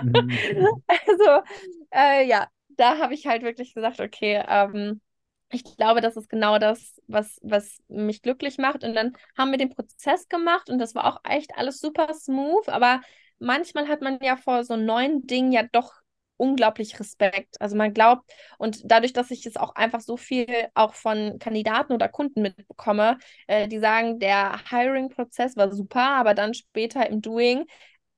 Mhm. 0.03 0.31
also, 0.87 1.43
äh, 1.91 2.27
ja, 2.27 2.49
da 2.71 2.99
habe 2.99 3.15
ich 3.15 3.27
halt 3.27 3.43
wirklich 3.43 3.75
gesagt, 3.75 4.01
okay, 4.01 4.43
ähm, 4.49 5.01
ich 5.51 5.65
glaube, 5.77 6.01
das 6.01 6.17
ist 6.17 6.29
genau 6.29 6.59
das, 6.59 7.01
was, 7.07 7.39
was 7.43 7.79
mich 7.89 8.23
glücklich 8.23 8.59
macht. 8.59 8.85
Und 8.85 8.95
dann 8.95 9.13
haben 9.39 9.51
wir 9.51 9.59
den 9.59 9.71
Prozess 9.71 10.29
gemacht 10.29 10.69
und 10.71 10.79
das 10.79 10.95
war 10.95 11.07
auch 11.07 11.21
echt 11.25 11.53
alles 11.57 11.81
super 11.81 12.13
smooth. 12.15 12.69
Aber 12.69 13.01
manchmal 13.39 13.89
hat 13.89 14.03
man 14.03 14.19
ja 14.23 14.37
vor 14.37 14.65
so 14.65 14.77
neuen 14.77 15.27
Dingen 15.27 15.53
ja 15.53 15.63
doch 15.71 15.93
unglaublich 16.37 16.99
Respekt. 17.01 17.61
Also 17.61 17.77
man 17.77 17.95
glaubt, 17.95 18.31
und 18.59 18.81
dadurch, 18.85 19.13
dass 19.13 19.31
ich 19.31 19.47
es 19.47 19.57
auch 19.57 19.75
einfach 19.75 20.01
so 20.01 20.17
viel 20.17 20.47
auch 20.75 20.95
von 20.95 21.39
Kandidaten 21.39 21.93
oder 21.95 22.09
Kunden 22.09 22.43
mitbekomme, 22.43 23.19
äh, 23.47 23.69
die 23.69 23.79
sagen, 23.79 24.19
der 24.19 24.61
Hiring-Prozess 24.71 25.57
war 25.57 25.73
super, 25.73 26.11
aber 26.17 26.35
dann 26.35 26.53
später 26.55 27.09
im 27.09 27.23
Doing 27.23 27.67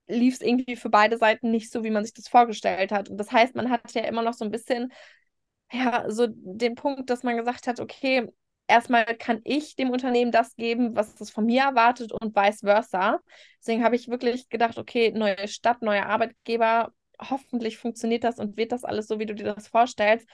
lief 0.09 0.35
es 0.35 0.41
irgendwie 0.41 0.77
für 0.77 0.89
beide 0.91 1.19
Seiten 1.19 1.51
nicht 1.51 1.71
so, 1.71 1.85
wie 1.85 1.91
man 1.91 2.05
sich 2.05 2.15
das 2.15 2.29
vorgestellt 2.29 2.93
hat. 2.93 3.09
Und 3.11 3.19
das 3.19 3.31
heißt, 3.31 3.55
man 3.55 3.71
hat 3.71 3.93
ja 3.95 4.03
immer 4.05 4.23
noch 4.23 4.33
so 4.35 4.45
ein 4.45 4.51
bisschen 4.51 4.93
ja, 5.73 6.11
so 6.11 6.27
den 6.29 6.75
Punkt, 6.75 7.11
dass 7.11 7.23
man 7.23 7.37
gesagt 7.37 7.67
hat, 7.67 7.81
okay, 7.81 8.31
erstmal 8.67 9.05
kann 9.17 9.41
ich 9.45 9.77
dem 9.77 9.91
Unternehmen 9.91 10.33
das 10.33 10.57
geben, 10.57 10.97
was 10.97 11.21
es 11.21 11.31
von 11.31 11.45
mir 11.47 11.63
erwartet 11.63 12.13
und 12.13 12.35
vice 12.37 12.61
versa. 12.61 13.21
Deswegen 13.61 13.85
habe 13.85 13.97
ich 13.97 14.09
wirklich 14.09 14.49
gedacht, 14.49 14.79
okay, 14.79 15.11
neue 15.13 15.49
Stadt, 15.49 15.83
neuer 15.83 16.07
Arbeitgeber, 16.07 16.93
hoffentlich 17.21 17.79
funktioniert 17.79 18.25
das 18.25 18.39
und 18.39 18.57
wird 18.57 18.73
das 18.73 18.85
alles 18.85 19.09
so, 19.09 19.19
wie 19.19 19.27
du 19.27 19.35
dir 19.35 19.55
das 19.55 19.69
vorstellst. 19.69 20.29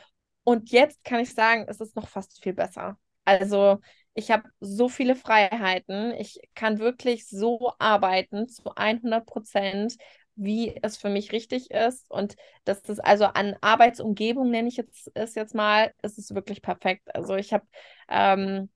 Und 0.44 0.70
jetzt 0.70 1.02
kann 1.04 1.20
ich 1.20 1.32
sagen, 1.34 1.64
es 1.68 1.80
ist 1.80 1.96
noch 1.96 2.08
fast 2.08 2.42
viel 2.42 2.52
besser. 2.52 2.98
Also 3.24 3.78
ich 4.14 4.30
habe 4.30 4.48
so 4.60 4.88
viele 4.88 5.16
Freiheiten. 5.16 6.12
Ich 6.18 6.38
kann 6.54 6.78
wirklich 6.78 7.26
so 7.28 7.72
arbeiten 7.78 8.48
zu 8.48 8.62
100 8.76 9.26
Prozent 9.26 9.96
wie 10.36 10.78
es 10.82 10.96
für 10.96 11.08
mich 11.08 11.32
richtig 11.32 11.70
ist. 11.70 12.04
Und 12.10 12.36
das 12.64 12.80
ist 12.80 12.98
also 13.04 13.24
an 13.26 13.56
Arbeitsumgebung, 13.60 14.50
nenne 14.50 14.68
ich 14.68 14.76
jetzt, 14.76 15.10
es 15.14 15.34
jetzt 15.34 15.54
mal, 15.54 15.92
ist 16.02 16.18
es 16.18 16.34
wirklich 16.34 16.62
perfekt. 16.62 17.14
Also 17.14 17.36
ich 17.36 17.52
habe, 17.52 17.66
ähm, 18.08 18.70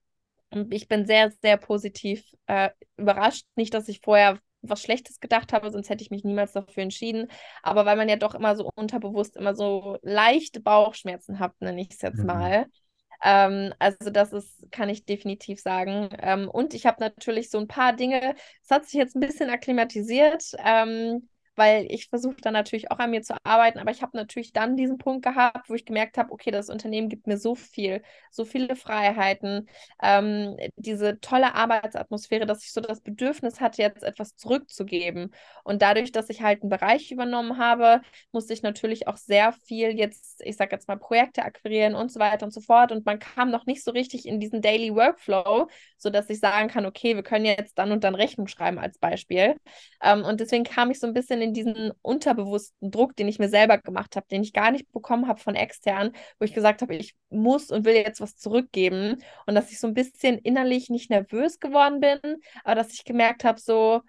ich 0.70 0.88
bin 0.88 1.06
sehr, 1.06 1.30
sehr 1.42 1.56
positiv 1.56 2.24
äh, 2.46 2.70
überrascht. 2.96 3.46
Nicht, 3.56 3.74
dass 3.74 3.88
ich 3.88 4.00
vorher 4.00 4.38
was 4.62 4.82
Schlechtes 4.82 5.20
gedacht 5.20 5.52
habe, 5.52 5.70
sonst 5.70 5.88
hätte 5.88 6.02
ich 6.02 6.10
mich 6.10 6.24
niemals 6.24 6.52
dafür 6.52 6.82
entschieden. 6.82 7.28
Aber 7.62 7.86
weil 7.86 7.96
man 7.96 8.08
ja 8.08 8.16
doch 8.16 8.34
immer 8.34 8.56
so 8.56 8.70
unterbewusst 8.74 9.36
immer 9.36 9.54
so 9.54 9.98
leichte 10.02 10.60
Bauchschmerzen 10.60 11.38
hat, 11.38 11.52
nenne 11.60 11.80
ich 11.80 11.90
es 11.90 12.02
jetzt 12.02 12.18
mhm. 12.18 12.26
mal. 12.26 12.66
Ähm, 13.22 13.74
also 13.78 14.10
das 14.10 14.32
ist, 14.32 14.70
kann 14.70 14.88
ich 14.88 15.04
definitiv 15.04 15.60
sagen. 15.60 16.08
Ähm, 16.20 16.48
und 16.48 16.74
ich 16.74 16.86
habe 16.86 17.00
natürlich 17.00 17.50
so 17.50 17.58
ein 17.58 17.68
paar 17.68 17.92
Dinge, 17.92 18.34
es 18.62 18.70
hat 18.70 18.84
sich 18.84 18.94
jetzt 18.94 19.16
ein 19.16 19.20
bisschen 19.20 19.50
akklimatisiert. 19.50 20.52
Ähm, 20.64 21.28
weil 21.58 21.86
ich 21.90 22.08
versuche 22.08 22.36
dann 22.40 22.52
natürlich 22.54 22.90
auch 22.90 22.98
an 22.98 23.10
mir 23.10 23.22
zu 23.22 23.34
arbeiten, 23.44 23.78
aber 23.78 23.90
ich 23.90 24.02
habe 24.02 24.16
natürlich 24.16 24.52
dann 24.52 24.76
diesen 24.76 24.98
Punkt 24.98 25.24
gehabt, 25.24 25.68
wo 25.68 25.74
ich 25.74 25.84
gemerkt 25.84 26.16
habe, 26.18 26.32
okay, 26.32 26.50
das 26.50 26.70
Unternehmen 26.70 27.08
gibt 27.08 27.26
mir 27.26 27.36
so 27.36 27.54
viel, 27.54 28.02
so 28.30 28.44
viele 28.44 28.76
Freiheiten, 28.76 29.68
ähm, 30.02 30.56
diese 30.76 31.20
tolle 31.20 31.54
Arbeitsatmosphäre, 31.54 32.46
dass 32.46 32.64
ich 32.64 32.72
so 32.72 32.80
das 32.80 33.00
Bedürfnis 33.00 33.60
hatte, 33.60 33.82
jetzt 33.82 34.02
etwas 34.02 34.36
zurückzugeben. 34.36 35.34
Und 35.64 35.82
dadurch, 35.82 36.12
dass 36.12 36.30
ich 36.30 36.42
halt 36.42 36.62
einen 36.62 36.70
Bereich 36.70 37.10
übernommen 37.10 37.58
habe, 37.58 38.00
musste 38.32 38.52
ich 38.54 38.62
natürlich 38.62 39.06
auch 39.08 39.16
sehr 39.16 39.52
viel 39.52 39.90
jetzt, 39.98 40.40
ich 40.44 40.56
sage 40.56 40.74
jetzt 40.74 40.88
mal, 40.88 40.96
Projekte 40.96 41.42
akquirieren 41.44 41.94
und 41.94 42.12
so 42.12 42.20
weiter 42.20 42.46
und 42.46 42.52
so 42.52 42.60
fort. 42.60 42.92
Und 42.92 43.04
man 43.06 43.18
kam 43.18 43.50
noch 43.50 43.66
nicht 43.66 43.84
so 43.84 43.90
richtig 43.90 44.26
in 44.26 44.40
diesen 44.40 44.62
Daily 44.62 44.94
Workflow, 44.94 45.68
sodass 45.96 46.30
ich 46.30 46.40
sagen 46.40 46.68
kann, 46.68 46.86
okay, 46.86 47.16
wir 47.16 47.22
können 47.22 47.44
jetzt 47.44 47.78
dann 47.78 47.92
und 47.92 48.04
dann 48.04 48.14
Rechnung 48.14 48.46
schreiben 48.46 48.78
als 48.78 48.98
Beispiel. 48.98 49.56
Ähm, 50.02 50.24
und 50.24 50.40
deswegen 50.40 50.64
kam 50.64 50.90
ich 50.90 51.00
so 51.00 51.06
ein 51.06 51.14
bisschen 51.14 51.40
in 51.42 51.47
diesen 51.54 51.92
unterbewussten 52.02 52.90
Druck, 52.90 53.16
den 53.16 53.28
ich 53.28 53.38
mir 53.38 53.48
selber 53.48 53.78
gemacht 53.78 54.16
habe, 54.16 54.26
den 54.30 54.42
ich 54.42 54.52
gar 54.52 54.70
nicht 54.70 54.90
bekommen 54.92 55.28
habe 55.28 55.40
von 55.40 55.54
extern, 55.54 56.12
wo 56.38 56.44
ich 56.44 56.54
gesagt 56.54 56.82
habe, 56.82 56.94
ich 56.96 57.14
muss 57.30 57.70
und 57.70 57.84
will 57.84 57.94
jetzt 57.94 58.20
was 58.20 58.36
zurückgeben. 58.36 59.22
Und 59.46 59.54
dass 59.54 59.70
ich 59.70 59.80
so 59.80 59.86
ein 59.86 59.94
bisschen 59.94 60.38
innerlich 60.38 60.90
nicht 60.90 61.10
nervös 61.10 61.58
geworden 61.60 62.00
bin, 62.00 62.20
aber 62.64 62.74
dass 62.74 62.92
ich 62.92 63.04
gemerkt 63.04 63.44
habe, 63.44 63.60
so, 63.60 64.02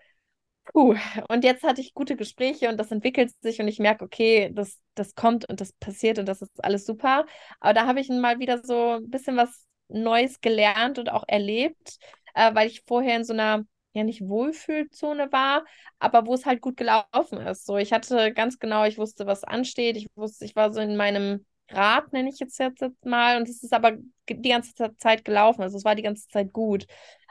Puh, 0.73 0.95
und 1.29 1.43
jetzt 1.43 1.63
hatte 1.63 1.81
ich 1.81 1.95
gute 1.95 2.15
Gespräche 2.15 2.69
und 2.69 2.77
das 2.77 2.91
entwickelt 2.91 3.31
sich 3.41 3.59
und 3.59 3.67
ich 3.67 3.79
merke, 3.79 4.05
okay, 4.05 4.51
das, 4.53 4.77
das 4.93 5.15
kommt 5.15 5.49
und 5.49 5.61
das 5.61 5.73
passiert 5.73 6.19
und 6.19 6.27
das 6.27 6.43
ist 6.43 6.63
alles 6.63 6.85
super. 6.85 7.25
Aber 7.59 7.73
da 7.73 7.87
habe 7.87 7.99
ich 7.99 8.09
mal 8.09 8.37
wieder 8.39 8.61
so 8.63 8.97
ein 8.97 9.09
bisschen 9.09 9.35
was 9.35 9.65
Neues 9.87 10.41
gelernt 10.41 10.99
und 10.99 11.09
auch 11.11 11.23
erlebt, 11.27 11.97
äh, 12.35 12.53
weil 12.53 12.67
ich 12.67 12.83
vorher 12.85 13.15
in 13.15 13.23
so 13.23 13.33
einer, 13.33 13.63
ja 13.99 14.03
nicht 14.05 14.27
Wohlfühlzone 14.27 15.31
war, 15.31 15.65
aber 15.99 16.25
wo 16.25 16.33
es 16.33 16.45
halt 16.45 16.61
gut 16.61 16.77
gelaufen 16.77 17.39
ist. 17.39 17.65
So, 17.65 17.77
ich 17.77 17.93
hatte 17.93 18.33
ganz 18.33 18.59
genau, 18.59 18.85
ich 18.85 18.97
wusste, 18.97 19.27
was 19.27 19.43
ansteht. 19.43 19.97
Ich 19.97 20.07
wusste, 20.15 20.45
ich 20.45 20.55
war 20.55 20.73
so 20.73 20.79
in 20.81 20.97
meinem 20.97 21.45
Rad, 21.69 22.11
nenne 22.13 22.29
ich 22.29 22.39
jetzt, 22.39 22.57
jetzt 22.59 22.83
mal, 23.05 23.37
und 23.37 23.47
es 23.47 23.63
ist 23.63 23.73
aber 23.73 23.93
die 24.29 24.49
ganze 24.49 24.73
Zeit 24.97 25.25
gelaufen. 25.25 25.61
Also 25.61 25.77
es 25.77 25.85
war 25.85 25.95
die 25.95 26.03
ganze 26.03 26.27
Zeit 26.27 26.51
gut. 26.53 26.85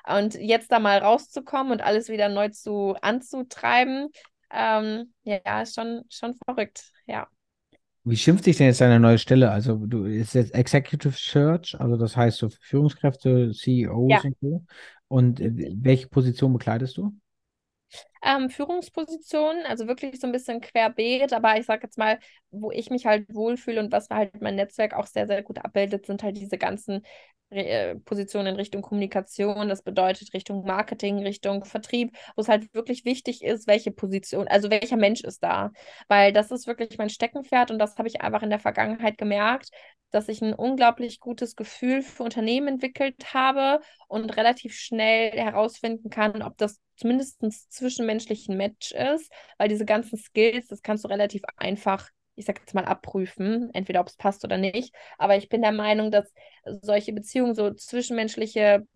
Und 0.07 0.35
jetzt 0.35 0.73
da 0.73 0.79
mal 0.79 0.99
rauszukommen 0.99 1.73
und 1.73 1.83
alles 1.83 2.09
wieder 2.09 2.29
neu 2.29 2.49
zu 2.51 2.97
anzutreiben, 3.03 4.09
ähm, 4.51 5.13
ja, 5.25 5.63
ist 5.63 5.75
schon, 5.75 6.05
schon 6.09 6.35
verrückt, 6.47 6.93
ja. 7.07 7.29
Wie 8.09 8.17
schimpft 8.17 8.45
sich 8.45 8.57
denn 8.57 8.67
jetzt 8.67 8.81
deine 8.81 9.01
neue 9.01 9.19
Stelle? 9.19 9.51
Also 9.51 9.77
du 9.77 10.05
ist 10.05 10.35
jetzt 10.35 10.55
Executive 10.55 11.15
Search, 11.17 11.79
also 11.79 11.97
das 11.97 12.17
heißt 12.17 12.39
so 12.39 12.49
Führungskräfte, 12.49 13.53
CEOs 13.53 14.11
ja. 14.11 14.21
und 14.23 14.37
so. 14.41 14.65
Und 15.09 15.41
äh, 15.41 15.73
welche 15.77 16.09
Position 16.09 16.53
bekleidest 16.53 16.97
du? 16.97 17.13
Ähm, 18.23 18.51
Führungspositionen, 18.51 19.65
also 19.67 19.87
wirklich 19.87 20.21
so 20.21 20.27
ein 20.27 20.33
bisschen 20.33 20.61
querbeet, 20.61 21.33
aber 21.33 21.59
ich 21.59 21.67
sage 21.67 21.85
jetzt 21.85 21.99
mal, 21.99 22.19
wo 22.51 22.71
ich 22.71 22.91
mich 22.91 23.07
halt 23.07 23.27
wohlfühle 23.35 23.81
und 23.81 23.93
was 23.93 24.09
halt 24.11 24.41
mein 24.41 24.57
Netzwerk 24.57 24.95
auch 24.95 25.07
sehr, 25.07 25.27
sehr 25.27 25.43
gut 25.43 25.59
abbildet, 25.59 26.07
sind 26.07 26.23
halt 26.23 26.37
diese 26.37 26.59
ganzen 26.59 27.03
äh, 27.51 27.97
Positionen 27.97 28.49
in 28.49 28.57
Richtung 28.57 28.83
Kommunikation, 28.83 29.69
das 29.69 29.83
bedeutet 29.83 30.35
Richtung 30.35 30.65
Marketing, 30.67 31.19
Richtung 31.21 31.65
Vertrieb, 31.65 32.17
wo 32.37 32.43
es 32.43 32.49
halt 32.49 32.73
wirklich 32.75 33.05
wichtig 33.05 33.43
ist, 33.43 33.67
welche 33.67 33.91
Position, 33.91 34.49
also 34.49 34.71
welcher 34.71 34.97
Mensch 34.97 35.23
ist 35.23 35.43
da, 35.43 35.71
weil 36.09 36.33
das 36.33 36.51
ist 36.51 36.67
wirklich 36.67 36.99
mein 36.99 37.11
Steckenpferd 37.11 37.71
und 37.71 37.79
das 37.79 37.97
habe 37.97 38.09
ich 38.09 38.21
einfach 38.21 38.43
in 38.43 38.51
der 38.51 38.59
Vergangenheit 38.59 39.17
gemerkt, 39.19 39.71
dass 40.11 40.29
ich 40.29 40.43
ein 40.43 40.55
unglaublich 40.55 41.21
gutes 41.21 41.57
Gefühl 41.57 42.03
für 42.03 42.23
Unternehmen 42.25 42.69
entwickelt 42.69 43.35
habe 43.35 43.81
und 44.09 44.37
relativ 44.37 44.75
schnell 44.75 45.31
herausfinden 45.33 46.11
kann, 46.11 46.43
ob 46.43 46.57
das 46.57 46.81
zumindest 46.99 47.41
zwischenmenschlichen 47.71 48.57
Match 48.57 48.93
ist, 48.93 49.33
weil 49.57 49.69
diese 49.69 49.85
ganzen 49.85 50.19
Skills, 50.19 50.69
das 50.69 50.83
kannst 50.83 51.05
du 51.05 51.09
relativ 51.09 51.43
einfach, 51.57 52.11
ich 52.35 52.45
sag 52.45 52.61
jetzt 52.61 52.75
mal, 52.75 52.85
abprüfen, 52.85 53.71
entweder 53.73 54.01
ob 54.01 54.09
es 54.09 54.17
passt 54.17 54.45
oder 54.45 54.59
nicht. 54.59 54.95
Aber 55.17 55.37
ich 55.37 55.49
bin 55.49 55.63
der 55.63 55.73
Meinung, 55.73 56.11
dass 56.11 56.33
solche 56.83 57.13
Beziehungen, 57.13 57.55
so 57.55 57.73
zwischenmenschliche 57.73 58.87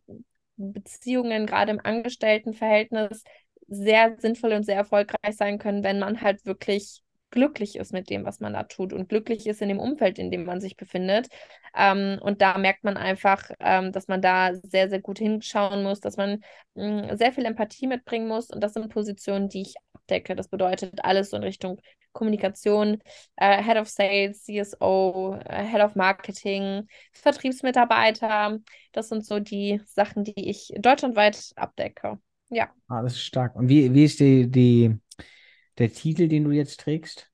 Beziehungen, 0.56 1.46
gerade 1.46 1.72
im 1.72 1.80
Angestelltenverhältnis, 1.82 3.24
sehr 3.68 4.16
sinnvoll 4.18 4.52
und 4.52 4.64
sehr 4.64 4.76
erfolgreich 4.76 5.36
sein 5.36 5.58
können, 5.58 5.82
wenn 5.82 5.98
man 5.98 6.20
halt 6.20 6.44
wirklich 6.44 7.02
glücklich 7.32 7.76
ist 7.76 7.92
mit 7.92 8.10
dem, 8.10 8.24
was 8.24 8.38
man 8.38 8.52
da 8.52 8.62
tut 8.62 8.92
und 8.92 9.08
glücklich 9.08 9.46
ist 9.48 9.60
in 9.60 9.68
dem 9.68 9.80
Umfeld, 9.80 10.18
in 10.20 10.30
dem 10.30 10.44
man 10.44 10.60
sich 10.60 10.76
befindet. 10.76 11.28
Ähm, 11.76 12.18
und 12.22 12.40
da 12.40 12.58
merkt 12.58 12.84
man 12.84 12.96
einfach, 12.96 13.50
ähm, 13.58 13.90
dass 13.90 14.06
man 14.06 14.22
da 14.22 14.54
sehr, 14.54 14.88
sehr 14.88 15.00
gut 15.00 15.18
hinschauen 15.18 15.82
muss, 15.82 16.00
dass 16.00 16.16
man 16.16 16.44
mh, 16.74 17.08
hm, 17.10 17.16
sehr 17.16 17.32
viel 17.32 17.44
Empathie 17.44 17.88
mitbringen 17.88 18.28
muss. 18.28 18.50
Und 18.50 18.62
das 18.62 18.74
sind 18.74 18.88
Positionen, 18.90 19.48
die 19.48 19.62
ich 19.62 19.74
abdecke. 19.94 20.36
Das 20.36 20.48
bedeutet 20.48 21.04
alles 21.04 21.30
so 21.30 21.36
in 21.36 21.42
Richtung 21.42 21.80
Kommunikation, 22.12 22.98
äh, 23.36 23.62
Head 23.62 23.78
of 23.78 23.88
Sales, 23.88 24.44
CSO, 24.44 25.38
äh, 25.46 25.64
Head 25.64 25.80
of 25.80 25.94
Marketing, 25.96 26.86
Vertriebsmitarbeiter. 27.12 28.58
Das 28.92 29.08
sind 29.08 29.24
so 29.24 29.40
die 29.40 29.80
Sachen, 29.86 30.24
die 30.24 30.50
ich 30.50 30.72
deutschlandweit 30.78 31.52
abdecke. 31.56 32.18
Ja. 32.50 32.68
Ah, 32.88 33.02
das 33.02 33.14
ist 33.14 33.22
stark. 33.22 33.56
Und 33.56 33.68
wie, 33.68 33.92
wie 33.94 34.04
ist 34.04 34.20
die, 34.20 34.50
die 34.50 34.98
der 35.78 35.92
Titel, 35.92 36.28
den 36.28 36.44
du 36.44 36.50
jetzt 36.50 36.80
trägst? 36.80 37.30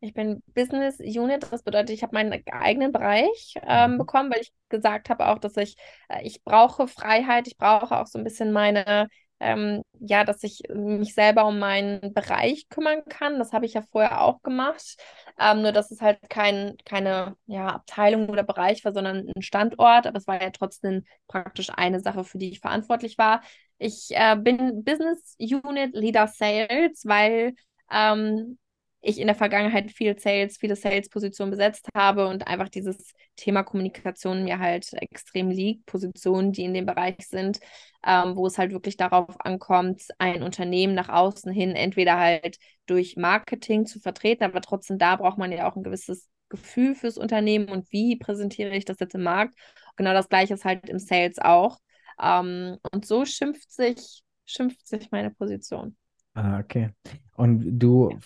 Ich 0.00 0.12
bin 0.12 0.42
Business 0.48 0.98
Unit, 1.00 1.46
das 1.50 1.62
bedeutet, 1.62 1.90
ich 1.90 2.02
habe 2.02 2.14
meinen 2.14 2.42
eigenen 2.52 2.92
Bereich 2.92 3.54
ähm, 3.66 3.92
mhm. 3.92 3.98
bekommen, 3.98 4.30
weil 4.30 4.42
ich 4.42 4.52
gesagt 4.68 5.08
habe 5.08 5.28
auch, 5.28 5.38
dass 5.38 5.56
ich, 5.56 5.76
äh, 6.10 6.22
ich 6.22 6.44
brauche 6.44 6.86
Freiheit, 6.86 7.46
ich 7.46 7.56
brauche 7.56 7.98
auch 7.98 8.06
so 8.06 8.18
ein 8.18 8.24
bisschen 8.24 8.52
meine, 8.52 9.08
ähm, 9.44 9.82
ja, 10.00 10.24
dass 10.24 10.42
ich 10.42 10.62
mich 10.72 11.14
selber 11.14 11.46
um 11.46 11.58
meinen 11.58 12.14
Bereich 12.14 12.68
kümmern 12.70 13.04
kann. 13.08 13.38
Das 13.38 13.52
habe 13.52 13.66
ich 13.66 13.74
ja 13.74 13.82
vorher 13.82 14.22
auch 14.22 14.42
gemacht. 14.42 14.96
Ähm, 15.38 15.62
nur, 15.62 15.72
dass 15.72 15.90
es 15.90 16.00
halt 16.00 16.18
kein, 16.30 16.76
keine 16.84 17.36
ja, 17.46 17.68
Abteilung 17.68 18.28
oder 18.28 18.42
Bereich 18.42 18.84
war, 18.84 18.92
sondern 18.92 19.28
ein 19.34 19.42
Standort. 19.42 20.06
Aber 20.06 20.18
es 20.18 20.26
war 20.26 20.42
ja 20.42 20.50
trotzdem 20.50 21.04
praktisch 21.28 21.70
eine 21.70 22.00
Sache, 22.00 22.24
für 22.24 22.38
die 22.38 22.50
ich 22.50 22.60
verantwortlich 22.60 23.18
war. 23.18 23.42
Ich 23.78 24.08
äh, 24.10 24.36
bin 24.36 24.82
Business 24.84 25.36
Unit 25.38 25.94
Leader 25.94 26.26
Sales, 26.26 27.02
weil 27.04 27.54
ähm, 27.90 28.58
ich 29.04 29.18
in 29.20 29.26
der 29.26 29.36
Vergangenheit 29.36 29.90
viel 29.90 30.18
Sales, 30.18 30.56
viele 30.56 30.76
Sales-Positionen 30.76 31.50
besetzt 31.50 31.88
habe 31.94 32.26
und 32.26 32.46
einfach 32.46 32.68
dieses 32.68 33.12
Thema 33.36 33.62
Kommunikation 33.62 34.44
mir 34.44 34.58
halt 34.58 34.92
extrem 34.94 35.50
liegt. 35.50 35.86
Positionen, 35.86 36.52
die 36.52 36.64
in 36.64 36.74
dem 36.74 36.86
Bereich 36.86 37.16
sind, 37.28 37.60
ähm, 38.06 38.34
wo 38.36 38.46
es 38.46 38.58
halt 38.58 38.72
wirklich 38.72 38.96
darauf 38.96 39.40
ankommt, 39.44 40.04
ein 40.18 40.42
Unternehmen 40.42 40.94
nach 40.94 41.08
außen 41.08 41.52
hin 41.52 41.72
entweder 41.72 42.18
halt 42.18 42.58
durch 42.86 43.16
Marketing 43.16 43.86
zu 43.86 44.00
vertreten, 44.00 44.44
aber 44.44 44.60
trotzdem 44.60 44.98
da 44.98 45.16
braucht 45.16 45.38
man 45.38 45.52
ja 45.52 45.70
auch 45.70 45.76
ein 45.76 45.82
gewisses 45.82 46.28
Gefühl 46.48 46.94
fürs 46.94 47.18
Unternehmen 47.18 47.68
und 47.68 47.90
wie 47.90 48.16
präsentiere 48.16 48.74
ich 48.74 48.84
das 48.84 49.00
jetzt 49.00 49.14
im 49.14 49.22
Markt. 49.22 49.54
Genau 49.96 50.12
das 50.12 50.28
gleiche 50.28 50.54
ist 50.54 50.64
halt 50.64 50.88
im 50.88 50.98
Sales 50.98 51.38
auch. 51.38 51.78
Ähm, 52.22 52.78
und 52.92 53.06
so 53.06 53.24
schimpft 53.24 53.70
sich, 53.70 54.22
schimpft 54.44 54.86
sich 54.86 55.10
meine 55.10 55.30
Position. 55.30 55.96
Ah, 56.34 56.58
okay. 56.58 56.90
Und 57.36 57.78
du 57.78 58.18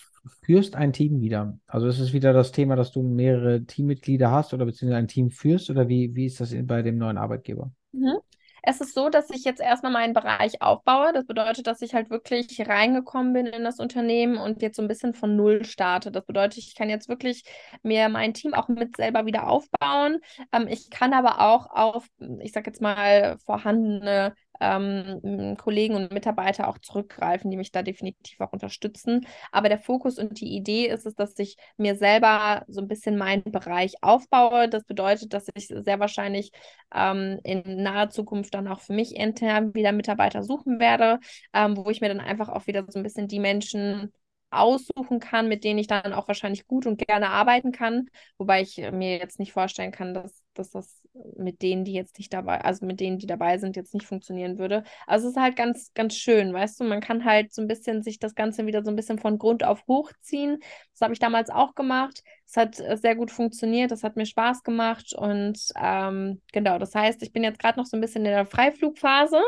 führst 0.42 0.76
ein 0.76 0.92
Team 0.92 1.20
wieder. 1.20 1.58
Also 1.66 1.86
ist 1.86 1.98
es 1.98 2.12
wieder 2.12 2.32
das 2.32 2.52
Thema, 2.52 2.76
dass 2.76 2.92
du 2.92 3.02
mehrere 3.02 3.64
Teammitglieder 3.64 4.30
hast 4.30 4.54
oder 4.54 4.64
beziehungsweise 4.64 4.98
ein 4.98 5.08
Team 5.08 5.30
führst 5.30 5.70
oder 5.70 5.88
wie, 5.88 6.14
wie 6.14 6.26
ist 6.26 6.40
das 6.40 6.54
bei 6.62 6.82
dem 6.82 6.98
neuen 6.98 7.18
Arbeitgeber? 7.18 7.70
Mhm. 7.92 8.18
Es 8.62 8.80
ist 8.80 8.94
so, 8.94 9.08
dass 9.08 9.30
ich 9.30 9.44
jetzt 9.44 9.60
erstmal 9.60 9.92
meinen 9.92 10.12
Bereich 10.12 10.60
aufbaue. 10.60 11.12
Das 11.12 11.26
bedeutet, 11.26 11.66
dass 11.66 11.80
ich 11.80 11.94
halt 11.94 12.10
wirklich 12.10 12.68
reingekommen 12.68 13.32
bin 13.32 13.46
in 13.46 13.64
das 13.64 13.78
Unternehmen 13.78 14.36
und 14.36 14.62
jetzt 14.62 14.76
so 14.76 14.82
ein 14.82 14.88
bisschen 14.88 15.14
von 15.14 15.36
Null 15.36 15.64
starte. 15.64 16.10
Das 16.10 16.26
bedeutet, 16.26 16.58
ich 16.58 16.74
kann 16.74 16.90
jetzt 16.90 17.08
wirklich 17.08 17.44
mir 17.82 18.08
mein 18.08 18.34
Team 18.34 18.54
auch 18.54 18.68
mit 18.68 18.96
selber 18.96 19.26
wieder 19.26 19.48
aufbauen. 19.48 20.18
Ähm, 20.52 20.66
ich 20.68 20.90
kann 20.90 21.12
aber 21.14 21.40
auch 21.40 21.70
auf, 21.70 22.06
ich 22.40 22.52
sag 22.52 22.66
jetzt 22.66 22.82
mal, 22.82 23.38
vorhandene 23.44 24.34
ähm, 24.60 25.56
Kollegen 25.58 25.94
und 25.94 26.12
Mitarbeiter 26.12 26.68
auch 26.68 26.78
zurückgreifen, 26.78 27.50
die 27.50 27.56
mich 27.56 27.72
da 27.72 27.82
definitiv 27.82 28.40
auch 28.40 28.52
unterstützen. 28.52 29.26
Aber 29.52 29.68
der 29.68 29.78
Fokus 29.78 30.18
und 30.18 30.40
die 30.40 30.56
Idee 30.56 30.86
ist 30.88 31.06
es, 31.06 31.14
dass 31.14 31.38
ich 31.38 31.56
mir 31.76 31.96
selber 31.96 32.64
so 32.68 32.80
ein 32.80 32.88
bisschen 32.88 33.16
meinen 33.16 33.44
Bereich 33.44 33.94
aufbaue. 34.02 34.68
Das 34.68 34.84
bedeutet, 34.84 35.32
dass 35.32 35.48
ich 35.54 35.68
sehr 35.68 36.00
wahrscheinlich 36.00 36.50
ähm, 36.94 37.38
in 37.44 37.82
naher 37.82 38.10
Zukunft 38.10 38.54
dann 38.54 38.68
auch 38.68 38.80
für 38.80 38.92
mich 38.92 39.14
intern 39.16 39.74
wieder 39.74 39.92
Mitarbeiter 39.92 40.42
suchen 40.42 40.80
werde, 40.80 41.20
ähm, 41.52 41.76
wo 41.76 41.88
ich 41.90 42.00
mir 42.00 42.08
dann 42.08 42.20
einfach 42.20 42.48
auch 42.48 42.66
wieder 42.66 42.84
so 42.88 42.98
ein 42.98 43.02
bisschen 43.02 43.28
die 43.28 43.40
Menschen 43.40 44.12
aussuchen 44.50 45.20
kann, 45.20 45.48
mit 45.48 45.64
denen 45.64 45.78
ich 45.78 45.86
dann 45.86 46.12
auch 46.12 46.28
wahrscheinlich 46.28 46.66
gut 46.66 46.86
und 46.86 46.98
gerne 47.06 47.30
arbeiten 47.30 47.72
kann. 47.72 48.08
Wobei 48.38 48.62
ich 48.62 48.78
mir 48.92 49.18
jetzt 49.18 49.38
nicht 49.38 49.52
vorstellen 49.52 49.92
kann, 49.92 50.14
dass, 50.14 50.42
dass 50.58 50.70
das 50.70 51.02
mit 51.36 51.62
denen, 51.62 51.84
die 51.84 51.92
jetzt 51.92 52.18
nicht 52.18 52.32
dabei, 52.32 52.60
also 52.62 52.84
mit 52.86 53.00
denen, 53.00 53.18
die 53.18 53.26
dabei 53.26 53.58
sind, 53.58 53.76
jetzt 53.76 53.94
nicht 53.94 54.06
funktionieren 54.06 54.58
würde. 54.58 54.84
Also 55.06 55.28
es 55.28 55.32
ist 55.36 55.40
halt 55.40 55.56
ganz, 55.56 55.92
ganz 55.94 56.14
schön, 56.16 56.52
weißt 56.52 56.80
du, 56.80 56.84
man 56.84 57.00
kann 57.00 57.24
halt 57.24 57.52
so 57.54 57.62
ein 57.62 57.68
bisschen 57.68 58.02
sich 58.02 58.18
das 58.18 58.34
Ganze 58.34 58.66
wieder 58.66 58.82
so 58.84 58.90
ein 58.90 58.96
bisschen 58.96 59.18
von 59.18 59.38
Grund 59.38 59.64
auf 59.64 59.86
hochziehen. 59.86 60.58
Das 60.92 61.00
habe 61.02 61.12
ich 61.12 61.18
damals 61.20 61.50
auch 61.50 61.74
gemacht. 61.74 62.22
Es 62.46 62.56
hat 62.56 62.78
äh, 62.80 62.96
sehr 62.96 63.14
gut 63.16 63.30
funktioniert, 63.30 63.90
das 63.90 64.02
hat 64.02 64.16
mir 64.16 64.26
Spaß 64.26 64.62
gemacht 64.62 65.14
und 65.16 65.58
ähm, 65.76 66.40
genau, 66.52 66.78
das 66.78 66.94
heißt, 66.94 67.22
ich 67.22 67.32
bin 67.32 67.44
jetzt 67.44 67.58
gerade 67.58 67.78
noch 67.78 67.86
so 67.86 67.96
ein 67.96 68.00
bisschen 68.00 68.24
in 68.24 68.32
der 68.32 68.46
Freiflugphase. 68.46 69.40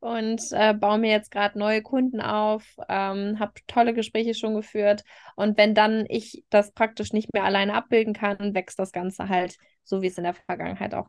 und 0.00 0.40
äh, 0.52 0.74
baue 0.74 0.98
mir 0.98 1.10
jetzt 1.10 1.30
gerade 1.30 1.58
neue 1.58 1.82
Kunden 1.82 2.20
auf, 2.20 2.64
ähm, 2.88 3.38
habe 3.38 3.52
tolle 3.68 3.94
Gespräche 3.94 4.34
schon 4.34 4.54
geführt. 4.54 5.04
Und 5.36 5.56
wenn 5.58 5.74
dann 5.74 6.06
ich 6.08 6.44
das 6.50 6.72
praktisch 6.72 7.12
nicht 7.12 7.32
mehr 7.32 7.44
alleine 7.44 7.74
abbilden 7.74 8.12
kann, 8.14 8.54
wächst 8.54 8.78
das 8.78 8.92
Ganze 8.92 9.28
halt 9.28 9.56
so, 9.84 10.02
wie 10.02 10.06
es 10.06 10.18
in 10.18 10.24
der 10.24 10.34
Vergangenheit 10.34 10.94
auch 10.94 11.08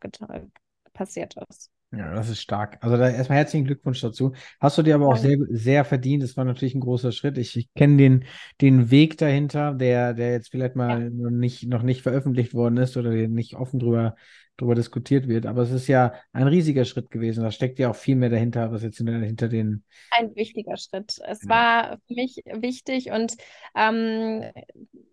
passiert 0.93 1.35
ist. 1.49 1.71
Ja, 1.95 2.15
das 2.15 2.27
ist 2.27 2.41
stark. 2.41 2.79
Also 2.81 2.97
da 2.97 3.07
erstmal 3.07 3.37
herzlichen 3.37 3.65
Glückwunsch 3.65 4.01
dazu. 4.01 4.33
Hast 4.59 4.77
du 4.79 4.81
dir 4.81 4.95
aber 4.95 5.09
auch 5.09 5.17
sehr, 5.17 5.37
sehr 5.49 5.85
verdient. 5.85 6.23
Das 6.23 6.35
war 6.35 6.43
natürlich 6.43 6.73
ein 6.73 6.81
großer 6.81 7.11
Schritt. 7.11 7.37
Ich, 7.37 7.55
ich 7.55 7.71
kenne 7.75 7.97
den, 7.97 8.25
den 8.61 8.89
Weg 8.89 9.19
dahinter, 9.19 9.75
der, 9.75 10.15
der 10.15 10.31
jetzt 10.31 10.49
vielleicht 10.49 10.75
mal 10.75 11.03
ja. 11.03 11.09
noch, 11.11 11.29
nicht, 11.29 11.67
noch 11.67 11.83
nicht 11.83 12.01
veröffentlicht 12.01 12.55
worden 12.55 12.77
ist 12.77 12.97
oder 12.97 13.11
nicht 13.11 13.55
offen 13.55 13.79
drüber 13.79 14.15
darüber 14.57 14.75
diskutiert 14.75 15.27
wird. 15.27 15.45
Aber 15.45 15.63
es 15.63 15.71
ist 15.71 15.87
ja 15.87 16.13
ein 16.31 16.47
riesiger 16.47 16.85
Schritt 16.85 17.09
gewesen. 17.09 17.43
Da 17.43 17.51
steckt 17.51 17.79
ja 17.79 17.89
auch 17.89 17.95
viel 17.95 18.15
mehr 18.15 18.29
dahinter, 18.29 18.71
was 18.71 18.83
jetzt 18.83 18.97
hinter 18.97 19.47
den. 19.47 19.83
Ein 20.11 20.35
wichtiger 20.35 20.77
Schritt. 20.77 21.19
Es 21.27 21.43
ja. 21.43 21.49
war 21.49 21.97
für 22.07 22.13
mich 22.13 22.43
wichtig 22.45 23.11
und 23.11 23.35
ähm, 23.75 24.43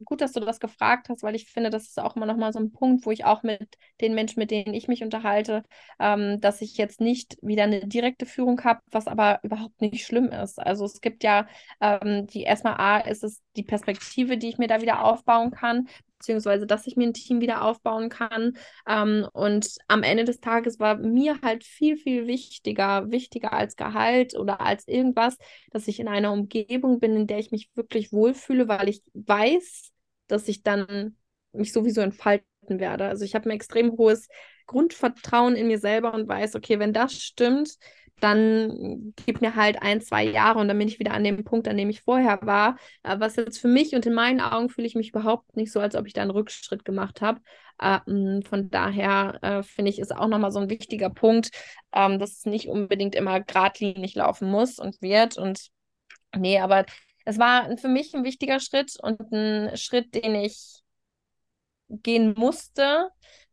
gut, 0.04 0.20
dass 0.20 0.32
du 0.32 0.40
das 0.40 0.60
gefragt 0.60 1.08
hast, 1.08 1.22
weil 1.22 1.34
ich 1.34 1.50
finde, 1.50 1.70
das 1.70 1.84
ist 1.84 2.00
auch 2.00 2.16
immer 2.16 2.26
noch 2.26 2.36
mal 2.36 2.52
so 2.52 2.58
ein 2.58 2.72
Punkt, 2.72 3.06
wo 3.06 3.10
ich 3.10 3.24
auch 3.24 3.42
mit 3.42 3.76
den 4.00 4.14
Menschen, 4.14 4.40
mit 4.40 4.50
denen 4.50 4.74
ich 4.74 4.88
mich 4.88 5.02
unterhalte, 5.02 5.62
ähm, 5.98 6.40
dass 6.40 6.60
ich 6.60 6.76
jetzt 6.76 7.00
nicht 7.00 7.38
wieder 7.40 7.64
eine 7.64 7.86
direkte 7.86 8.26
Führung 8.26 8.62
habe, 8.64 8.80
was 8.90 9.06
aber 9.06 9.40
überhaupt 9.42 9.80
nicht 9.80 10.04
schlimm 10.04 10.26
ist. 10.26 10.58
Also 10.58 10.84
es 10.84 11.00
gibt 11.00 11.24
ja 11.24 11.46
ähm, 11.80 12.26
die 12.26 12.42
erstmal 12.42 12.74
A 12.74 12.98
ist 12.98 13.24
es 13.24 13.40
die 13.56 13.62
Perspektive, 13.62 14.36
die 14.36 14.48
ich 14.48 14.58
mir 14.58 14.68
da 14.68 14.82
wieder 14.82 15.04
aufbauen 15.04 15.50
kann, 15.50 15.88
beziehungsweise 16.20 16.66
dass 16.66 16.86
ich 16.86 16.96
mir 16.96 17.08
ein 17.08 17.14
Team 17.14 17.40
wieder 17.40 17.62
aufbauen 17.62 18.10
kann. 18.10 18.56
Ähm, 18.86 19.26
und 19.32 19.74
am 19.88 20.02
Ende 20.02 20.24
des 20.24 20.40
Tages 20.40 20.78
war 20.78 20.96
mir 20.96 21.40
halt 21.42 21.64
viel, 21.64 21.96
viel 21.96 22.26
wichtiger, 22.26 23.10
wichtiger 23.10 23.52
als 23.52 23.74
Gehalt 23.74 24.38
oder 24.38 24.60
als 24.60 24.86
irgendwas, 24.86 25.36
dass 25.70 25.88
ich 25.88 25.98
in 25.98 26.08
einer 26.08 26.32
Umgebung 26.32 27.00
bin, 27.00 27.16
in 27.16 27.26
der 27.26 27.38
ich 27.38 27.50
mich 27.50 27.70
wirklich 27.74 28.12
wohlfühle, 28.12 28.68
weil 28.68 28.88
ich 28.88 29.02
weiß, 29.14 29.90
dass 30.28 30.46
ich 30.46 30.62
dann 30.62 31.16
mich 31.52 31.72
sowieso 31.72 32.02
entfalten 32.02 32.46
werde. 32.68 33.06
Also 33.06 33.24
ich 33.24 33.34
habe 33.34 33.48
ein 33.48 33.56
extrem 33.56 33.92
hohes 33.92 34.28
Grundvertrauen 34.66 35.56
in 35.56 35.66
mir 35.66 35.78
selber 35.78 36.14
und 36.14 36.28
weiß, 36.28 36.54
okay, 36.54 36.78
wenn 36.78 36.92
das 36.92 37.14
stimmt, 37.14 37.76
dann 38.20 39.14
gib 39.26 39.40
mir 39.40 39.56
halt 39.56 39.82
ein, 39.82 40.00
zwei 40.00 40.24
Jahre 40.24 40.58
und 40.58 40.68
dann 40.68 40.78
bin 40.78 40.88
ich 40.88 40.98
wieder 40.98 41.12
an 41.12 41.24
dem 41.24 41.44
Punkt, 41.44 41.68
an 41.68 41.76
dem 41.76 41.90
ich 41.90 42.02
vorher 42.02 42.38
war. 42.42 42.76
Äh, 43.02 43.18
was 43.20 43.36
jetzt 43.36 43.58
für 43.58 43.68
mich 43.68 43.94
und 43.94 44.06
in 44.06 44.14
meinen 44.14 44.40
Augen 44.40 44.68
fühle 44.68 44.86
ich 44.86 44.94
mich 44.94 45.10
überhaupt 45.10 45.56
nicht 45.56 45.72
so, 45.72 45.80
als 45.80 45.94
ob 45.96 46.06
ich 46.06 46.12
da 46.12 46.22
einen 46.22 46.30
Rückschritt 46.30 46.84
gemacht 46.84 47.20
habe. 47.20 47.40
Ähm, 47.82 48.42
von 48.42 48.70
daher 48.70 49.38
äh, 49.42 49.62
finde 49.62 49.90
ich, 49.90 49.98
ist 49.98 50.14
auch 50.14 50.28
nochmal 50.28 50.52
so 50.52 50.60
ein 50.60 50.70
wichtiger 50.70 51.10
Punkt, 51.10 51.50
ähm, 51.92 52.18
dass 52.18 52.38
es 52.38 52.44
nicht 52.46 52.68
unbedingt 52.68 53.14
immer 53.14 53.40
geradlinig 53.40 54.14
laufen 54.14 54.50
muss 54.50 54.78
und 54.78 55.00
wird. 55.02 55.38
Und 55.38 55.68
nee, 56.36 56.58
aber 56.60 56.86
es 57.24 57.38
war 57.38 57.76
für 57.78 57.88
mich 57.88 58.14
ein 58.14 58.24
wichtiger 58.24 58.60
Schritt 58.60 58.96
und 59.02 59.20
ein 59.32 59.76
Schritt, 59.76 60.14
den 60.14 60.34
ich 60.34 60.80
gehen 61.88 62.34
musste, 62.36 63.10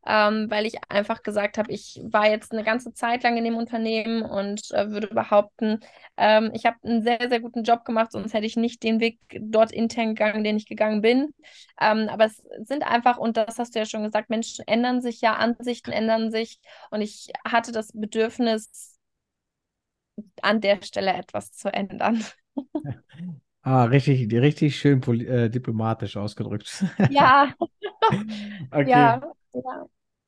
ähm, 0.07 0.49
weil 0.49 0.65
ich 0.65 0.75
einfach 0.89 1.21
gesagt 1.21 1.57
habe, 1.57 1.71
ich 1.71 1.99
war 2.03 2.29
jetzt 2.29 2.53
eine 2.53 2.63
ganze 2.63 2.93
Zeit 2.93 3.23
lang 3.23 3.37
in 3.37 3.43
dem 3.43 3.57
Unternehmen 3.57 4.21
und 4.23 4.71
äh, 4.71 4.89
würde 4.89 5.07
behaupten, 5.07 5.81
ähm, 6.17 6.51
ich 6.53 6.65
habe 6.65 6.77
einen 6.83 7.01
sehr, 7.03 7.27
sehr 7.29 7.41
guten 7.41 7.63
Job 7.63 7.83
gemacht, 7.85 8.11
sonst 8.13 8.33
hätte 8.33 8.45
ich 8.45 8.55
nicht 8.55 8.83
den 8.83 8.99
Weg 9.01 9.19
dort 9.41 9.71
intern 9.71 10.15
gegangen, 10.15 10.43
den 10.43 10.57
ich 10.57 10.65
gegangen 10.65 11.01
bin. 11.01 11.33
Ähm, 11.81 12.07
aber 12.09 12.25
es 12.25 12.41
sind 12.63 12.83
einfach, 12.83 13.17
und 13.17 13.37
das 13.37 13.59
hast 13.59 13.75
du 13.75 13.79
ja 13.79 13.85
schon 13.85 14.03
gesagt, 14.03 14.29
Menschen 14.29 14.65
ändern 14.67 15.01
sich 15.01 15.21
ja, 15.21 15.33
Ansichten 15.33 15.91
ändern 15.91 16.31
sich 16.31 16.59
und 16.89 17.01
ich 17.01 17.31
hatte 17.45 17.71
das 17.71 17.91
Bedürfnis, 17.93 18.97
an 20.41 20.61
der 20.61 20.81
Stelle 20.83 21.13
etwas 21.13 21.51
zu 21.51 21.71
ändern. 21.73 22.23
Ah, 23.63 23.83
richtig, 23.83 24.31
richtig 24.31 24.79
schön 24.79 25.03
äh, 25.27 25.49
diplomatisch 25.49 26.15
ausgedrückt. 26.15 26.85
Ja. 27.09 27.53
okay. 28.71 28.89
Ja, 28.89 29.21
ja. 29.53 29.87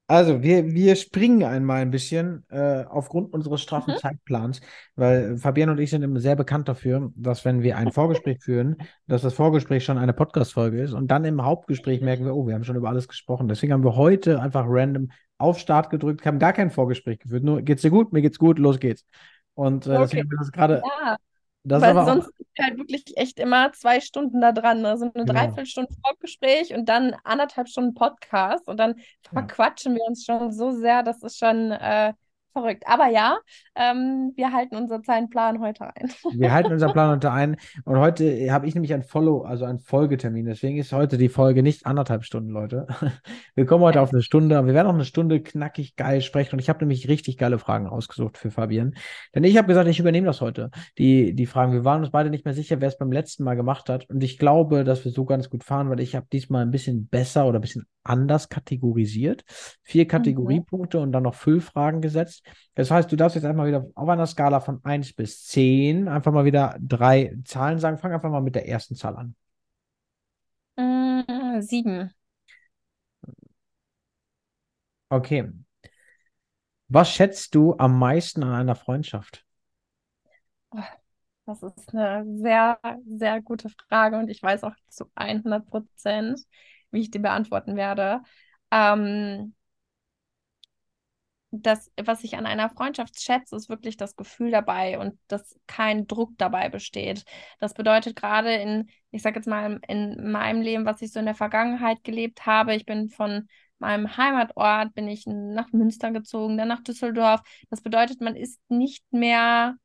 Also, 0.10 0.42
wir, 0.42 0.74
wir 0.74 0.96
springen 0.96 1.44
einmal 1.44 1.84
ein 1.84 1.92
bisschen 1.92 2.44
äh, 2.50 2.84
aufgrund 2.90 3.32
unseres 3.32 3.62
straffen 3.62 3.94
mhm. 3.94 4.00
Zeitplans, 4.00 4.60
weil 4.96 5.38
Fabian 5.38 5.70
und 5.70 5.80
ich 5.80 5.92
sind 5.92 6.02
immer 6.02 6.20
sehr 6.20 6.36
bekannt 6.36 6.68
dafür, 6.68 7.12
dass 7.16 7.46
wenn 7.46 7.62
wir 7.62 7.78
ein 7.78 7.92
Vorgespräch 7.92 8.40
führen, 8.42 8.78
dass 9.06 9.22
das 9.22 9.36
Vorgespräch 9.36 9.86
schon 9.86 10.00
eine 10.00 10.14
Podcast-Folge 10.14 10.82
ist 10.82 10.94
und 10.94 11.12
dann 11.12 11.26
im 11.26 11.46
Hauptgespräch 11.46 12.02
merken 12.02 12.26
wir, 12.26 12.36
oh, 12.36 12.48
wir 12.48 12.56
haben 12.56 12.64
schon 12.64 12.76
über 12.76 12.90
alles 12.90 13.08
gesprochen. 13.08 13.48
Deswegen 13.48 13.72
haben 13.72 13.84
wir 13.84 13.98
heute 13.98 14.42
einfach 14.42 14.66
random 14.68 15.12
auf 15.38 15.60
Start 15.60 15.92
gedrückt, 15.92 16.26
haben 16.26 16.40
gar 16.40 16.54
kein 16.54 16.72
Vorgespräch 16.72 17.20
geführt. 17.20 17.44
Nur 17.44 17.62
geht's 17.62 17.84
dir 17.84 17.92
gut, 17.92 18.12
mir 18.12 18.24
geht's 18.24 18.40
gut, 18.40 18.58
los 18.58 18.80
geht's. 18.80 19.06
Und 19.54 19.86
äh, 19.86 19.92
okay. 19.92 20.00
deswegen 20.02 20.24
haben 20.24 20.32
wir 20.32 20.38
das 20.40 20.52
gerade 20.52 20.82
ja. 21.04 21.18
Das 21.64 21.82
Weil 21.82 21.94
sonst 22.06 22.30
ist 22.38 22.48
halt 22.60 22.78
wirklich 22.78 23.18
echt 23.18 23.40
immer 23.40 23.72
zwei 23.74 24.00
Stunden 24.00 24.40
da 24.42 24.52
dran. 24.52 24.86
Also 24.86 25.06
eine 25.06 25.14
genau. 25.14 25.34
Dreiviertelstunde 25.34 25.94
Vorgespräch 26.04 26.74
und 26.74 26.88
dann 26.88 27.16
anderthalb 27.24 27.68
Stunden 27.68 27.94
Podcast 27.94 28.68
und 28.68 28.78
dann 28.78 28.96
verquatschen 29.24 29.94
ja. 29.94 30.00
wir 30.00 30.06
uns 30.08 30.26
schon 30.26 30.52
so 30.52 30.72
sehr, 30.72 31.04
das 31.04 31.22
ist 31.22 31.38
schon 31.38 31.72
äh, 31.72 32.14
verrückt. 32.62 32.84
Aber 32.86 33.08
ja, 33.08 33.38
ähm, 33.76 34.34
wir 34.36 34.52
halten 34.52 34.76
unseren 34.76 35.04
Zeitplan 35.04 35.60
heute 35.62 35.86
ein. 35.96 36.12
Wir 36.34 36.54
halten 36.54 36.72
unseren 36.72 36.94
Plan 36.94 37.10
heute 37.16 37.32
ein. 37.32 37.58
Und 37.86 37.98
heute 37.98 38.52
habe 38.52 38.68
ich 38.68 38.76
nämlich 38.76 38.94
ein 38.94 39.04
Follow, 39.04 39.42
also 39.42 39.66
einen 39.66 39.80
Folgetermin. 39.80 40.46
Deswegen 40.46 40.78
ist 40.78 40.94
heute 40.94 41.18
die 41.18 41.30
Folge 41.30 41.64
nicht 41.64 41.86
anderthalb 41.86 42.24
Stunden, 42.24 42.50
Leute. 42.50 42.88
Wir 43.56 43.66
kommen 43.66 43.84
heute 43.84 44.02
auf 44.02 44.14
eine 44.14 44.22
Stunde, 44.22 44.66
wir 44.66 44.74
werden 44.74 44.88
auch 44.88 44.94
eine 44.94 45.06
Stunde 45.06 45.42
knackig 45.42 45.96
geil 45.96 46.22
sprechen. 46.22 46.54
Und 46.54 46.60
ich 46.60 46.70
habe 46.70 46.80
nämlich 46.80 47.10
richtig 47.10 47.38
geile 47.38 47.60
Fragen 47.60 47.88
ausgesucht 47.88 48.38
für 48.38 48.52
Fabian. 48.52 48.96
Denn 49.36 49.44
ich 49.44 49.58
habe 49.58 49.68
gesagt, 49.68 49.88
ich 49.88 50.00
übernehme 50.00 50.28
das 50.28 50.42
heute. 50.42 50.72
Die, 50.98 51.34
die 51.34 51.46
Fragen. 51.46 51.74
Wir 51.74 51.86
waren 51.86 52.02
uns 52.02 52.12
beide 52.12 52.30
nicht 52.30 52.46
mehr 52.46 52.54
sicher, 52.54 52.80
wer 52.82 52.88
es 52.88 52.98
beim 52.98 53.12
letzten 53.12 53.44
Mal 53.44 53.56
gemacht 53.56 53.90
hat. 53.90 54.10
Und 54.10 54.24
ich 54.24 54.38
glaube, 54.38 54.84
dass 54.84 55.04
wir 55.04 55.12
so 55.12 55.26
ganz 55.26 55.50
gut 55.50 55.64
fahren, 55.64 55.90
weil 55.90 56.00
ich 56.00 56.16
habe 56.16 56.28
diesmal 56.32 56.64
ein 56.64 56.72
bisschen 56.72 57.08
besser 57.08 57.48
oder 57.48 57.60
ein 57.60 57.62
bisschen 57.62 57.86
anders 58.04 58.50
kategorisiert. 58.50 59.44
Vier 59.84 60.06
mhm. 60.06 60.10
Kategoriepunkte 60.10 60.98
mhm. 60.98 61.04
und 61.04 61.12
dann 61.12 61.24
noch 61.24 61.36
Füllfragen 61.36 62.02
gesetzt. 62.02 62.44
Das 62.76 62.92
heißt, 62.92 63.12
du 63.12 63.16
darfst 63.16 63.36
jetzt 63.36 63.46
einfach 63.46 63.66
wieder 63.66 63.86
auf 63.96 64.10
einer 64.10 64.26
Skala 64.28 64.60
von 64.60 64.84
1 64.84 65.14
bis 65.14 65.46
10 65.46 66.08
einfach 66.08 66.32
mal 66.32 66.46
wieder 66.46 66.78
drei 66.80 67.36
Zahlen 67.44 67.80
sagen. 67.80 67.98
Fang 67.98 68.14
einfach 68.14 68.30
mal 68.30 68.42
mit 68.42 68.56
der 68.56 68.68
ersten 68.68 68.96
Zahl 68.96 69.16
an. 69.16 69.36
Äh, 70.78 71.62
sieben. 71.62 72.14
Okay. 75.12 75.52
Was 76.88 77.12
schätzt 77.12 77.54
du 77.56 77.76
am 77.78 78.00
meisten 78.00 78.44
an 78.44 78.54
einer 78.54 78.76
Freundschaft? 78.76 79.46
Oh, 80.72 80.82
das 81.46 81.64
ist 81.64 81.94
eine 81.94 82.26
sehr, 82.38 82.80
sehr 83.08 83.42
gute 83.42 83.70
Frage 83.70 84.18
und 84.18 84.30
ich 84.30 84.42
weiß 84.42 84.64
auch 84.64 84.76
zu 84.88 85.12
100 85.16 85.68
Prozent, 85.68 86.40
wie 86.92 87.02
ich 87.02 87.12
die 87.12 87.20
beantworten 87.20 87.76
werde. 87.76 88.22
Ähm, 88.72 89.56
das, 91.52 91.92
was 92.02 92.24
ich 92.24 92.38
an 92.38 92.46
einer 92.46 92.70
Freundschaft 92.70 93.20
schätze, 93.22 93.56
ist 93.56 93.70
wirklich 93.70 93.98
das 93.98 94.16
Gefühl 94.16 94.52
dabei 94.52 95.00
und 95.00 95.18
dass 95.28 95.60
kein 95.68 96.06
Druck 96.08 96.32
dabei 96.38 96.70
besteht. 96.70 97.26
Das 97.60 97.74
bedeutet 97.74 98.16
gerade 98.16 98.54
in, 98.54 98.90
ich 99.12 99.22
sage 99.22 99.38
jetzt 99.38 99.48
mal, 99.48 99.80
in 99.88 100.32
meinem 100.32 100.62
Leben, 100.62 100.86
was 100.86 101.02
ich 101.02 101.12
so 101.12 101.20
in 101.20 101.26
der 101.26 101.36
Vergangenheit 101.36 102.04
gelebt 102.04 102.46
habe, 102.46 102.76
ich 102.76 102.86
bin 102.86 103.10
von 103.10 103.48
meinem 103.80 104.16
Heimatort, 104.18 104.94
bin 104.94 105.08
ich 105.08 105.26
nach 105.26 105.72
Münster 105.72 106.12
gezogen, 106.12 106.58
dann 106.58 106.68
nach 106.68 106.84
Düsseldorf. 106.84 107.42
Das 107.70 107.82
bedeutet, 107.82 108.22
man 108.22 108.36
ist 108.36 108.60
nicht 108.70 109.04
mehr 109.12 109.76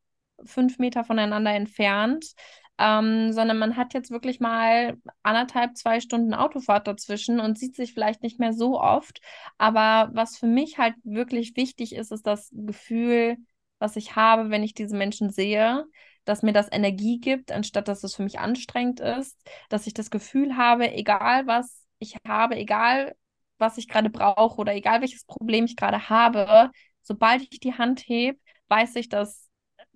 fünf 0.45 0.79
Meter 0.79 1.05
voneinander 1.05 1.53
entfernt 1.53 2.35
ähm, 2.79 3.33
sondern 3.33 3.59
man 3.59 3.77
hat 3.77 3.95
jetzt 3.95 4.11
wirklich 4.11 4.41
mal 4.41 4.97
anderthalb, 5.23 5.77
zwei 5.77 6.01
Stunden 6.01 6.35
Autofahrt 6.35 6.87
dazwischen 6.87 7.41
und 7.41 7.59
sieht 7.59 7.77
sich 7.77 7.95
vielleicht 7.95 8.23
nicht 8.23 8.41
mehr 8.41 8.53
so 8.53 8.81
oft. 8.81 9.21
Aber 9.59 10.11
was 10.15 10.39
für 10.39 10.47
mich 10.47 10.79
halt 10.79 10.95
wirklich 11.05 11.57
wichtig 11.57 11.95
ist, 11.95 12.11
ist 12.13 12.27
das 12.27 12.51
Gefühl, 12.53 13.37
was 13.79 13.97
ich 13.97 14.17
habe, 14.17 14.51
wenn 14.51 14.63
ich 14.63 14.75
diese 14.75 14.97
Menschen 14.97 15.31
sehe, 15.31 15.85
dass 16.25 16.43
mir 16.43 16.53
das 16.53 16.69
Energie 16.73 17.21
gibt, 17.21 17.53
anstatt 17.53 17.87
dass 17.89 18.03
es 18.03 18.17
für 18.17 18.23
mich 18.23 18.39
anstrengend 18.39 19.01
ist, 19.01 19.39
dass 19.69 19.87
ich 19.87 19.95
das 19.95 20.11
Gefühl 20.11 20.57
habe, 20.57 20.91
egal 20.93 21.47
was 21.47 21.85
ich 21.99 22.17
habe, 22.27 22.57
egal 22.57 23.15
was 23.59 23.79
ich 23.79 23.89
gerade 23.89 24.11
brauche 24.11 24.59
oder 24.61 24.75
egal 24.75 25.01
welches 25.01 25.25
Problem 25.25 25.65
ich 25.67 25.77
gerade 25.77 26.09
habe, 26.09 26.71
sobald 27.03 27.43
ich 27.43 27.61
die 27.61 27.75
Hand 27.75 28.01
hebe, 28.01 28.39
weiß 28.69 28.97
ich, 28.97 29.09
dass 29.09 29.49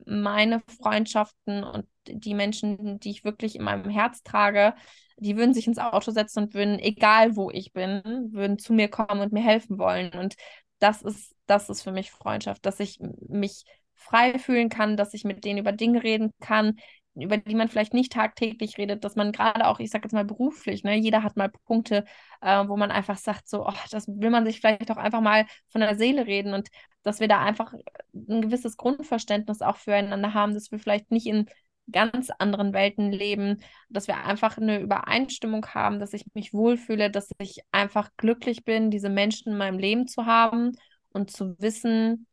meine 0.07 0.61
Freundschaften 0.81 1.65
und 1.65 1.87
die 2.13 2.35
Menschen, 2.35 3.01
die 3.01 3.11
ich 3.11 3.25
wirklich 3.25 3.57
in 3.57 3.65
meinem 3.65 3.91
Herz 3.91 4.23
trage, 4.23 4.75
die 5.19 5.37
würden 5.37 5.55
sich 5.55 5.67
ins 5.67 5.79
Auto 5.79 6.11
setzen 6.11 6.45
und 6.45 6.55
würden, 6.55 6.79
egal 6.79 7.37
wo 7.37 7.51
ich 7.51 7.73
bin, 7.73 8.03
würden 8.33 8.59
zu 8.59 8.73
mir 8.73 8.89
kommen 8.89 9.21
und 9.21 9.33
mir 9.33 9.43
helfen 9.43 9.79
wollen. 9.79 10.13
Und 10.13 10.37
das 10.79 11.03
ist, 11.03 11.35
das 11.47 11.69
ist 11.69 11.83
für 11.83 11.93
mich 11.93 12.11
Freundschaft, 12.11 12.65
dass 12.67 12.81
ich 12.81 12.99
mich 13.29 13.65
frei 13.95 14.39
fühlen 14.39 14.69
kann, 14.69 14.97
dass 14.97 15.15
ich 15.15 15.25
mit 15.25 15.45
denen 15.45 15.59
über 15.59 15.73
Dinge 15.73 16.03
reden 16.03 16.33
kann, 16.41 16.77
über 17.15 17.37
die 17.37 17.55
man 17.55 17.69
vielleicht 17.69 17.95
nicht 17.95 18.13
tagtäglich 18.13 18.79
redet, 18.79 19.05
dass 19.05 19.17
man 19.17 19.33
gerade 19.33 19.67
auch, 19.67 19.81
ich 19.81 19.91
sage 19.91 20.05
jetzt 20.05 20.13
mal 20.13 20.25
beruflich, 20.25 20.85
ne, 20.85 20.97
jeder 20.97 21.23
hat 21.23 21.37
mal 21.37 21.51
Punkte, 21.67 22.05
äh, 22.41 22.69
wo 22.69 22.77
man 22.77 22.91
einfach 22.91 23.19
sagt, 23.19 23.49
so, 23.49 23.67
oh, 23.67 23.73
das 23.91 24.07
will 24.07 24.31
man 24.31 24.47
sich 24.47 24.61
vielleicht 24.61 24.91
auch 24.91 24.97
einfach 24.97 25.21
mal 25.21 25.47
von 25.69 25.81
der 25.81 25.97
Seele 25.97 26.27
reden 26.27 26.55
und 26.55 26.69
dass 27.03 27.21
wir 27.21 27.29
da 27.29 27.41
einfach 27.43 27.73
ein 28.15 28.43
gewisses 28.43 28.77
Grundverständnis 28.77 29.63
auch 29.63 29.77
füreinander 29.77 30.35
haben, 30.35 30.55
dass 30.55 30.71
wir 30.71 30.79
vielleicht 30.79 31.11
nicht 31.11 31.27
in 31.27 31.47
ganz 31.91 32.31
anderen 32.31 32.73
Welten 32.73 33.13
leben, 33.13 33.61
dass 33.89 34.09
wir 34.09 34.25
einfach 34.25 34.59
eine 34.59 34.81
Übereinstimmung 34.81 35.67
haben, 35.67 35.99
dass 35.99 36.13
ich 36.13 36.25
mich 36.35 36.53
wohlfühle, 36.53 37.11
dass 37.11 37.31
ich 37.39 37.61
einfach 37.73 38.11
glücklich 38.17 38.65
bin, 38.65 38.91
diese 38.91 39.09
Menschen 39.09 39.53
in 39.53 39.59
meinem 39.59 39.79
Leben 39.79 40.07
zu 40.07 40.27
haben 40.27 40.73
und 41.11 41.31
zu 41.31 41.59
wissen, 41.59 42.27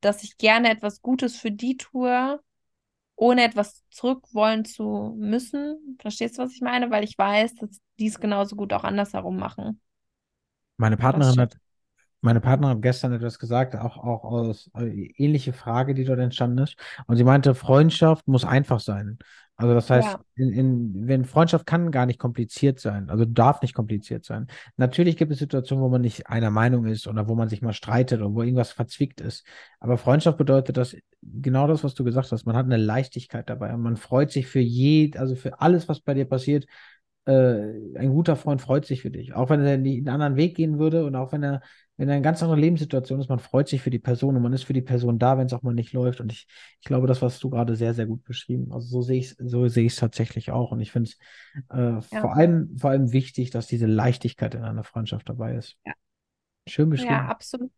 dass 0.00 0.22
ich 0.22 0.36
gerne 0.36 0.70
etwas 0.70 1.02
Gutes 1.02 1.36
für 1.36 1.50
die 1.50 1.76
tue, 1.76 2.40
ohne 3.16 3.44
etwas 3.44 3.82
zurückwollen 3.90 4.64
zu 4.64 5.14
müssen. 5.16 5.96
Verstehst 6.00 6.38
du, 6.38 6.42
was 6.42 6.52
ich 6.52 6.60
meine? 6.60 6.90
Weil 6.90 7.04
ich 7.04 7.16
weiß, 7.16 7.54
dass 7.56 7.80
die 7.98 8.08
es 8.08 8.20
genauso 8.20 8.56
gut 8.56 8.72
auch 8.72 8.84
andersherum 8.84 9.36
machen. 9.36 9.80
Meine 10.76 10.96
Partnerin 10.96 11.38
hat, 11.40 11.56
meine 12.24 12.40
Partnerin 12.40 12.76
hat 12.76 12.82
gestern 12.82 13.12
etwas 13.12 13.38
gesagt, 13.38 13.76
auch, 13.76 13.98
auch 13.98 14.24
aus 14.24 14.70
äh, 14.76 15.12
ähnliche 15.16 15.52
Frage, 15.52 15.94
die 15.94 16.04
dort 16.04 16.18
entstanden 16.18 16.58
ist. 16.58 16.76
Und 17.06 17.16
sie 17.16 17.24
meinte, 17.24 17.54
Freundschaft 17.54 18.26
muss 18.26 18.44
einfach 18.44 18.80
sein. 18.80 19.18
Also 19.56 19.72
das 19.72 19.88
heißt, 19.88 20.08
ja. 20.08 20.20
in, 20.34 20.52
in, 20.52 21.06
wenn 21.06 21.24
Freundschaft 21.24 21.64
kann 21.64 21.92
gar 21.92 22.06
nicht 22.06 22.18
kompliziert 22.18 22.80
sein, 22.80 23.08
also 23.08 23.24
darf 23.24 23.62
nicht 23.62 23.74
kompliziert 23.74 24.24
sein. 24.24 24.48
Natürlich 24.76 25.16
gibt 25.16 25.30
es 25.30 25.38
Situationen, 25.38 25.84
wo 25.84 25.88
man 25.88 26.00
nicht 26.00 26.26
einer 26.26 26.50
Meinung 26.50 26.86
ist 26.86 27.06
oder 27.06 27.28
wo 27.28 27.36
man 27.36 27.48
sich 27.48 27.62
mal 27.62 27.72
streitet 27.72 28.20
oder 28.20 28.34
wo 28.34 28.42
irgendwas 28.42 28.72
verzwickt 28.72 29.20
ist. 29.20 29.46
Aber 29.78 29.96
Freundschaft 29.96 30.38
bedeutet 30.38 30.76
das 30.76 30.96
genau 31.22 31.68
das, 31.68 31.84
was 31.84 31.94
du 31.94 32.02
gesagt 32.02 32.32
hast. 32.32 32.46
Man 32.46 32.56
hat 32.56 32.66
eine 32.66 32.78
Leichtigkeit 32.78 33.48
dabei 33.48 33.72
und 33.74 33.82
man 33.82 33.96
freut 33.96 34.32
sich 34.32 34.48
für 34.48 34.60
je, 34.60 35.12
also 35.16 35.36
für 35.36 35.60
alles, 35.60 35.88
was 35.88 36.00
bei 36.00 36.14
dir 36.14 36.24
passiert. 36.24 36.66
Äh, 37.26 37.70
ein 37.96 38.10
guter 38.10 38.34
Freund 38.34 38.60
freut 38.60 38.86
sich 38.86 39.02
für 39.02 39.10
dich, 39.10 39.34
auch 39.34 39.50
wenn 39.50 39.64
er 39.64 39.74
einen 39.74 40.08
anderen 40.08 40.36
Weg 40.36 40.56
gehen 40.56 40.78
würde 40.80 41.04
und 41.06 41.14
auch 41.14 41.32
wenn 41.32 41.44
er 41.44 41.62
wenn 41.96 42.08
er 42.08 42.14
eine 42.14 42.22
ganz 42.22 42.42
andere 42.42 42.58
Lebenssituation 42.58 43.20
ist, 43.20 43.28
man 43.28 43.38
freut 43.38 43.68
sich 43.68 43.80
für 43.80 43.90
die 43.90 44.00
Person 44.00 44.36
und 44.36 44.42
man 44.42 44.52
ist 44.52 44.64
für 44.64 44.72
die 44.72 44.82
Person 44.82 45.18
da, 45.18 45.38
wenn 45.38 45.46
es 45.46 45.52
auch 45.52 45.62
mal 45.62 45.74
nicht 45.74 45.92
läuft. 45.92 46.20
Und 46.20 46.32
ich, 46.32 46.48
ich 46.80 46.86
glaube, 46.86 47.06
das 47.06 47.22
hast 47.22 47.42
du 47.44 47.50
gerade 47.50 47.76
sehr, 47.76 47.94
sehr 47.94 48.06
gut 48.06 48.24
beschrieben. 48.24 48.72
Also 48.72 48.88
so 48.88 49.02
sehe 49.02 49.18
ich 49.20 49.26
es, 49.26 49.36
so 49.38 49.68
sehe 49.68 49.86
ich 49.86 49.92
es 49.92 49.98
tatsächlich 49.98 50.50
auch. 50.50 50.72
Und 50.72 50.80
ich 50.80 50.90
finde 50.90 51.10
es 51.10 51.18
äh, 51.70 51.78
ja. 51.78 52.00
vor 52.00 52.34
allem, 52.34 52.76
vor 52.76 52.90
allem 52.90 53.12
wichtig, 53.12 53.50
dass 53.50 53.68
diese 53.68 53.86
Leichtigkeit 53.86 54.54
in 54.54 54.64
einer 54.64 54.82
Freundschaft 54.82 55.28
dabei 55.28 55.54
ist. 55.54 55.76
Ja. 55.86 55.92
Schön 56.66 56.90
beschrieben. 56.90 57.12
Ja, 57.12 57.26
absolut. 57.26 57.70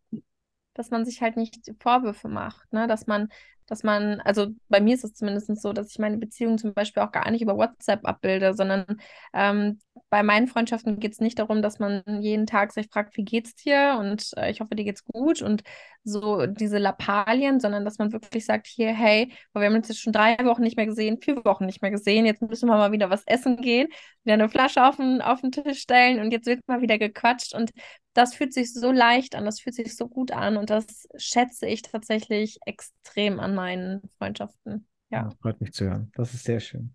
Dass 0.72 0.90
man 0.90 1.04
sich 1.04 1.20
halt 1.20 1.36
nicht 1.36 1.58
Vorwürfe 1.78 2.28
macht, 2.28 2.72
ne? 2.72 2.86
Dass 2.86 3.06
man 3.06 3.28
dass 3.66 3.82
man, 3.82 4.20
also 4.20 4.48
bei 4.68 4.80
mir 4.80 4.94
ist 4.94 5.04
es 5.04 5.14
zumindest 5.14 5.60
so, 5.60 5.72
dass 5.72 5.90
ich 5.90 5.98
meine 5.98 6.18
Beziehung 6.18 6.58
zum 6.58 6.74
Beispiel 6.74 7.02
auch 7.02 7.12
gar 7.12 7.30
nicht 7.30 7.42
über 7.42 7.56
WhatsApp 7.56 8.06
abbilde, 8.06 8.54
sondern 8.54 8.86
ähm, 9.34 9.78
bei 10.08 10.22
meinen 10.22 10.46
Freundschaften 10.46 11.00
geht 11.00 11.12
es 11.12 11.20
nicht 11.20 11.38
darum, 11.38 11.62
dass 11.62 11.78
man 11.78 12.02
jeden 12.22 12.46
Tag 12.46 12.72
sich 12.72 12.88
fragt, 12.88 13.16
wie 13.16 13.24
geht's 13.24 13.54
dir? 13.56 13.96
Und 13.98 14.30
äh, 14.36 14.50
ich 14.50 14.60
hoffe, 14.60 14.74
dir 14.76 14.84
geht's 14.84 15.04
gut. 15.04 15.42
Und 15.42 15.62
so 16.06 16.46
diese 16.46 16.78
Lappalien, 16.78 17.60
sondern 17.60 17.84
dass 17.84 17.98
man 17.98 18.12
wirklich 18.12 18.46
sagt, 18.46 18.66
hier, 18.66 18.92
hey, 18.92 19.32
wir 19.52 19.62
haben 19.62 19.74
uns 19.74 19.88
jetzt 19.88 20.00
schon 20.00 20.12
drei 20.12 20.36
Wochen 20.44 20.62
nicht 20.62 20.76
mehr 20.76 20.86
gesehen, 20.86 21.20
vier 21.20 21.44
Wochen 21.44 21.66
nicht 21.66 21.82
mehr 21.82 21.90
gesehen, 21.90 22.26
jetzt 22.26 22.42
müssen 22.42 22.68
wir 22.68 22.76
mal 22.76 22.92
wieder 22.92 23.10
was 23.10 23.24
essen 23.26 23.56
gehen, 23.56 23.88
wieder 24.22 24.34
eine 24.34 24.48
Flasche 24.48 24.84
auf 24.86 24.96
den, 24.96 25.20
auf 25.20 25.40
den 25.40 25.52
Tisch 25.52 25.80
stellen 25.80 26.20
und 26.20 26.30
jetzt 26.30 26.46
wird 26.46 26.66
mal 26.68 26.80
wieder 26.80 26.98
gequatscht 26.98 27.54
und 27.54 27.72
das 28.14 28.34
fühlt 28.34 28.54
sich 28.54 28.72
so 28.72 28.92
leicht 28.92 29.34
an, 29.34 29.44
das 29.44 29.60
fühlt 29.60 29.74
sich 29.74 29.96
so 29.96 30.08
gut 30.08 30.30
an 30.30 30.56
und 30.56 30.70
das 30.70 31.06
schätze 31.16 31.66
ich 31.66 31.82
tatsächlich 31.82 32.58
extrem 32.64 33.40
an 33.40 33.54
meinen 33.54 34.02
Freundschaften. 34.18 34.86
Ja. 35.10 35.22
ja 35.22 35.30
freut 35.42 35.60
mich 35.60 35.72
zu 35.72 35.84
hören. 35.84 36.10
Das 36.14 36.32
ist 36.32 36.44
sehr 36.44 36.60
schön. 36.60 36.94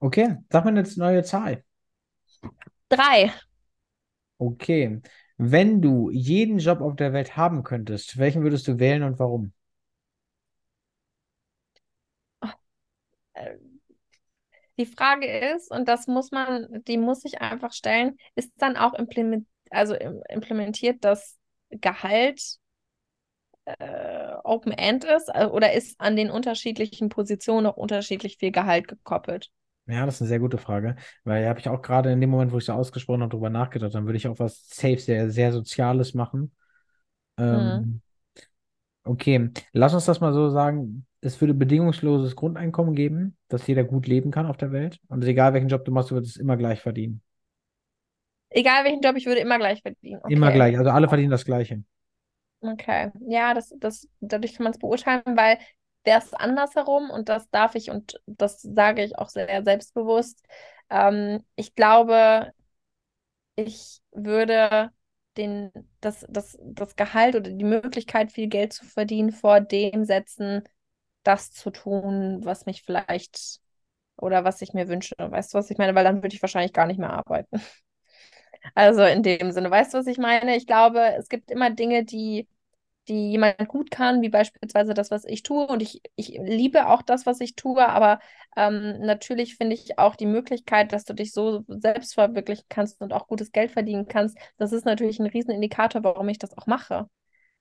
Okay, 0.00 0.36
sag 0.50 0.64
mal 0.64 0.76
jetzt 0.76 0.96
neue 0.96 1.22
Zahl. 1.22 1.62
Drei. 2.88 3.32
Okay. 4.38 5.00
Wenn 5.38 5.80
du 5.80 6.10
jeden 6.10 6.58
Job 6.58 6.82
auf 6.82 6.94
der 6.94 7.14
Welt 7.14 7.38
haben 7.38 7.62
könntest, 7.62 8.18
welchen 8.18 8.42
würdest 8.42 8.68
du 8.68 8.78
wählen 8.78 9.02
und 9.02 9.18
warum? 9.18 9.52
Die 14.78 14.86
Frage 14.86 15.26
ist, 15.54 15.70
und 15.70 15.88
das 15.88 16.06
muss 16.06 16.30
man, 16.32 16.82
die 16.86 16.98
muss 16.98 17.24
ich 17.24 17.40
einfach 17.40 17.72
stellen, 17.72 18.16
ist 18.34 18.52
dann 18.58 18.76
auch 18.76 18.94
implementiert 18.94 19.46
also 19.70 19.94
implementiert 20.28 20.98
das 21.04 21.36
Gehalt 21.70 22.40
äh, 23.64 24.34
Open 24.44 24.72
End 24.72 25.04
ist 25.04 25.28
äh, 25.34 25.46
oder 25.46 25.72
ist 25.72 26.00
an 26.00 26.16
den 26.16 26.30
unterschiedlichen 26.30 27.08
Positionen 27.08 27.66
auch 27.66 27.76
unterschiedlich 27.76 28.38
viel 28.38 28.52
Gehalt 28.52 28.88
gekoppelt? 28.88 29.50
Ja, 29.86 30.04
das 30.04 30.16
ist 30.16 30.22
eine 30.22 30.28
sehr 30.28 30.40
gute 30.40 30.58
Frage, 30.58 30.96
weil 31.24 31.48
habe 31.48 31.60
ich 31.60 31.68
auch 31.68 31.80
gerade 31.80 32.10
in 32.10 32.20
dem 32.20 32.30
Moment, 32.30 32.52
wo 32.52 32.58
ich 32.58 32.64
so 32.64 32.72
ausgesprochen 32.72 33.22
habe, 33.22 33.30
darüber 33.30 33.50
nachgedacht, 33.50 33.94
dann 33.94 34.04
würde 34.06 34.16
ich 34.16 34.26
auch 34.26 34.38
was 34.38 34.68
safe, 34.68 34.98
sehr, 34.98 35.30
sehr 35.30 35.52
Soziales 35.52 36.12
machen. 36.14 36.52
Ähm, 37.38 37.54
hm. 37.54 38.00
Okay, 39.04 39.50
lass 39.72 39.94
uns 39.94 40.04
das 40.04 40.20
mal 40.20 40.32
so 40.32 40.50
sagen. 40.50 41.06
Es 41.20 41.40
würde 41.40 41.54
bedingungsloses 41.54 42.34
Grundeinkommen 42.34 42.94
geben, 42.94 43.36
dass 43.48 43.66
jeder 43.66 43.84
gut 43.84 44.08
leben 44.08 44.32
kann 44.32 44.46
auf 44.46 44.56
der 44.56 44.72
Welt. 44.72 44.98
Und 45.08 45.24
egal 45.24 45.54
welchen 45.54 45.68
Job 45.68 45.84
du 45.84 45.92
machst, 45.92 46.10
du 46.10 46.16
würdest 46.16 46.36
es 46.36 46.40
immer 46.40 46.56
gleich 46.56 46.80
verdienen. 46.80 47.22
Egal 48.50 48.84
welchen 48.84 49.00
Job, 49.02 49.16
ich 49.16 49.26
würde 49.26 49.40
immer 49.40 49.58
gleich 49.58 49.80
verdienen. 49.82 50.20
Okay. 50.22 50.34
Immer 50.34 50.50
gleich, 50.50 50.76
also 50.76 50.90
alle 50.90 51.08
verdienen 51.08 51.30
das 51.30 51.44
Gleiche. 51.44 51.82
Okay, 52.60 53.12
ja, 53.28 53.54
das, 53.54 53.72
das, 53.78 54.08
dadurch 54.20 54.54
kann 54.54 54.64
man 54.64 54.72
es 54.72 54.78
beurteilen, 54.78 55.22
weil 55.26 55.58
wäre 56.06 56.20
es 56.20 56.32
andersherum 56.34 57.10
und 57.10 57.28
das 57.28 57.50
darf 57.50 57.74
ich 57.74 57.90
und 57.90 58.20
das 58.26 58.62
sage 58.62 59.04
ich 59.04 59.18
auch 59.18 59.28
sehr 59.28 59.62
selbstbewusst. 59.64 60.42
Ähm, 60.90 61.44
ich 61.56 61.74
glaube, 61.74 62.52
ich 63.56 64.00
würde 64.12 64.90
den, 65.36 65.70
das, 66.00 66.24
das, 66.28 66.58
das 66.62 66.96
Gehalt 66.96 67.36
oder 67.36 67.50
die 67.50 67.64
Möglichkeit, 67.64 68.32
viel 68.32 68.48
Geld 68.48 68.72
zu 68.72 68.84
verdienen, 68.86 69.32
vor 69.32 69.60
dem 69.60 70.04
setzen, 70.04 70.62
das 71.22 71.50
zu 71.52 71.70
tun, 71.70 72.40
was 72.44 72.66
mich 72.66 72.82
vielleicht 72.82 73.60
oder 74.16 74.44
was 74.44 74.62
ich 74.62 74.72
mir 74.74 74.88
wünsche. 74.88 75.14
Weißt 75.18 75.54
du, 75.54 75.58
was 75.58 75.70
ich 75.70 75.78
meine? 75.78 75.94
Weil 75.94 76.04
dann 76.04 76.22
würde 76.22 76.34
ich 76.34 76.42
wahrscheinlich 76.42 76.72
gar 76.72 76.86
nicht 76.86 76.98
mehr 76.98 77.12
arbeiten. 77.12 77.60
Also 78.74 79.02
in 79.04 79.22
dem 79.22 79.52
Sinne, 79.52 79.70
weißt 79.70 79.94
du, 79.94 79.98
was 79.98 80.06
ich 80.06 80.18
meine? 80.18 80.56
Ich 80.56 80.66
glaube, 80.66 81.00
es 81.18 81.28
gibt 81.28 81.50
immer 81.50 81.70
Dinge, 81.70 82.04
die, 82.04 82.48
die 83.08 83.30
jemand 83.30 83.68
gut 83.68 83.90
kann, 83.90 84.22
wie 84.22 84.28
beispielsweise 84.28 84.94
das, 84.94 85.10
was 85.10 85.24
ich 85.24 85.42
tue. 85.42 85.66
Und 85.66 85.82
ich, 85.82 86.02
ich 86.16 86.38
liebe 86.42 86.88
auch 86.88 87.02
das, 87.02 87.26
was 87.26 87.40
ich 87.40 87.54
tue, 87.54 87.86
aber 87.86 88.18
ähm, 88.56 89.00
natürlich 89.00 89.56
finde 89.56 89.74
ich 89.74 89.98
auch 89.98 90.16
die 90.16 90.26
Möglichkeit, 90.26 90.92
dass 90.92 91.04
du 91.04 91.14
dich 91.14 91.32
so 91.32 91.64
selbst 91.68 92.14
verwirklichen 92.14 92.64
kannst 92.68 93.00
und 93.00 93.12
auch 93.12 93.28
gutes 93.28 93.52
Geld 93.52 93.70
verdienen 93.70 94.08
kannst. 94.08 94.36
Das 94.58 94.72
ist 94.72 94.84
natürlich 94.84 95.18
ein 95.20 95.26
Riesenindikator, 95.26 96.02
warum 96.04 96.28
ich 96.28 96.38
das 96.38 96.56
auch 96.56 96.66
mache. 96.66 97.08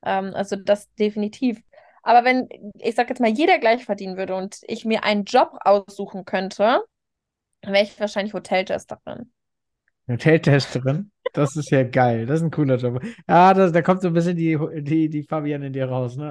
Ähm, 0.04 0.34
also 0.34 0.56
das 0.56 0.92
definitiv. 0.96 1.62
Aber 2.04 2.24
wenn, 2.24 2.48
ich 2.80 2.96
sag 2.96 3.10
jetzt 3.10 3.20
mal, 3.20 3.32
jeder 3.32 3.58
gleich 3.60 3.86
verdienen 3.86 4.18
würde 4.18 4.36
und 4.36 4.60
ich 4.68 4.86
mir 4.86 5.04
einen 5.04 5.26
Job 5.26 5.58
aussuchen 5.62 6.24
könnte, 6.24 6.84
wäre 7.64 7.84
ich 7.84 8.00
wahrscheinlich 8.00 8.34
Hoteltesterin. 8.34 9.32
Hoteltesterin. 10.08 11.12
Das 11.36 11.56
ist 11.56 11.70
ja 11.70 11.84
geil. 11.84 12.26
Das 12.26 12.40
ist 12.40 12.46
ein 12.46 12.52
cooler 12.52 12.78
Job. 12.78 13.02
Ja, 13.28 13.54
das, 13.54 13.72
da 13.72 13.82
kommt 13.82 14.02
so 14.02 14.08
ein 14.08 14.14
bisschen 14.14 14.36
die, 14.36 14.58
die, 14.82 15.10
die 15.10 15.24
Fabian 15.24 15.64
in 15.64 15.74
dir 15.74 15.88
raus. 15.88 16.16
Ne? 16.16 16.26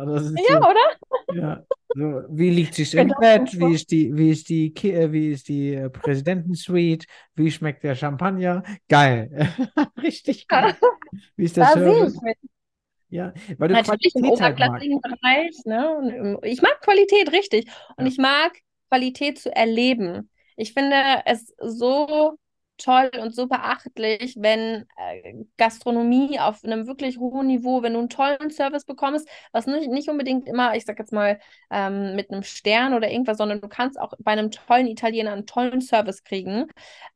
ja, 0.48 0.60
so, 0.60 0.68
oder? 0.68 1.34
Ja. 1.34 1.64
So, 1.96 2.22
wie 2.28 2.50
liegt 2.50 2.74
sich 2.74 2.92
im 2.94 3.12
Bett? 3.20 3.56
Wie 3.56 3.72
ist 3.72 3.90
die, 3.92 4.16
wie 4.16 4.30
ist 4.30 4.48
die, 4.48 4.74
äh, 4.82 5.12
wie 5.12 5.30
ist 5.30 5.48
die 5.48 5.74
äh, 5.74 5.88
Präsidentensuite? 5.88 7.06
Wie 7.36 7.50
schmeckt 7.50 7.84
der 7.84 7.94
Champagner? 7.94 8.64
Geil. 8.88 9.48
Richtig 10.02 10.48
geil. 10.48 10.76
Wie 11.36 11.44
ist 11.44 11.56
der 11.56 11.66
da 11.66 11.72
Service? 11.72 12.18
Ja, 13.10 13.32
weil 13.58 13.68
du 13.68 13.74
Natürlich 13.74 14.12
Qualität 14.12 14.14
im 14.16 14.24
oberklassigen 14.24 15.00
halt 15.04 15.20
Bereich. 15.20 15.64
Ne? 15.66 16.40
Ich 16.42 16.62
mag 16.62 16.80
Qualität, 16.80 17.32
richtig. 17.32 17.70
Und 17.96 18.06
ja. 18.06 18.10
ich 18.10 18.18
mag 18.18 18.58
Qualität 18.88 19.38
zu 19.38 19.54
erleben. 19.54 20.30
Ich 20.56 20.72
finde 20.72 20.96
es 21.24 21.54
so 21.58 22.36
toll 22.76 23.10
und 23.20 23.34
so 23.34 23.46
beachtlich, 23.46 24.36
wenn 24.38 24.86
äh, 24.96 25.44
Gastronomie 25.56 26.38
auf 26.40 26.64
einem 26.64 26.86
wirklich 26.86 27.18
hohen 27.18 27.46
Niveau, 27.46 27.82
wenn 27.82 27.94
du 27.94 28.00
einen 28.00 28.08
tollen 28.08 28.50
Service 28.50 28.84
bekommst, 28.84 29.28
was 29.52 29.66
nicht, 29.66 29.88
nicht 29.88 30.08
unbedingt 30.08 30.46
immer, 30.48 30.74
ich 30.74 30.84
sag 30.84 30.98
jetzt 30.98 31.12
mal, 31.12 31.38
ähm, 31.70 32.16
mit 32.16 32.30
einem 32.30 32.42
Stern 32.42 32.94
oder 32.94 33.10
irgendwas, 33.10 33.38
sondern 33.38 33.60
du 33.60 33.68
kannst 33.68 33.98
auch 34.00 34.12
bei 34.18 34.32
einem 34.32 34.50
tollen 34.50 34.86
Italiener 34.86 35.32
einen 35.32 35.46
tollen 35.46 35.80
Service 35.80 36.24
kriegen. 36.24 36.66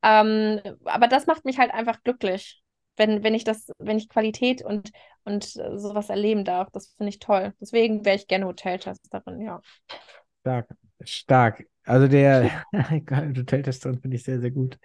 Ähm, 0.02 0.60
aber 0.84 1.08
das 1.08 1.26
macht 1.26 1.44
mich 1.44 1.58
halt 1.58 1.72
einfach 1.72 2.02
glücklich, 2.02 2.62
wenn, 2.96 3.22
wenn 3.22 3.34
ich 3.34 3.44
das, 3.44 3.70
wenn 3.78 3.98
ich 3.98 4.08
Qualität 4.08 4.62
und, 4.62 4.90
und 5.24 5.44
äh, 5.56 5.78
sowas 5.78 6.10
erleben 6.10 6.44
darf. 6.44 6.70
Das 6.72 6.94
finde 6.96 7.10
ich 7.10 7.18
toll. 7.18 7.54
Deswegen 7.60 8.04
wäre 8.04 8.16
ich 8.16 8.26
gerne 8.26 8.46
Hoteltesterin, 8.46 9.40
ja. 9.40 9.60
Stark, 10.40 10.68
stark. 11.04 11.64
Also 11.84 12.06
der 12.06 12.64
Hoteltesterin 12.72 14.00
finde 14.00 14.16
ich 14.16 14.24
sehr, 14.24 14.40
sehr 14.40 14.50
gut. 14.50 14.78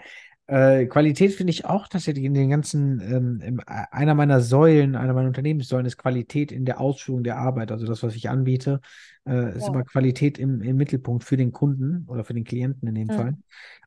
Äh, 0.47 0.87
Qualität 0.87 1.33
finde 1.33 1.51
ich 1.51 1.65
auch 1.65 1.87
tatsächlich 1.87 2.25
in 2.25 2.33
den 2.33 2.49
ganzen, 2.49 2.99
ähm, 2.99 3.41
im, 3.41 3.59
äh, 3.59 3.63
einer 3.91 4.13
meiner 4.13 4.41
Säulen, 4.41 4.95
einer 4.95 5.13
meiner 5.13 5.27
Unternehmenssäulen 5.29 5.85
ist 5.85 5.97
Qualität 5.97 6.51
in 6.51 6.65
der 6.65 6.81
Ausführung 6.81 7.23
der 7.23 7.37
Arbeit. 7.37 7.71
Also 7.71 7.85
das, 7.85 8.03
was 8.03 8.15
ich 8.15 8.29
anbiete, 8.29 8.81
äh, 9.25 9.57
ist 9.57 9.67
Ja. 9.67 9.69
immer 9.69 9.83
Qualität 9.85 10.37
im, 10.39 10.61
im 10.61 10.75
Mittelpunkt 10.75 11.23
für 11.23 11.37
den 11.37 11.53
Kunden 11.53 12.03
oder 12.07 12.25
für 12.25 12.33
den 12.33 12.43
Klienten 12.43 12.87
in 12.89 12.95
dem 12.95 13.09
Mhm. 13.09 13.13
Fall. 13.13 13.37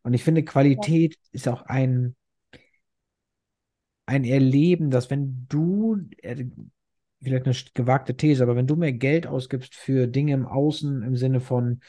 Und 0.03 0.15
ich 0.15 0.25
finde, 0.25 0.45
Qualität 0.45 1.19
ist 1.33 1.47
auch 1.49 1.63
ein, 1.63 2.17
ein 4.07 4.25
Erleben, 4.25 4.91
dass 4.91 5.11
wenn 5.11 5.47
du, 5.49 5.99
äh, 6.23 6.45
vielleicht 7.23 7.47
eine 7.47 7.55
gewagte 7.75 8.17
These, 8.17 8.43
aber 8.43 8.57
wenn 8.57 8.67
du 8.67 8.77
mehr 8.77 8.93
Geld 8.93 9.27
ausgibst 9.27 9.75
für 9.75 10.07
Dinge 10.07 10.35
im 10.35 10.47
Außen 10.47 11.03
im 11.03 11.17
Sinne 11.17 11.41
von 11.41 11.81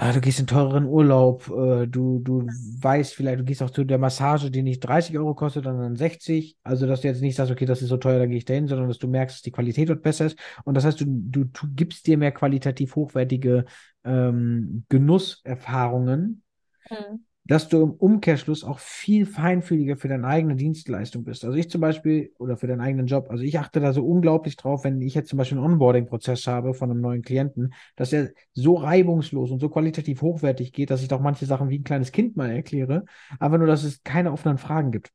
Ah, 0.00 0.12
du 0.12 0.20
gehst 0.20 0.38
in 0.38 0.46
teureren 0.46 0.84
Urlaub, 0.84 1.48
äh, 1.48 1.86
du, 1.88 2.20
du 2.20 2.46
weißt 2.46 3.14
vielleicht, 3.14 3.40
du 3.40 3.44
gehst 3.44 3.62
auch 3.64 3.70
zu 3.70 3.82
der 3.82 3.98
Massage, 3.98 4.48
die 4.48 4.62
nicht 4.62 4.78
30 4.80 5.18
Euro 5.18 5.34
kostet, 5.34 5.64
sondern 5.64 5.96
60. 5.96 6.56
Also, 6.62 6.86
dass 6.86 7.00
du 7.00 7.08
jetzt 7.08 7.20
nicht 7.20 7.34
sagst, 7.34 7.50
okay, 7.50 7.66
das 7.66 7.82
ist 7.82 7.88
so 7.88 7.96
teuer, 7.96 8.18
da 8.20 8.26
gehe 8.26 8.36
ich 8.38 8.44
dahin, 8.44 8.68
sondern 8.68 8.86
dass 8.86 8.98
du 8.98 9.08
merkst, 9.08 9.36
dass 9.36 9.42
die 9.42 9.50
Qualität 9.50 9.88
dort 9.88 10.02
besser 10.02 10.26
ist. 10.26 10.38
Und 10.64 10.74
das 10.74 10.84
heißt, 10.84 11.00
du, 11.00 11.04
du, 11.08 11.44
du 11.44 11.66
gibst 11.74 12.06
dir 12.06 12.16
mehr 12.16 12.30
qualitativ 12.32 12.94
hochwertige 12.94 13.64
ähm, 14.04 14.84
Genusserfahrungen, 14.88 16.42
Mhm. 16.90 17.27
Dass 17.48 17.68
du 17.68 17.82
im 17.82 17.92
Umkehrschluss 17.92 18.62
auch 18.62 18.78
viel 18.78 19.26
feinfühliger 19.26 19.96
für 19.96 20.06
deine 20.06 20.26
eigene 20.26 20.54
Dienstleistung 20.54 21.24
bist. 21.24 21.44
Also 21.44 21.56
ich 21.56 21.70
zum 21.70 21.80
Beispiel, 21.80 22.32
oder 22.38 22.56
für 22.56 22.66
deinen 22.66 22.82
eigenen 22.82 23.06
Job, 23.06 23.28
also 23.30 23.42
ich 23.42 23.58
achte 23.58 23.80
da 23.80 23.92
so 23.92 24.04
unglaublich 24.04 24.56
drauf, 24.56 24.84
wenn 24.84 25.00
ich 25.00 25.14
jetzt 25.14 25.30
zum 25.30 25.38
Beispiel 25.38 25.58
einen 25.58 25.66
Onboarding-Prozess 25.66 26.46
habe 26.46 26.74
von 26.74 26.90
einem 26.90 27.00
neuen 27.00 27.22
Klienten, 27.22 27.72
dass 27.96 28.12
er 28.12 28.30
so 28.52 28.74
reibungslos 28.74 29.50
und 29.50 29.60
so 29.60 29.70
qualitativ 29.70 30.20
hochwertig 30.22 30.72
geht, 30.72 30.90
dass 30.90 31.02
ich 31.02 31.08
doch 31.08 31.20
manche 31.20 31.46
Sachen 31.46 31.70
wie 31.70 31.78
ein 31.78 31.84
kleines 31.84 32.12
Kind 32.12 32.36
mal 32.36 32.50
erkläre, 32.50 33.06
aber 33.40 33.58
nur, 33.58 33.66
dass 33.66 33.82
es 33.82 34.02
keine 34.04 34.30
offenen 34.30 34.58
Fragen 34.58 34.92
gibt. 34.92 35.10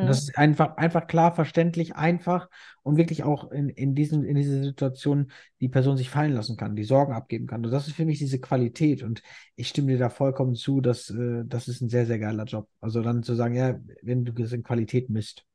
Und 0.00 0.08
das 0.08 0.18
Mhm. 0.18 0.28
ist 0.28 0.36
einfach, 0.38 0.76
einfach 0.78 1.06
klar, 1.06 1.32
verständlich, 1.34 1.94
einfach 1.94 2.48
und 2.82 2.96
wirklich 2.96 3.22
auch 3.22 3.52
in, 3.52 3.68
in 3.68 3.94
diesen, 3.94 4.24
in 4.24 4.34
diese 4.36 4.62
Situation 4.64 5.30
die 5.60 5.68
Person 5.68 5.96
sich 5.96 6.10
fallen 6.10 6.32
lassen 6.32 6.56
kann, 6.56 6.74
die 6.74 6.82
Sorgen 6.84 7.12
abgeben 7.12 7.46
kann. 7.46 7.64
Und 7.64 7.70
das 7.70 7.86
ist 7.86 7.94
für 7.94 8.04
mich 8.04 8.18
diese 8.18 8.40
Qualität. 8.40 9.02
Und 9.04 9.22
ich 9.54 9.68
stimme 9.68 9.92
dir 9.92 9.98
da 9.98 10.10
vollkommen 10.10 10.56
zu, 10.56 10.80
dass 10.80 11.08
äh, 11.10 11.44
das 11.46 11.68
ist 11.68 11.82
ein 11.82 11.88
sehr, 11.88 12.06
sehr 12.06 12.18
geiler 12.18 12.44
Job. 12.44 12.68
Also 12.80 13.00
dann 13.02 13.22
zu 13.22 13.34
sagen, 13.36 13.54
ja, 13.54 13.78
wenn 14.02 14.24
du 14.24 14.32
das 14.32 14.52
in 14.52 14.64
Qualität 14.64 15.08
misst. 15.08 15.46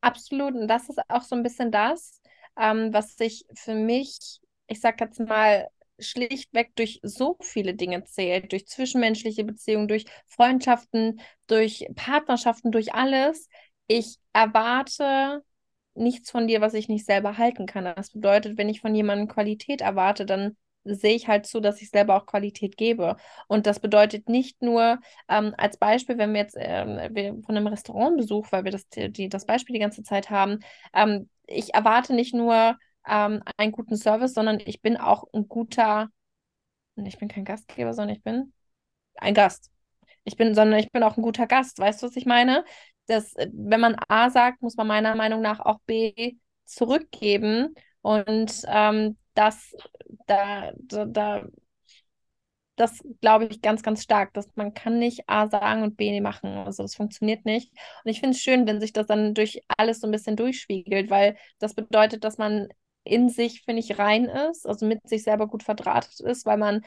Absolut. 0.00 0.54
Und 0.54 0.68
das 0.68 0.88
ist 0.88 1.00
auch 1.08 1.22
so 1.22 1.34
ein 1.36 1.42
bisschen 1.42 1.70
das, 1.70 2.20
ähm, 2.58 2.92
was 2.92 3.16
sich 3.16 3.46
für 3.54 3.74
mich, 3.74 4.40
ich 4.66 4.80
sag 4.80 5.00
jetzt 5.00 5.20
mal, 5.20 5.68
schlichtweg 5.98 6.74
durch 6.76 7.00
so 7.02 7.36
viele 7.40 7.74
Dinge 7.74 8.04
zählt, 8.04 8.52
durch 8.52 8.66
zwischenmenschliche 8.66 9.44
Beziehungen, 9.44 9.88
durch 9.88 10.04
Freundschaften, 10.26 11.20
durch 11.46 11.86
Partnerschaften, 11.94 12.72
durch 12.72 12.94
alles. 12.94 13.48
Ich 13.86 14.18
erwarte 14.32 15.42
nichts 15.94 16.30
von 16.30 16.46
dir, 16.46 16.60
was 16.60 16.74
ich 16.74 16.88
nicht 16.88 17.06
selber 17.06 17.38
halten 17.38 17.66
kann. 17.66 17.84
Das 17.84 18.10
bedeutet, 18.10 18.58
wenn 18.58 18.68
ich 18.68 18.80
von 18.80 18.94
jemandem 18.94 19.28
Qualität 19.28 19.80
erwarte, 19.80 20.26
dann 20.26 20.56
sehe 20.84 21.14
ich 21.14 21.28
halt 21.28 21.46
zu, 21.46 21.60
dass 21.60 21.80
ich 21.80 21.90
selber 21.90 22.16
auch 22.16 22.26
Qualität 22.26 22.76
gebe. 22.76 23.16
Und 23.48 23.66
das 23.66 23.80
bedeutet 23.80 24.28
nicht 24.28 24.60
nur, 24.62 24.98
ähm, 25.28 25.54
als 25.56 25.78
Beispiel, 25.78 26.18
wenn 26.18 26.32
wir 26.34 26.40
jetzt 26.40 26.56
ähm, 26.58 27.14
wir 27.14 27.34
von 27.46 27.56
einem 27.56 27.68
Restaurantbesuch, 27.68 28.48
weil 28.52 28.64
wir 28.64 28.72
das, 28.72 28.86
die, 28.88 29.28
das 29.28 29.46
Beispiel 29.46 29.74
die 29.74 29.80
ganze 29.80 30.02
Zeit 30.02 30.30
haben, 30.30 30.58
ähm, 30.92 31.30
ich 31.46 31.74
erwarte 31.74 32.14
nicht 32.14 32.34
nur 32.34 32.76
ähm, 33.06 33.42
einen 33.56 33.72
guten 33.72 33.96
Service, 33.96 34.34
sondern 34.34 34.60
ich 34.60 34.82
bin 34.82 34.96
auch 34.96 35.24
ein 35.32 35.48
guter, 35.48 36.10
ich 36.96 37.18
bin 37.18 37.28
kein 37.28 37.44
Gastgeber, 37.44 37.92
sondern 37.92 38.16
ich 38.16 38.22
bin 38.22 38.52
ein 39.16 39.34
Gast. 39.34 39.70
Ich 40.24 40.36
bin, 40.36 40.54
sondern 40.54 40.78
ich 40.78 40.90
bin 40.90 41.02
auch 41.02 41.16
ein 41.16 41.22
guter 41.22 41.46
Gast. 41.46 41.78
Weißt 41.78 42.02
du, 42.02 42.06
was 42.06 42.16
ich 42.16 42.26
meine? 42.26 42.64
Das, 43.06 43.34
äh, 43.36 43.48
wenn 43.52 43.80
man 43.80 43.96
A 44.08 44.30
sagt, 44.30 44.62
muss 44.62 44.76
man 44.76 44.86
meiner 44.86 45.14
Meinung 45.14 45.42
nach 45.42 45.60
auch 45.60 45.80
B 45.86 46.36
zurückgeben. 46.64 47.74
Und 48.00 48.62
ähm, 48.68 49.16
das, 49.34 49.74
da, 50.26 50.72
da, 50.76 51.04
da, 51.06 51.44
das 52.76 53.04
glaube 53.20 53.46
ich 53.46 53.62
ganz, 53.62 53.82
ganz 53.82 54.02
stark, 54.02 54.32
dass 54.34 54.48
man 54.56 54.74
kann 54.74 54.98
nicht 54.98 55.28
A 55.28 55.46
sagen 55.48 55.82
und 55.82 55.96
B 55.96 56.20
machen. 56.20 56.50
Also 56.56 56.82
das 56.82 56.94
funktioniert 56.96 57.44
nicht. 57.44 57.72
Und 58.04 58.10
ich 58.10 58.20
finde 58.20 58.34
es 58.36 58.42
schön, 58.42 58.66
wenn 58.66 58.80
sich 58.80 58.92
das 58.92 59.06
dann 59.06 59.34
durch 59.34 59.62
alles 59.68 60.00
so 60.00 60.08
ein 60.08 60.10
bisschen 60.10 60.36
durchspiegelt, 60.36 61.08
weil 61.10 61.36
das 61.58 61.74
bedeutet, 61.74 62.24
dass 62.24 62.38
man 62.38 62.68
in 63.04 63.28
sich, 63.28 63.62
finde 63.62 63.80
ich, 63.80 63.98
rein 63.98 64.26
ist, 64.26 64.66
also 64.66 64.86
mit 64.86 65.08
sich 65.08 65.22
selber 65.24 65.46
gut 65.48 65.62
verdrahtet 65.62 66.20
ist, 66.20 66.46
weil 66.46 66.58
man 66.58 66.82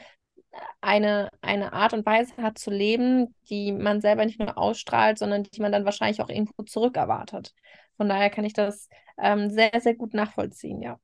eine, 0.80 1.30
eine 1.42 1.72
Art 1.72 1.92
und 1.94 2.06
Weise 2.06 2.36
hat 2.38 2.58
zu 2.58 2.70
leben, 2.70 3.34
die 3.50 3.72
man 3.72 4.00
selber 4.00 4.24
nicht 4.24 4.38
nur 4.38 4.56
ausstrahlt, 4.58 5.18
sondern 5.18 5.44
die 5.44 5.60
man 5.60 5.72
dann 5.72 5.84
wahrscheinlich 5.84 6.20
auch 6.22 6.28
irgendwo 6.30 6.62
zurückerwartet. 6.64 7.54
Von 7.96 8.08
daher 8.08 8.30
kann 8.30 8.44
ich 8.44 8.52
das 8.54 8.88
ähm, 9.18 9.50
sehr, 9.50 9.72
sehr 9.80 9.94
gut 9.94 10.14
nachvollziehen, 10.14 10.82
ja. 10.82 10.98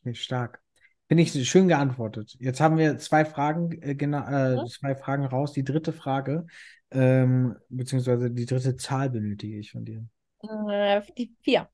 Okay, 0.00 0.14
stark. 0.14 0.60
Finde 1.08 1.22
ich 1.22 1.48
schön 1.48 1.68
geantwortet. 1.68 2.36
Jetzt 2.40 2.60
haben 2.60 2.78
wir 2.78 2.98
zwei 2.98 3.24
Fragen, 3.24 3.72
äh, 3.82 3.94
genau, 3.94 4.26
äh, 4.26 4.62
Mhm. 4.62 4.66
zwei 4.66 4.94
Fragen 4.94 5.24
raus. 5.26 5.52
Die 5.52 5.64
dritte 5.64 5.92
Frage, 5.92 6.46
ähm, 6.90 7.56
beziehungsweise 7.68 8.30
die 8.30 8.46
dritte 8.46 8.76
Zahl 8.76 9.10
benötige 9.10 9.58
ich 9.58 9.72
von 9.72 9.84
dir. 9.84 10.06
Äh, 10.42 11.02
die 11.18 11.34
vier 11.42 11.68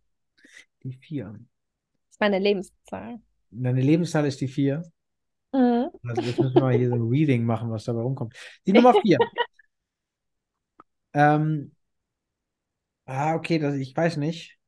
Die 0.82 0.92
vier. 0.92 1.38
Meine 2.20 2.38
Lebenszahl. 2.38 3.20
Deine 3.50 3.80
Lebenszahl 3.80 4.26
ist 4.26 4.40
die 4.40 4.48
vier. 4.48 4.82
Mhm. 5.52 5.90
Also 6.06 6.22
jetzt 6.22 6.38
müssen 6.38 6.54
wir 6.54 6.60
mal 6.60 6.76
hier 6.76 6.88
so 6.88 6.94
ein 6.94 7.08
Reading 7.08 7.44
machen, 7.44 7.70
was 7.70 7.84
dabei 7.84 8.02
rumkommt. 8.02 8.34
Die 8.66 8.72
Nummer 8.72 8.94
vier. 9.00 9.18
ähm, 11.14 11.74
ah, 13.06 13.34
okay, 13.34 13.58
das, 13.58 13.74
ich 13.76 13.96
weiß 13.96 14.16
nicht. 14.18 14.58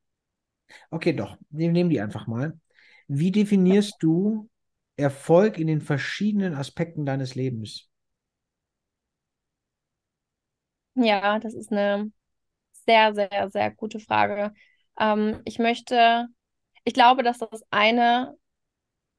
Okay, 0.89 1.13
doch. 1.13 1.37
Wir 1.49 1.71
nehmen 1.71 1.89
die 1.89 2.01
einfach 2.01 2.27
mal. 2.27 2.59
Wie 3.07 3.31
definierst 3.31 3.95
du 3.99 4.49
Erfolg 4.95 5.57
in 5.57 5.67
den 5.67 5.81
verschiedenen 5.81 6.53
Aspekten 6.53 7.05
deines 7.05 7.35
Lebens? 7.35 7.89
Ja, 10.95 11.39
das 11.39 11.53
ist 11.53 11.71
eine 11.71 12.11
sehr, 12.85 13.13
sehr, 13.13 13.49
sehr 13.49 13.71
gute 13.71 13.99
Frage. 13.99 14.53
Ähm, 14.99 15.41
ich 15.45 15.59
möchte, 15.59 16.27
ich 16.83 16.93
glaube, 16.93 17.23
dass 17.23 17.39
das 17.39 17.63
eine 17.71 18.37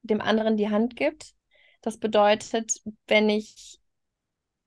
dem 0.03 0.21
anderen 0.21 0.57
die 0.57 0.71
Hand 0.71 0.97
gibt. 0.97 1.35
Das 1.83 1.99
bedeutet, 1.99 2.81
wenn 3.07 3.29
ich 3.31 3.81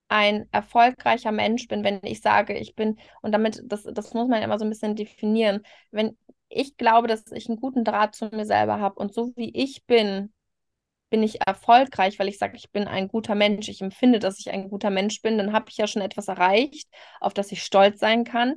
ein 0.10 0.48
erfolgreicher 0.52 1.32
Mensch 1.32 1.68
bin, 1.68 1.84
wenn 1.84 2.00
ich 2.04 2.22
sage, 2.22 2.58
ich 2.58 2.76
bin, 2.76 2.98
und 3.22 3.32
damit, 3.34 3.62
das, 3.66 3.84
das 3.84 4.14
muss 4.14 4.28
man 4.30 4.42
immer 4.42 4.58
so 4.58 4.66
ein 4.66 4.70
bisschen 4.70 4.96
definieren, 4.96 5.64
wenn 5.92 6.18
ich 6.50 6.78
glaube, 6.78 7.08
dass 7.08 7.32
ich 7.34 7.50
einen 7.50 7.60
guten 7.60 7.84
Draht 7.84 8.16
zu 8.16 8.28
mir 8.30 8.46
selber 8.46 8.80
habe 8.80 8.96
und 9.00 9.14
so 9.14 9.34
wie 9.36 9.52
ich 9.54 9.86
bin, 9.86 10.34
bin 11.10 11.24
ich 11.24 11.42
erfolgreich, 11.48 12.20
weil 12.20 12.28
ich 12.28 12.38
sage, 12.38 12.58
ich 12.58 12.72
bin 12.72 12.88
ein 12.88 13.08
guter 13.08 13.36
Mensch, 13.36 13.70
ich 13.70 13.82
empfinde, 13.82 14.20
dass 14.20 14.40
ich 14.40 14.52
ein 14.52 14.70
guter 14.70 14.90
Mensch 14.90 15.22
bin, 15.22 15.38
dann 15.38 15.54
habe 15.54 15.70
ich 15.70 15.78
ja 15.78 15.88
schon 15.88 16.02
etwas 16.02 16.28
erreicht, 16.28 16.90
auf 17.22 17.34
das 17.34 17.52
ich 17.52 17.64
stolz 17.64 18.00
sein 18.00 18.26
kann. 18.26 18.56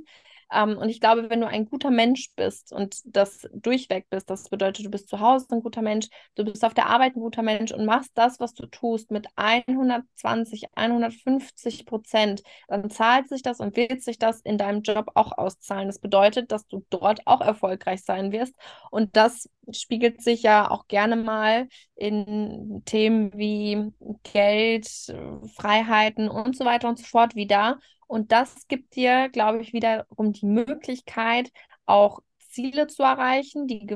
Ähm, 0.53 0.76
und 0.78 0.88
ich 0.88 1.01
glaube, 1.01 1.30
wenn 1.30 1.40
du 1.40 1.46
ein 1.46 1.66
guter 1.66 1.90
Mensch 1.90 2.30
bist 2.36 2.72
und 2.72 2.96
das 3.05 3.48
durchweg 3.55 4.09
bist, 4.11 4.28
das 4.30 4.48
bedeutet, 4.48 4.86
du 4.86 4.90
bist 4.90 5.09
zu 5.09 5.20
Hause 5.20 5.46
ein 5.51 5.62
guter 5.62 5.82
Mensch, 5.82 6.09
du 6.34 6.44
bist 6.44 6.64
auf 6.64 6.74
der 6.74 6.86
Arbeit 6.88 7.16
ein 7.16 7.20
guter 7.20 7.42
Mensch 7.42 7.72
und 7.72 7.84
machst 7.86 8.12
das, 8.14 8.40
was 8.40 8.55
du 8.55 8.66
tust, 8.66 9.11
mit 9.11 9.26
120, 9.36 10.66
150 10.74 11.86
Prozent, 11.86 12.42
dann 12.68 12.90
zahlt 12.90 13.28
sich 13.28 13.42
das 13.42 13.61
und 13.61 13.76
wird 13.76 14.03
sich 14.03 14.18
das 14.18 14.40
in 14.40 14.59
deinem 14.59 14.82
Job 14.82 15.11
auch 15.14 15.36
auszahlen. 15.38 15.88
Das 15.88 15.98
bedeutet, 15.98 16.53
dass 16.53 16.66
du 16.66 16.84
dort 16.90 17.26
auch 17.26 17.40
erfolgreich 17.40 18.03
sein 18.05 18.32
wirst. 18.32 18.55
Und 18.90 19.16
das 19.16 19.48
spiegelt 19.72 20.22
sich 20.22 20.42
ja 20.42 20.70
auch 20.70 20.88
gerne 20.88 21.16
mal 21.16 21.68
in 21.94 22.82
Themen 22.84 23.32
wie 23.34 23.92
Geld, 24.22 24.88
Freiheiten 25.57 26.28
und 26.28 26.57
so 26.57 26.64
weiter 26.64 26.88
und 26.88 26.98
so 26.98 27.05
fort 27.05 27.34
wieder. 27.34 27.78
Und 28.11 28.32
das 28.32 28.66
gibt 28.66 28.96
dir, 28.96 29.28
glaube 29.28 29.62
ich, 29.62 29.72
wiederum 29.72 30.32
die 30.32 30.46
Möglichkeit, 30.46 31.52
auch 31.86 32.18
Ziele 32.40 32.88
zu 32.88 33.04
erreichen, 33.04 33.68
die 33.68 33.86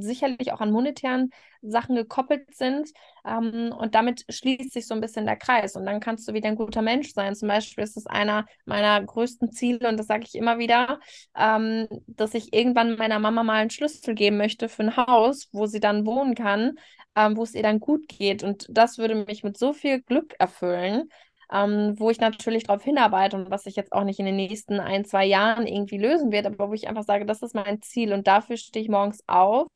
sicherlich 0.00 0.52
auch 0.52 0.60
an 0.60 0.70
monetären 0.70 1.30
Sachen 1.62 1.96
gekoppelt 1.96 2.54
sind. 2.54 2.90
Ähm, 3.24 3.72
und 3.74 3.94
damit 3.94 4.26
schließt 4.28 4.70
sich 4.70 4.86
so 4.86 4.92
ein 4.92 5.00
bisschen 5.00 5.24
der 5.24 5.36
Kreis. 5.36 5.76
Und 5.76 5.86
dann 5.86 6.00
kannst 6.00 6.28
du 6.28 6.34
wieder 6.34 6.48
ein 6.48 6.56
guter 6.56 6.82
Mensch 6.82 7.14
sein. 7.14 7.34
Zum 7.34 7.48
Beispiel 7.48 7.84
ist 7.84 7.96
es 7.96 8.06
einer 8.06 8.44
meiner 8.66 9.02
größten 9.02 9.50
Ziele, 9.50 9.88
und 9.88 9.96
das 9.96 10.08
sage 10.08 10.24
ich 10.26 10.34
immer 10.34 10.58
wieder, 10.58 11.00
ähm, 11.34 11.88
dass 12.06 12.34
ich 12.34 12.52
irgendwann 12.52 12.96
meiner 12.96 13.18
Mama 13.18 13.42
mal 13.44 13.62
einen 13.62 13.70
Schlüssel 13.70 14.14
geben 14.14 14.36
möchte 14.36 14.68
für 14.68 14.82
ein 14.82 14.96
Haus, 14.98 15.48
wo 15.52 15.64
sie 15.64 15.80
dann 15.80 16.04
wohnen 16.04 16.34
kann, 16.34 16.74
ähm, 17.16 17.34
wo 17.38 17.44
es 17.44 17.54
ihr 17.54 17.62
dann 17.62 17.80
gut 17.80 18.08
geht. 18.08 18.42
Und 18.42 18.66
das 18.68 18.98
würde 18.98 19.14
mich 19.14 19.42
mit 19.42 19.56
so 19.56 19.72
viel 19.72 20.02
Glück 20.02 20.34
erfüllen 20.38 21.08
ähm, 21.54 21.94
wo 21.98 22.10
ich 22.10 22.18
natürlich 22.18 22.64
darauf 22.64 22.82
hinarbeite 22.82 23.36
und 23.36 23.50
was 23.50 23.66
ich 23.66 23.76
jetzt 23.76 23.92
auch 23.92 24.02
nicht 24.02 24.18
in 24.18 24.26
den 24.26 24.34
nächsten 24.36 24.80
ein, 24.80 25.04
zwei 25.04 25.24
Jahren 25.24 25.68
irgendwie 25.68 25.98
lösen 25.98 26.32
wird, 26.32 26.46
aber 26.46 26.68
wo 26.68 26.74
ich 26.74 26.88
einfach 26.88 27.04
sage, 27.04 27.26
das 27.26 27.42
ist 27.42 27.54
mein 27.54 27.80
Ziel 27.80 28.12
und 28.12 28.26
dafür 28.26 28.56
stehe 28.56 28.82
ich 28.82 28.90
morgens 28.90 29.22
auf 29.28 29.68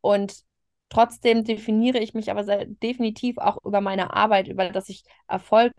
und 0.00 0.36
trotzdem 0.88 1.42
definiere 1.42 1.98
ich 1.98 2.14
mich 2.14 2.30
aber 2.30 2.44
sehr, 2.44 2.66
definitiv 2.66 3.38
auch 3.38 3.58
über 3.64 3.80
meine 3.80 4.14
Arbeit, 4.14 4.46
über 4.46 4.70
dass 4.70 4.88
ich 4.88 5.02
Erfolg 5.26 5.72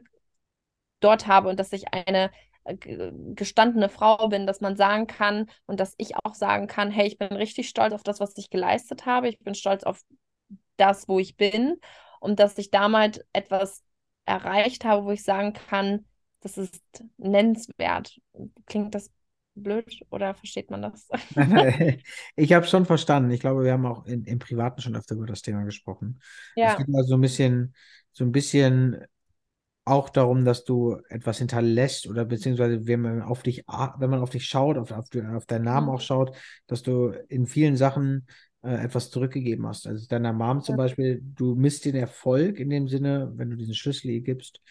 dort 0.99 1.27
habe 1.27 1.47
und 1.47 1.59
dass 1.59 1.71
ich 1.71 1.93
eine 1.93 2.29
äh, 2.65 2.75
gestandene 3.33 3.87
Frau 3.87 4.27
bin, 4.27 4.47
dass 4.47 4.59
man 4.59 4.75
sagen 4.75 5.07
kann 5.07 5.49
und 5.65 5.79
dass 5.79 5.95
ich 5.97 6.17
auch 6.17 6.33
sagen 6.35 6.67
kann, 6.67 6.91
hey, 6.91 7.07
ich 7.07 7.17
bin 7.17 7.29
richtig 7.29 7.69
stolz 7.69 7.93
auf 7.93 8.03
das, 8.03 8.19
was 8.19 8.37
ich 8.37 8.49
geleistet 8.49 9.05
habe. 9.05 9.29
Ich 9.29 9.39
bin 9.39 9.55
stolz 9.55 9.83
auf 9.85 10.01
das, 10.75 11.07
wo 11.07 11.19
ich 11.19 11.37
bin 11.37 11.79
und 12.19 12.39
dass 12.39 12.57
ich 12.57 12.69
damals 12.69 13.21
etwas 13.31 13.83
erreicht 14.27 14.85
habe, 14.85 15.05
wo 15.05 15.11
ich 15.11 15.23
sagen 15.23 15.53
kann, 15.53 16.05
das 16.41 16.57
ist 16.57 16.81
nennenswert. 17.17 18.19
Klingt 18.65 18.93
das 18.93 19.09
blöd 19.55 20.01
oder 20.11 20.35
versteht 20.35 20.69
man 20.69 20.83
das? 20.83 21.07
ich 22.35 22.53
habe 22.53 22.65
es 22.65 22.69
schon 22.69 22.85
verstanden. 22.85 23.31
Ich 23.31 23.39
glaube, 23.39 23.63
wir 23.63 23.73
haben 23.73 23.85
auch 23.85 24.05
in, 24.05 24.23
im 24.25 24.39
Privaten 24.39 24.81
schon 24.81 24.95
öfter 24.95 25.15
über 25.15 25.25
das 25.25 25.41
Thema 25.41 25.63
gesprochen. 25.63 26.19
Ja. 26.55 26.73
Es 26.73 26.77
geht 26.77 26.87
also 26.93 27.09
so 27.09 27.15
ein 27.15 27.21
bisschen, 27.21 27.73
so 28.11 28.23
ein 28.23 28.31
bisschen 28.31 29.05
auch 29.85 30.09
darum, 30.09 30.43
dass 30.43 30.65
du 30.65 30.97
etwas 31.07 31.37
hinterlässt 31.37 32.07
oder 32.07 32.25
beziehungsweise 32.25 32.85
wenn 32.87 33.01
man 33.01 33.21
auf 33.21 33.41
dich, 33.41 33.63
wenn 33.67 34.09
man 34.09 34.19
auf 34.19 34.31
dich 34.31 34.45
schaut, 34.45 34.77
auf, 34.77 34.91
auf, 34.91 35.07
auf 35.33 35.45
deinen 35.45 35.63
Namen 35.63 35.87
mhm. 35.87 35.93
auch 35.93 36.01
schaut, 36.01 36.35
dass 36.67 36.83
du 36.83 37.13
in 37.29 37.47
vielen 37.47 37.77
Sachen 37.77 38.27
äh, 38.63 38.83
etwas 38.83 39.11
zurückgegeben 39.11 39.67
hast. 39.67 39.87
Also 39.87 40.07
deiner 40.07 40.33
Mom 40.33 40.61
zum 40.61 40.73
ja. 40.73 40.77
Beispiel, 40.77 41.21
du 41.23 41.55
misst 41.55 41.85
den 41.85 41.95
Erfolg 41.95 42.59
in 42.59 42.69
dem 42.69 42.87
Sinne, 42.87 43.31
wenn 43.35 43.49
du 43.49 43.55
diesen 43.55 43.75
Schlüssel 43.75 44.09
ihr 44.09 44.21
gibst 44.21 44.61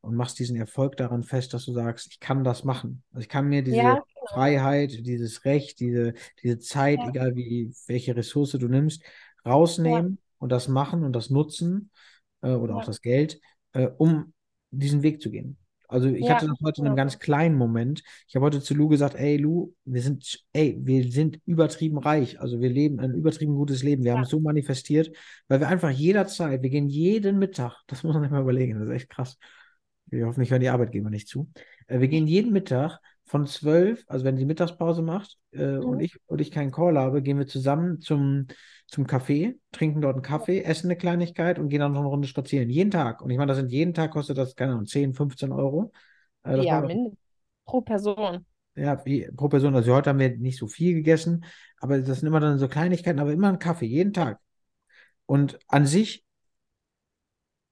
und 0.00 0.14
machst 0.14 0.38
diesen 0.38 0.56
Erfolg 0.56 0.96
daran 0.96 1.22
fest, 1.22 1.54
dass 1.54 1.64
du 1.64 1.72
sagst, 1.72 2.08
ich 2.10 2.20
kann 2.20 2.44
das 2.44 2.64
machen. 2.64 3.02
Also 3.10 3.22
ich 3.22 3.28
kann 3.28 3.48
mir 3.48 3.62
diese 3.62 3.76
ja, 3.76 3.94
genau. 3.94 4.26
Freiheit, 4.28 5.06
dieses 5.06 5.44
Recht, 5.44 5.80
diese, 5.80 6.14
diese 6.42 6.58
Zeit, 6.58 6.98
ja. 6.98 7.08
egal 7.08 7.34
wie 7.34 7.72
welche 7.86 8.16
Ressource 8.16 8.52
du 8.52 8.68
nimmst, 8.68 9.02
rausnehmen 9.44 10.18
und 10.38 10.50
das 10.50 10.68
machen 10.68 11.04
und 11.04 11.12
das 11.12 11.30
nutzen 11.30 11.90
äh, 12.42 12.50
oder 12.50 12.76
auch 12.76 12.84
das 12.84 13.00
Geld, 13.00 13.40
äh, 13.72 13.88
um 13.98 14.32
diesen 14.70 15.02
Weg 15.02 15.22
zu 15.22 15.30
gehen. 15.30 15.56
Also 15.88 16.08
ich 16.08 16.24
ja, 16.24 16.34
hatte 16.34 16.46
das 16.46 16.58
heute 16.62 16.80
in 16.80 16.86
einem 16.86 16.96
ganz 16.96 17.18
kleinen 17.18 17.54
Moment. 17.54 18.02
Ich 18.26 18.34
habe 18.36 18.46
heute 18.46 18.60
zu 18.60 18.74
Lou 18.74 18.88
gesagt, 18.88 19.14
ey 19.14 19.36
Lou, 19.36 19.72
wir 19.84 20.02
sind, 20.02 20.44
ey, 20.52 20.76
wir 20.80 21.10
sind 21.10 21.40
übertrieben 21.46 21.98
reich. 21.98 22.40
Also 22.40 22.60
wir 22.60 22.70
leben 22.70 23.00
ein 23.00 23.14
übertrieben 23.14 23.54
gutes 23.54 23.82
Leben. 23.82 24.02
Wir 24.02 24.10
ja. 24.10 24.16
haben 24.16 24.24
es 24.24 24.30
so 24.30 24.40
manifestiert, 24.40 25.16
weil 25.48 25.60
wir 25.60 25.68
einfach 25.68 25.90
jederzeit, 25.90 26.62
wir 26.62 26.70
gehen 26.70 26.88
jeden 26.88 27.38
Mittag, 27.38 27.76
das 27.86 28.02
muss 28.02 28.14
man 28.14 28.22
nicht 28.22 28.32
mal 28.32 28.42
überlegen, 28.42 28.78
das 28.78 28.88
ist 28.88 28.94
echt 28.94 29.10
krass. 29.10 29.38
Wir 30.06 30.26
hoffen, 30.26 30.42
ich 30.42 30.50
höre 30.50 30.60
die 30.60 30.68
Arbeitgeber 30.68 31.10
nicht 31.10 31.28
zu. 31.28 31.50
Äh, 31.86 32.00
wir 32.00 32.08
gehen 32.08 32.26
jeden 32.26 32.52
Mittag 32.52 33.00
von 33.26 33.46
zwölf, 33.46 34.04
also 34.06 34.24
wenn 34.24 34.36
die 34.36 34.44
Mittagspause 34.44 35.02
macht 35.02 35.36
äh, 35.52 35.78
mhm. 35.78 35.84
und 35.84 36.00
ich 36.00 36.16
und 36.26 36.40
ich 36.40 36.52
keinen 36.52 36.70
Call 36.70 36.96
habe, 36.96 37.22
gehen 37.22 37.38
wir 37.38 37.46
zusammen 37.48 38.00
zum, 38.00 38.46
zum 38.86 39.04
Café, 39.04 39.56
trinken 39.72 40.00
dort 40.00 40.14
einen 40.14 40.22
Kaffee, 40.22 40.62
essen 40.62 40.86
eine 40.86 40.96
Kleinigkeit 40.96 41.58
und 41.58 41.68
gehen 41.68 41.80
dann 41.80 41.92
noch 41.92 42.00
eine 42.00 42.08
Runde 42.08 42.28
spazieren. 42.28 42.70
Jeden 42.70 42.92
Tag. 42.92 43.20
Und 43.20 43.30
ich 43.30 43.36
meine, 43.36 43.48
das 43.48 43.58
sind 43.58 43.72
jeden 43.72 43.94
Tag 43.94 44.12
kostet 44.12 44.38
das, 44.38 44.54
keine 44.54 44.72
Ahnung, 44.72 44.86
10, 44.86 45.12
15 45.12 45.50
Euro. 45.50 45.92
Äh, 46.44 46.64
ja, 46.64 46.80
mindestens 46.80 47.18
pro 47.64 47.80
Person. 47.80 48.46
Ja, 48.76 49.04
wie, 49.04 49.28
pro 49.34 49.48
Person. 49.48 49.74
Also 49.74 49.92
heute 49.92 50.10
haben 50.10 50.20
wir 50.20 50.36
nicht 50.36 50.58
so 50.58 50.68
viel 50.68 50.94
gegessen, 50.94 51.44
aber 51.80 51.98
das 51.98 52.20
sind 52.20 52.28
immer 52.28 52.40
dann 52.40 52.58
so 52.58 52.68
Kleinigkeiten, 52.68 53.18
aber 53.18 53.32
immer 53.32 53.48
ein 53.48 53.58
Kaffee, 53.58 53.86
jeden 53.86 54.12
Tag. 54.12 54.38
Und 55.26 55.58
an 55.66 55.86
sich 55.86 56.24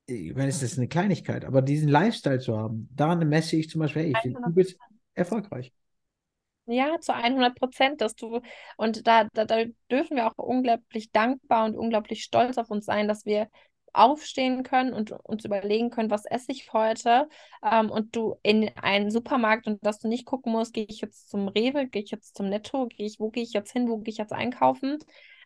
ich 0.07 0.35
meine, 0.35 0.49
es 0.49 0.63
ist 0.63 0.77
eine 0.77 0.89
Kleinigkeit, 0.89 1.47
aber 1.47 1.63
diesen 1.63 1.89
Lifestyle 1.89 2.39
zu 2.39 2.59
haben, 2.59 2.91
daran 2.95 3.27
messe 3.27 3.57
ich 3.57 3.71
zum 3.71 3.81
Beispiel, 3.81 4.03
hey, 4.03 4.13
ich 4.15 4.23
bin 4.23 4.37
übelst 4.47 4.79
erfolgreich. 5.15 5.73
Ja, 6.67 6.99
zu 6.99 7.15
100 7.15 7.55
Prozent, 7.57 8.01
dass 8.01 8.15
du, 8.15 8.41
und 8.79 9.07
da, 9.07 9.25
da, 9.35 9.45
da 9.45 9.65
dürfen 9.91 10.17
wir 10.17 10.27
auch 10.27 10.39
unglaublich 10.39 11.13
dankbar 11.13 11.67
und 11.67 11.77
unglaublich 11.77 12.23
stolz 12.25 12.57
auf 12.57 12.71
uns 12.71 12.87
sein, 12.87 13.07
dass 13.07 13.27
wir 13.27 13.49
aufstehen 13.93 14.63
können 14.65 14.93
und 14.93 15.13
uns 15.13 15.45
überlegen 15.45 15.91
können, 15.91 16.11
was 16.11 16.25
esse 16.27 16.53
ich 16.53 16.73
heute 16.73 17.29
ähm, 17.63 17.91
und 17.91 18.17
du 18.17 18.37
in 18.43 18.71
einen 18.77 19.11
Supermarkt 19.11 19.67
und 19.67 19.85
dass 19.87 20.01
du 20.01 20.09
nicht 20.09 20.27
gucken 20.27 20.53
musst, 20.53 20.75
gehe 20.75 20.87
ich 20.89 21.01
jetzt 21.01 21.31
zum 21.31 21.49
Rewe, 21.49 21.87
gehe 21.87 22.03
ich 22.03 22.11
jetzt 22.11 22.37
zum 22.37 22.49
Netto, 22.49 22.87
gehe 22.87 23.07
ich, 23.07 23.21
wo 23.21 23.31
gehe 23.31 23.43
ich 23.43 23.53
jetzt 23.53 23.73
hin, 23.73 23.89
wo 23.89 23.99
gehe 23.99 24.11
ich 24.13 24.19
jetzt 24.19 24.33
einkaufen, 24.33 24.99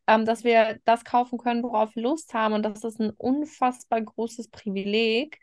ähm, 0.06 0.24
dass 0.24 0.44
wir 0.44 0.80
das 0.84 1.04
kaufen 1.04 1.38
können, 1.38 1.62
worauf 1.62 1.94
wir 1.94 2.02
Lust 2.02 2.32
haben. 2.32 2.54
Und 2.54 2.62
das 2.62 2.84
ist 2.84 3.00
ein 3.00 3.10
unfassbar 3.10 4.00
großes 4.00 4.48
Privileg. 4.48 5.38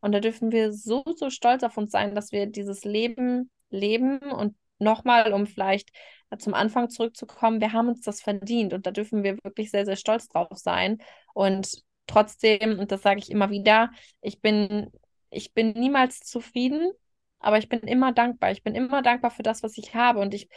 Und 0.00 0.12
da 0.12 0.20
dürfen 0.20 0.52
wir 0.52 0.72
so, 0.72 1.02
so 1.16 1.30
stolz 1.30 1.62
auf 1.62 1.76
uns 1.76 1.90
sein, 1.92 2.14
dass 2.14 2.30
wir 2.30 2.46
dieses 2.46 2.84
Leben 2.84 3.50
leben. 3.70 4.18
Und 4.18 4.56
nochmal, 4.78 5.32
um 5.32 5.46
vielleicht 5.46 5.90
zum 6.38 6.54
Anfang 6.54 6.90
zurückzukommen, 6.90 7.60
wir 7.60 7.72
haben 7.72 7.88
uns 7.88 8.02
das 8.02 8.20
verdient. 8.20 8.72
Und 8.72 8.86
da 8.86 8.90
dürfen 8.90 9.22
wir 9.22 9.38
wirklich 9.42 9.70
sehr, 9.70 9.84
sehr 9.84 9.96
stolz 9.96 10.28
drauf 10.28 10.48
sein. 10.54 10.98
Und 11.34 11.82
trotzdem, 12.06 12.78
und 12.78 12.92
das 12.92 13.02
sage 13.02 13.18
ich 13.20 13.30
immer 13.30 13.50
wieder, 13.50 13.90
ich 14.20 14.40
bin, 14.40 14.90
ich 15.30 15.54
bin 15.54 15.72
niemals 15.72 16.20
zufrieden, 16.20 16.92
aber 17.38 17.58
ich 17.58 17.68
bin 17.68 17.80
immer 17.80 18.12
dankbar. 18.12 18.52
Ich 18.52 18.62
bin 18.62 18.74
immer 18.74 19.02
dankbar 19.02 19.30
für 19.30 19.42
das, 19.42 19.62
was 19.62 19.78
ich 19.78 19.94
habe. 19.94 20.20
Und 20.20 20.34
ich 20.34 20.48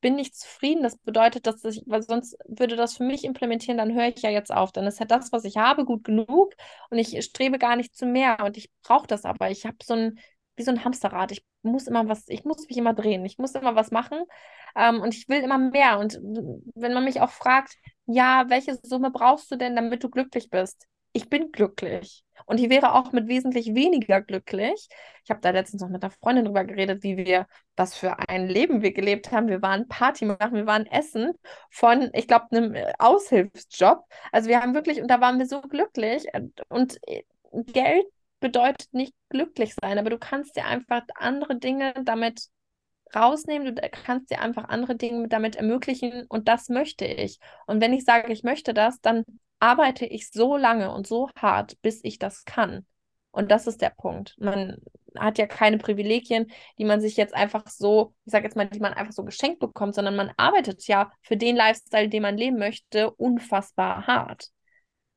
bin 0.00 0.16
nicht 0.16 0.34
zufrieden. 0.34 0.82
Das 0.82 0.96
bedeutet, 0.98 1.46
dass 1.46 1.64
ich, 1.64 1.82
weil 1.86 2.02
sonst 2.02 2.36
würde 2.46 2.76
das 2.76 2.96
für 2.96 3.04
mich 3.04 3.24
implementieren, 3.24 3.78
dann 3.78 3.94
höre 3.94 4.08
ich 4.08 4.22
ja 4.22 4.30
jetzt 4.30 4.52
auf. 4.52 4.72
Dann 4.72 4.86
ist 4.86 4.98
ja 4.98 5.06
das, 5.06 5.32
was 5.32 5.44
ich 5.44 5.56
habe, 5.58 5.84
gut 5.84 6.04
genug 6.04 6.54
und 6.90 6.98
ich 6.98 7.22
strebe 7.24 7.58
gar 7.58 7.76
nicht 7.76 7.94
zu 7.94 8.06
mehr 8.06 8.42
und 8.44 8.56
ich 8.56 8.70
brauche 8.82 9.06
das 9.06 9.24
aber. 9.24 9.50
Ich 9.50 9.66
habe 9.66 9.76
so 9.82 9.94
ein, 9.94 10.18
wie 10.56 10.62
so 10.62 10.70
ein 10.70 10.84
Hamsterrad. 10.84 11.32
Ich 11.32 11.44
muss 11.62 11.86
immer 11.86 12.08
was, 12.08 12.24
ich 12.28 12.44
muss 12.44 12.66
mich 12.68 12.76
immer 12.78 12.94
drehen, 12.94 13.24
ich 13.24 13.38
muss 13.38 13.54
immer 13.54 13.74
was 13.74 13.90
machen 13.90 14.24
ähm, 14.76 15.00
und 15.00 15.14
ich 15.14 15.28
will 15.28 15.42
immer 15.42 15.58
mehr. 15.58 15.98
Und 15.98 16.14
wenn 16.74 16.94
man 16.94 17.04
mich 17.04 17.20
auch 17.20 17.30
fragt, 17.30 17.76
ja, 18.06 18.44
welche 18.48 18.78
Summe 18.82 19.10
brauchst 19.10 19.50
du 19.50 19.56
denn, 19.56 19.76
damit 19.76 20.02
du 20.02 20.10
glücklich 20.10 20.50
bist? 20.50 20.86
Ich 21.12 21.28
bin 21.28 21.50
glücklich. 21.50 22.24
Und 22.46 22.58
ich 22.58 22.70
wäre 22.70 22.94
auch 22.94 23.12
mit 23.12 23.28
wesentlich 23.28 23.74
weniger 23.74 24.20
glücklich. 24.20 24.88
Ich 25.24 25.30
habe 25.30 25.40
da 25.40 25.50
letztens 25.50 25.82
noch 25.82 25.88
mit 25.88 26.02
einer 26.02 26.12
Freundin 26.12 26.44
drüber 26.44 26.64
geredet, 26.64 27.02
wie 27.02 27.16
wir, 27.16 27.46
was 27.76 27.96
für 27.96 28.18
ein 28.28 28.48
Leben 28.48 28.82
wir 28.82 28.92
gelebt 28.92 29.32
haben. 29.32 29.48
Wir 29.48 29.60
waren 29.60 29.88
Party 29.88 30.24
machen, 30.24 30.54
wir 30.54 30.66
waren 30.66 30.86
Essen 30.86 31.32
von, 31.70 32.10
ich 32.14 32.28
glaube, 32.28 32.46
einem 32.52 32.74
äh, 32.74 32.92
Aushilfsjob. 32.98 34.04
Also 34.32 34.48
wir 34.48 34.60
haben 34.60 34.74
wirklich, 34.74 35.02
und 35.02 35.08
da 35.08 35.20
waren 35.20 35.38
wir 35.38 35.46
so 35.46 35.60
glücklich. 35.60 36.26
Und 36.68 36.98
äh, 37.08 37.24
Geld 37.52 38.06
bedeutet 38.40 38.92
nicht 38.92 39.14
glücklich 39.28 39.74
sein, 39.80 39.98
aber 39.98 40.10
du 40.10 40.18
kannst 40.18 40.56
dir 40.56 40.64
einfach 40.64 41.02
andere 41.14 41.58
Dinge 41.58 41.94
damit 42.04 42.48
rausnehmen, 43.14 43.74
du 43.74 43.88
kannst 43.90 44.30
dir 44.30 44.40
einfach 44.40 44.68
andere 44.68 44.96
Dinge 44.96 45.28
damit 45.28 45.56
ermöglichen 45.56 46.26
und 46.28 46.48
das 46.48 46.68
möchte 46.68 47.04
ich. 47.04 47.38
Und 47.66 47.80
wenn 47.80 47.92
ich 47.92 48.04
sage, 48.04 48.32
ich 48.32 48.42
möchte 48.42 48.74
das, 48.74 49.00
dann 49.00 49.24
arbeite 49.58 50.06
ich 50.06 50.30
so 50.30 50.56
lange 50.56 50.92
und 50.92 51.06
so 51.06 51.28
hart, 51.36 51.80
bis 51.82 52.00
ich 52.02 52.18
das 52.18 52.44
kann. 52.44 52.86
Und 53.32 53.50
das 53.50 53.66
ist 53.66 53.80
der 53.80 53.90
Punkt. 53.90 54.34
Man 54.38 54.78
hat 55.16 55.38
ja 55.38 55.46
keine 55.46 55.78
Privilegien, 55.78 56.50
die 56.78 56.84
man 56.84 57.00
sich 57.00 57.16
jetzt 57.16 57.34
einfach 57.34 57.66
so, 57.68 58.14
ich 58.24 58.32
sage 58.32 58.44
jetzt 58.44 58.56
mal, 58.56 58.66
die 58.66 58.80
man 58.80 58.94
einfach 58.94 59.12
so 59.12 59.24
geschenkt 59.24 59.60
bekommt, 59.60 59.94
sondern 59.94 60.16
man 60.16 60.32
arbeitet 60.36 60.86
ja 60.86 61.12
für 61.22 61.36
den 61.36 61.56
Lifestyle, 61.56 62.08
den 62.08 62.22
man 62.22 62.36
leben 62.36 62.58
möchte, 62.58 63.10
unfassbar 63.10 64.06
hart. 64.06 64.48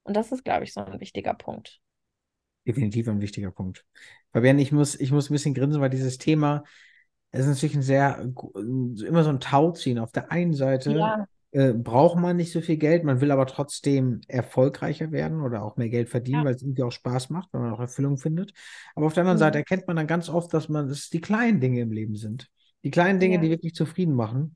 Und 0.03 0.15
das 0.15 0.31
ist, 0.31 0.43
glaube 0.43 0.65
ich, 0.65 0.73
so 0.73 0.81
ein 0.81 0.99
wichtiger 0.99 1.33
Punkt. 1.33 1.79
Definitiv 2.65 3.07
ein 3.07 3.21
wichtiger 3.21 3.51
Punkt. 3.51 3.85
Fabian, 4.31 4.59
ich 4.59 4.71
muss, 4.71 4.99
ich 4.99 5.11
muss 5.11 5.29
ein 5.29 5.33
bisschen 5.33 5.53
grinsen, 5.53 5.81
weil 5.81 5.89
dieses 5.89 6.17
Thema 6.17 6.63
ist 7.31 7.47
natürlich 7.47 7.75
ein 7.75 7.81
sehr, 7.81 8.19
immer 8.19 9.23
so 9.23 9.29
ein 9.29 9.39
Tauziehen. 9.39 9.99
Auf 9.99 10.11
der 10.11 10.31
einen 10.31 10.53
Seite 10.53 10.91
ja. 10.91 11.25
Äh, 11.51 11.73
braucht 11.73 12.17
man 12.17 12.35
nicht 12.35 12.51
so 12.51 12.61
viel 12.61 12.77
Geld, 12.77 13.03
man 13.03 13.21
will 13.21 13.29
aber 13.29 13.45
trotzdem 13.45 14.21
erfolgreicher 14.27 15.11
werden 15.11 15.41
oder 15.41 15.61
auch 15.61 15.77
mehr 15.77 15.89
Geld 15.89 16.09
verdienen, 16.09 16.39
ja. 16.39 16.45
weil 16.45 16.55
es 16.55 16.63
irgendwie 16.63 16.81
auch 16.81 16.91
Spaß 16.91 17.29
macht, 17.29 17.49
weil 17.51 17.61
man 17.61 17.73
auch 17.73 17.79
Erfüllung 17.79 18.17
findet. 18.17 18.53
Aber 18.95 19.05
auf 19.05 19.13
der 19.13 19.21
anderen 19.21 19.37
mhm. 19.37 19.41
Seite 19.41 19.57
erkennt 19.59 19.85
man 19.85 19.95
dann 19.95 20.07
ganz 20.07 20.29
oft, 20.29 20.51
dass 20.51 20.67
man, 20.67 20.87
dass 20.87 20.97
es 20.97 21.09
die 21.11 21.21
kleinen 21.21 21.59
Dinge 21.59 21.81
im 21.81 21.91
Leben 21.91 22.15
sind. 22.15 22.49
Die 22.83 22.89
kleinen 22.89 23.19
Dinge, 23.19 23.35
ja. 23.35 23.41
die 23.41 23.51
wirklich 23.51 23.75
zufrieden 23.75 24.15
machen. 24.15 24.55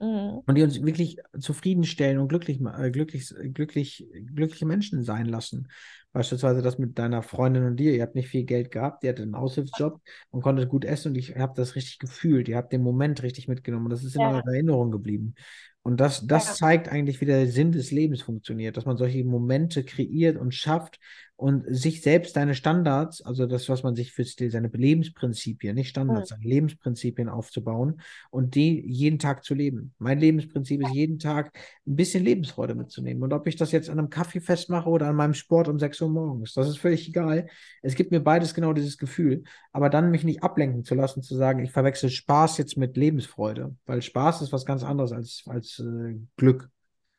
Mhm. 0.00 0.40
Und 0.46 0.54
die 0.54 0.62
uns 0.62 0.82
wirklich 0.82 1.18
zufriedenstellen 1.38 2.18
und 2.18 2.28
glücklich, 2.28 2.60
äh, 2.60 2.90
glücklich, 2.90 3.34
glücklich, 3.52 4.06
glückliche 4.34 4.66
Menschen 4.66 5.02
sein 5.04 5.26
lassen. 5.26 5.68
Beispielsweise 6.12 6.62
das 6.62 6.78
mit 6.78 6.98
deiner 6.98 7.22
Freundin 7.22 7.64
und 7.64 7.76
dir. 7.76 7.94
Ihr 7.94 8.02
habt 8.02 8.16
nicht 8.16 8.28
viel 8.28 8.44
Geld 8.44 8.70
gehabt, 8.70 9.04
ihr 9.04 9.10
hattet 9.10 9.24
einen 9.24 9.34
Aushilfsjob 9.34 10.00
und 10.30 10.42
konntet 10.42 10.68
gut 10.68 10.84
essen 10.84 11.08
und 11.08 11.16
ich 11.16 11.36
habe 11.36 11.52
das 11.54 11.76
richtig 11.76 11.98
gefühlt. 11.98 12.48
Ihr 12.48 12.56
habt 12.56 12.72
den 12.72 12.82
Moment 12.82 13.22
richtig 13.22 13.46
mitgenommen 13.46 13.84
und 13.86 13.90
das 13.90 14.02
ist 14.02 14.16
in 14.16 14.22
ja. 14.22 14.30
eurer 14.30 14.46
Erinnerung 14.46 14.90
geblieben. 14.90 15.34
Und 15.82 15.98
das, 16.00 16.26
das 16.26 16.46
ja. 16.46 16.54
zeigt 16.54 16.88
eigentlich, 16.88 17.20
wie 17.20 17.26
der 17.26 17.46
Sinn 17.46 17.72
des 17.72 17.90
Lebens 17.90 18.22
funktioniert, 18.22 18.76
dass 18.76 18.84
man 18.84 18.96
solche 18.96 19.24
Momente 19.24 19.84
kreiert 19.84 20.36
und 20.36 20.54
schafft 20.54 20.98
und 21.40 21.64
sich 21.74 22.02
selbst 22.02 22.34
seine 22.34 22.54
Standards, 22.54 23.22
also 23.22 23.46
das, 23.46 23.66
was 23.70 23.82
man 23.82 23.96
sich 23.96 24.12
für 24.12 24.24
seine 24.24 24.68
Lebensprinzipien, 24.68 25.74
nicht 25.74 25.88
Standards, 25.88 26.30
mhm. 26.30 26.34
seine 26.34 26.44
Lebensprinzipien 26.44 27.30
aufzubauen 27.30 28.02
und 28.28 28.54
die 28.54 28.86
jeden 28.86 29.18
Tag 29.18 29.42
zu 29.42 29.54
leben. 29.54 29.94
Mein 29.98 30.20
Lebensprinzip 30.20 30.82
ist 30.82 30.92
jeden 30.92 31.18
Tag 31.18 31.56
ein 31.86 31.96
bisschen 31.96 32.24
Lebensfreude 32.24 32.74
mitzunehmen. 32.74 33.22
Und 33.22 33.32
ob 33.32 33.46
ich 33.46 33.56
das 33.56 33.72
jetzt 33.72 33.88
an 33.88 33.98
einem 33.98 34.10
Kaffee 34.10 34.40
festmache 34.40 34.90
oder 34.90 35.06
an 35.06 35.16
meinem 35.16 35.32
Sport 35.32 35.68
um 35.68 35.78
6 35.78 36.02
Uhr 36.02 36.10
morgens, 36.10 36.52
das 36.52 36.68
ist 36.68 36.76
völlig 36.76 37.08
egal. 37.08 37.48
Es 37.80 37.94
gibt 37.94 38.10
mir 38.10 38.20
beides 38.20 38.52
genau 38.52 38.74
dieses 38.74 38.98
Gefühl, 38.98 39.44
aber 39.72 39.88
dann 39.88 40.10
mich 40.10 40.24
nicht 40.24 40.42
ablenken 40.42 40.84
zu 40.84 40.94
lassen, 40.94 41.22
zu 41.22 41.36
sagen, 41.36 41.64
ich 41.64 41.72
verwechsel 41.72 42.10
Spaß 42.10 42.58
jetzt 42.58 42.76
mit 42.76 42.98
Lebensfreude, 42.98 43.74
weil 43.86 44.02
Spaß 44.02 44.42
ist 44.42 44.52
was 44.52 44.66
ganz 44.66 44.84
anderes 44.84 45.12
als, 45.12 45.44
als 45.46 45.78
äh, 45.78 46.18
Glück. 46.36 46.68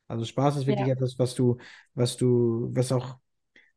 Also 0.07 0.25
Spaß 0.25 0.57
ist 0.57 0.67
wirklich 0.67 0.89
ja. 0.89 0.93
etwas, 0.93 1.17
was 1.17 1.33
du, 1.33 1.57
was 1.95 2.17
du, 2.17 2.69
was 2.71 2.91
auch 2.91 3.17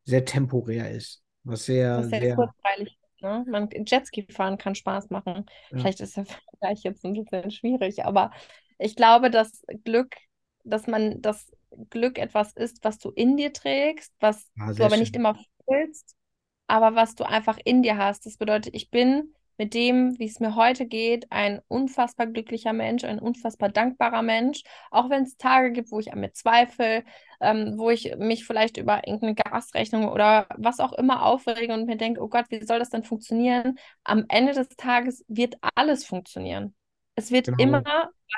sehr 0.05 0.25
temporär 0.25 0.91
ist. 0.91 1.23
Was 1.43 1.65
sehr, 1.65 1.89
was 1.95 2.09
sehr, 2.09 2.21
sehr 2.21 2.27
kurzweilig. 2.27 2.97
Ne? 3.21 3.45
Man, 3.47 3.69
Jetski 3.85 4.27
fahren 4.31 4.57
kann 4.57 4.75
Spaß 4.75 5.09
machen. 5.09 5.45
Ja. 5.71 5.79
Vielleicht 5.81 6.01
ist 6.01 6.17
der 6.17 6.25
Vergleich 6.25 6.83
jetzt 6.83 7.05
ein 7.05 7.13
bisschen 7.13 7.51
schwierig, 7.51 8.05
aber 8.05 8.31
ich 8.77 8.95
glaube, 8.95 9.29
dass 9.31 9.63
Glück, 9.83 10.15
dass 10.63 10.87
man 10.87 11.21
das 11.21 11.51
Glück 11.89 12.17
etwas 12.19 12.53
ist, 12.53 12.83
was 12.83 12.97
du 12.99 13.11
in 13.11 13.37
dir 13.37 13.53
trägst, 13.53 14.13
was 14.19 14.49
Ah, 14.59 14.73
du 14.75 14.83
aber 14.83 14.97
nicht 14.97 15.15
schön. 15.15 15.15
immer 15.15 15.37
fühlst, 15.67 16.15
aber 16.67 16.95
was 16.95 17.15
du 17.15 17.23
einfach 17.25 17.57
in 17.63 17.83
dir 17.83 17.97
hast. 17.97 18.25
Das 18.25 18.37
bedeutet, 18.37 18.75
ich 18.75 18.89
bin 18.91 19.33
mit 19.57 19.73
dem, 19.73 20.17
wie 20.19 20.25
es 20.25 20.39
mir 20.39 20.55
heute 20.55 20.85
geht, 20.85 21.31
ein 21.31 21.61
unfassbar 21.67 22.27
glücklicher 22.27 22.73
Mensch, 22.73 23.03
ein 23.03 23.19
unfassbar 23.19 23.69
dankbarer 23.69 24.21
Mensch, 24.21 24.63
auch 24.91 25.09
wenn 25.09 25.23
es 25.23 25.37
Tage 25.37 25.71
gibt, 25.71 25.91
wo 25.91 25.99
ich 25.99 26.11
an 26.13 26.19
mir 26.19 26.33
zweifle, 26.33 27.03
ähm, 27.41 27.73
wo 27.77 27.89
ich 27.89 28.15
mich 28.17 28.45
vielleicht 28.45 28.77
über 28.77 29.07
irgendeine 29.07 29.35
Gasrechnung 29.35 30.07
oder 30.09 30.47
was 30.57 30.79
auch 30.79 30.93
immer 30.93 31.25
aufrege 31.25 31.73
und 31.73 31.85
mir 31.85 31.97
denke, 31.97 32.21
oh 32.21 32.27
Gott, 32.27 32.45
wie 32.49 32.63
soll 32.65 32.79
das 32.79 32.89
denn 32.89 33.03
funktionieren? 33.03 33.77
Am 34.03 34.25
Ende 34.29 34.53
des 34.53 34.69
Tages 34.69 35.23
wird 35.27 35.55
alles 35.75 36.05
funktionieren. 36.05 36.75
Es 37.15 37.31
wird 37.31 37.47
Genau. 37.47 37.57
immer 37.57 37.83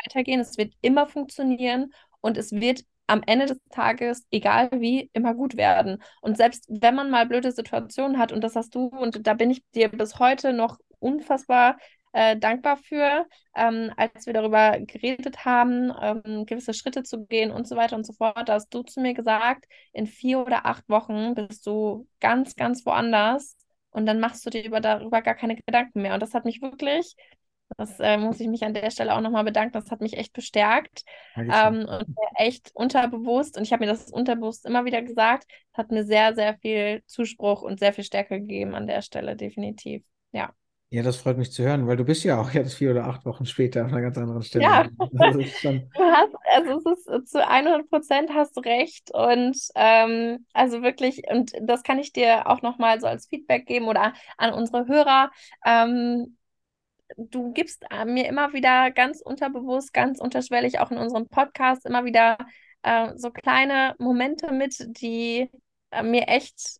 weitergehen, 0.05 0.39
es 0.39 0.57
wird 0.57 0.73
immer 0.81 1.07
funktionieren 1.07 1.93
und 2.21 2.37
es 2.37 2.51
wird 2.51 2.83
am 3.07 3.23
Ende 3.25 3.45
des 3.45 3.59
Tages, 3.71 4.27
egal 4.31 4.69
wie, 4.73 5.09
immer 5.13 5.33
gut 5.33 5.55
werden. 5.55 6.03
Und 6.21 6.35
selbst 6.35 6.65
wenn 6.67 6.93
man 6.95 7.09
mal 7.09 7.25
blöde 7.25 7.51
Situationen 7.53 8.17
hat, 8.19 8.33
und 8.33 8.43
das 8.43 8.55
hast 8.55 8.75
du, 8.75 8.87
und 8.87 9.25
da 9.25 9.33
bin 9.33 9.49
ich 9.49 9.63
dir 9.73 9.87
bis 9.89 10.19
heute 10.19 10.51
noch 10.51 10.77
unfassbar 10.99 11.77
äh, 12.13 12.37
dankbar 12.37 12.77
für, 12.77 13.27
ähm, 13.55 13.91
als 13.95 14.25
wir 14.25 14.33
darüber 14.33 14.79
geredet 14.79 15.45
haben, 15.45 15.93
ähm, 16.01 16.45
gewisse 16.45 16.73
Schritte 16.73 17.03
zu 17.03 17.25
gehen 17.25 17.51
und 17.51 17.67
so 17.67 17.75
weiter 17.75 17.95
und 17.95 18.05
so 18.05 18.13
fort, 18.13 18.49
da 18.49 18.53
hast 18.53 18.73
du 18.73 18.81
zu 18.81 19.01
mir 19.01 19.13
gesagt, 19.13 19.65
in 19.93 20.07
vier 20.07 20.39
oder 20.39 20.65
acht 20.65 20.87
Wochen 20.89 21.35
bist 21.35 21.67
du 21.67 22.07
ganz, 22.19 22.55
ganz 22.55 22.85
woanders 22.85 23.55
und 23.91 24.05
dann 24.05 24.19
machst 24.19 24.45
du 24.45 24.49
dir 24.49 24.63
über, 24.65 24.79
darüber 24.79 25.21
gar 25.21 25.35
keine 25.35 25.55
Gedanken 25.55 26.01
mehr. 26.01 26.13
Und 26.13 26.21
das 26.21 26.33
hat 26.33 26.45
mich 26.45 26.61
wirklich, 26.61 27.15
das 27.77 27.99
äh, 27.99 28.17
muss 28.17 28.39
ich 28.39 28.47
mich 28.47 28.63
an 28.63 28.73
der 28.73 28.89
Stelle 28.89 29.13
auch 29.13 29.21
nochmal 29.21 29.43
bedanken, 29.43 29.73
das 29.73 29.91
hat 29.91 30.01
mich 30.01 30.17
echt 30.17 30.33
bestärkt 30.33 31.03
ähm, 31.35 31.85
und 31.87 32.07
echt 32.35 32.71
unterbewusst, 32.73 33.57
und 33.57 33.63
ich 33.63 33.73
habe 33.73 33.85
mir 33.85 33.91
das 33.91 34.11
unterbewusst 34.11 34.65
immer 34.65 34.85
wieder 34.85 35.01
gesagt, 35.01 35.45
hat 35.73 35.91
mir 35.91 36.03
sehr, 36.05 36.33
sehr 36.33 36.57
viel 36.57 37.03
Zuspruch 37.05 37.61
und 37.61 37.79
sehr 37.79 37.93
viel 37.93 38.05
Stärke 38.05 38.39
gegeben 38.39 38.73
an 38.73 38.87
der 38.87 39.01
Stelle, 39.01 39.35
definitiv. 39.35 40.03
Ja. 40.31 40.51
Ja, 40.89 41.03
das 41.03 41.17
freut 41.17 41.37
mich 41.37 41.51
zu 41.51 41.63
hören, 41.63 41.85
weil 41.85 41.97
du 41.97 42.05
bist 42.05 42.23
ja 42.23 42.39
auch 42.39 42.51
jetzt 42.53 42.75
vier 42.75 42.91
oder 42.91 43.05
acht 43.05 43.25
Wochen 43.25 43.45
später 43.45 43.83
an 43.83 43.91
einer 43.91 44.01
ganz 44.01 44.17
anderen 44.17 44.41
Stelle. 44.41 44.63
Ja. 44.63 44.81
Ist 45.39 45.59
schon, 45.59 45.89
Du 45.93 46.01
hast, 46.01 46.33
also 46.55 46.91
es 46.91 47.07
ist 47.07 47.31
zu 47.31 47.45
100 47.45 47.89
Prozent 47.89 48.29
hast 48.33 48.55
du 48.55 48.61
recht 48.61 49.11
und 49.13 49.57
ähm, 49.75 50.45
also 50.53 50.81
wirklich, 50.81 51.23
und 51.29 51.51
das 51.61 51.83
kann 51.83 51.99
ich 51.99 52.13
dir 52.13 52.47
auch 52.47 52.61
nochmal 52.61 53.01
so 53.01 53.07
als 53.07 53.27
Feedback 53.27 53.65
geben 53.65 53.87
oder 53.87 54.13
an 54.37 54.53
unsere 54.53 54.87
Hörer. 54.87 55.31
Ähm, 55.65 56.37
du 57.17 57.51
gibst 57.51 57.83
äh, 57.89 58.05
mir 58.05 58.27
immer 58.27 58.53
wieder 58.53 58.91
ganz 58.91 59.21
unterbewusst, 59.21 59.93
ganz 59.93 60.19
unterschwellig, 60.19 60.79
auch 60.79 60.91
in 60.91 60.97
unserem 60.97 61.27
Podcast, 61.27 61.85
immer 61.85 62.05
wieder 62.05 62.37
äh, 62.83 63.13
so 63.15 63.31
kleine 63.31 63.95
Momente 63.99 64.51
mit, 64.51 64.75
die 65.01 65.49
äh, 65.91 66.03
mir 66.03 66.27
echt 66.27 66.79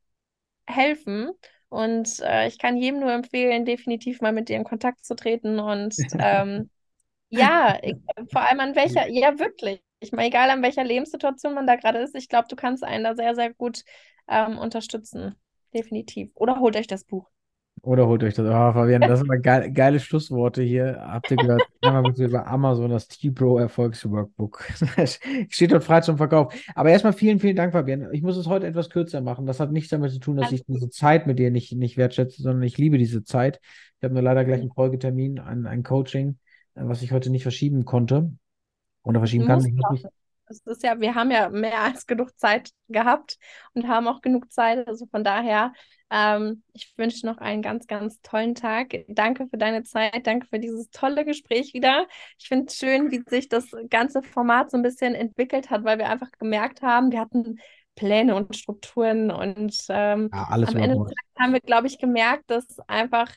helfen. 0.66 1.32
Und 1.70 2.20
äh, 2.22 2.48
ich 2.48 2.60
kann 2.60 2.78
jedem 2.78 3.00
nur 3.02 3.12
empfehlen, 3.12 3.66
definitiv 3.66 4.22
mal 4.22 4.32
mit 4.32 4.50
dir 4.50 4.56
in 4.56 4.64
Kontakt 4.64 5.06
zu 5.06 5.16
treten 5.16 5.60
und 5.60 5.96
ähm, 6.18 6.70
ja, 7.30 7.78
ich, 7.84 7.96
vor 8.32 8.42
allem 8.42 8.60
an 8.62 8.76
welcher, 8.76 9.08
ja 9.10 9.40
wirklich. 9.40 9.82
Ich 10.00 10.12
meine, 10.12 10.30
egal 10.30 10.50
an 10.50 10.62
welcher 10.64 10.84
Lebenssituation 10.84 11.54
man 11.54 11.68
da 11.68 11.76
gerade 11.76 12.00
ist, 12.00 12.16
ich 12.16 12.30
glaube, 12.30 12.48
du 12.50 12.56
kannst 12.56 12.84
einen 12.84 13.04
da 13.04 13.16
sehr, 13.16 13.36
sehr 13.36 13.54
gut 13.54 13.84
ähm, 14.28 14.58
unterstützen. 14.58 15.36
Definitiv. 15.74 16.32
Oder 16.36 16.60
holt 16.60 16.76
euch 16.78 16.88
das 16.88 17.04
Buch. 17.04 17.30
Oder 17.88 18.06
holt 18.06 18.22
euch 18.22 18.34
das. 18.34 18.46
Oh, 18.46 18.74
Fabian, 18.74 19.00
das 19.00 19.20
sind 19.20 19.30
aber 19.30 19.40
geil, 19.40 19.72
geile 19.72 20.02
Schlussworte 20.02 20.62
hier. 20.62 21.00
Habt 21.00 21.32
ihr 21.32 21.38
gehört? 21.38 21.64
Einmal 21.82 22.04
bitte 22.04 22.26
über 22.26 22.46
Amazon 22.46 22.92
das 22.92 23.08
T-Pro 23.08 23.60
Erfolgsworkbook. 23.60 24.62
Steht 25.48 25.72
dort 25.72 25.86
frei 25.86 26.02
zum 26.02 26.18
Verkauf. 26.18 26.54
Aber 26.76 26.90
erstmal 26.90 27.14
vielen, 27.14 27.40
vielen 27.40 27.56
Dank, 27.56 27.72
Fabian. 27.72 28.10
Ich 28.12 28.24
muss 28.24 28.36
es 28.36 28.46
heute 28.46 28.68
etwas 28.68 28.90
kürzer 28.90 29.22
machen. 29.22 29.46
Das 29.46 29.62
hat 29.62 29.72
nichts 29.72 29.90
damit 29.90 30.12
zu 30.12 30.20
tun, 30.20 30.36
dass 30.36 30.52
ich 30.52 30.66
diese 30.66 30.90
Zeit 30.90 31.28
mit 31.28 31.40
dir 31.40 31.50
nicht, 31.50 31.72
nicht 31.78 31.96
wertschätze, 31.96 32.42
sondern 32.42 32.64
ich 32.64 32.78
liebe 32.78 32.98
diese 32.98 33.24
Zeit. 33.24 33.62
Ich 34.00 34.04
habe 34.04 34.14
nur 34.14 34.24
leider 34.24 34.44
gleich 34.44 34.60
einen 34.60 34.74
Folgetermin, 34.74 35.40
ein, 35.40 35.66
ein 35.66 35.84
Coaching, 35.84 36.40
äh, 36.76 36.82
was 36.84 37.02
ich 37.04 37.14
heute 37.14 37.30
nicht 37.30 37.44
verschieben 37.44 37.86
konnte 37.86 38.34
oder 39.04 39.22
verschieben 39.22 39.46
kann. 39.46 39.64
Ich 39.66 39.72
muss 39.72 39.92
mich, 39.92 40.06
Es 40.50 40.62
ist 40.66 40.84
ja, 40.84 41.00
wir 41.00 41.16
haben 41.16 41.32
ja 41.32 41.50
mehr 41.50 41.82
als 41.82 42.06
genug 42.06 42.38
Zeit 42.38 42.72
gehabt 42.88 43.38
und 43.74 43.88
haben 43.88 44.08
auch 44.08 44.22
genug 44.22 44.52
Zeit. 44.52 44.88
Also 44.88 45.06
von 45.08 45.24
daher, 45.24 45.74
ähm, 46.10 46.64
ich 46.74 46.94
wünsche 46.98 47.26
noch 47.26 47.38
einen 47.38 47.62
ganz, 47.62 47.88
ganz 47.88 48.22
tollen 48.22 48.56
Tag. 48.56 48.94
Danke 49.08 49.48
für 49.48 49.58
deine 49.58 49.84
Zeit, 49.84 50.26
danke 50.26 50.48
für 50.48 50.60
dieses 50.60 50.90
tolle 50.90 51.26
Gespräch 51.26 51.74
wieder. 51.74 52.08
Ich 52.38 52.48
finde 52.48 52.68
es 52.68 52.78
schön, 52.78 53.12
wie 53.12 53.24
sich 53.28 53.50
das 53.50 53.66
ganze 53.90 54.24
Format 54.24 54.72
so 54.72 54.78
ein 54.78 54.84
bisschen 54.84 55.16
entwickelt 55.16 55.70
hat, 55.70 55.84
weil 55.84 55.98
wir 55.98 56.10
einfach 56.10 56.32
gemerkt 56.40 56.82
haben, 56.82 57.12
wir 57.12 57.20
hatten 57.20 57.60
Pläne 57.96 58.36
und 58.36 58.56
Strukturen 58.56 59.32
und 59.32 59.76
ähm, 59.90 60.30
ja, 60.32 60.48
am 60.50 60.78
Ende 60.78 61.06
haben 61.38 61.54
wir, 61.54 61.60
glaube 61.60 61.88
ich, 61.88 61.98
gemerkt, 61.98 62.44
dass 62.48 62.80
einfach 62.88 63.32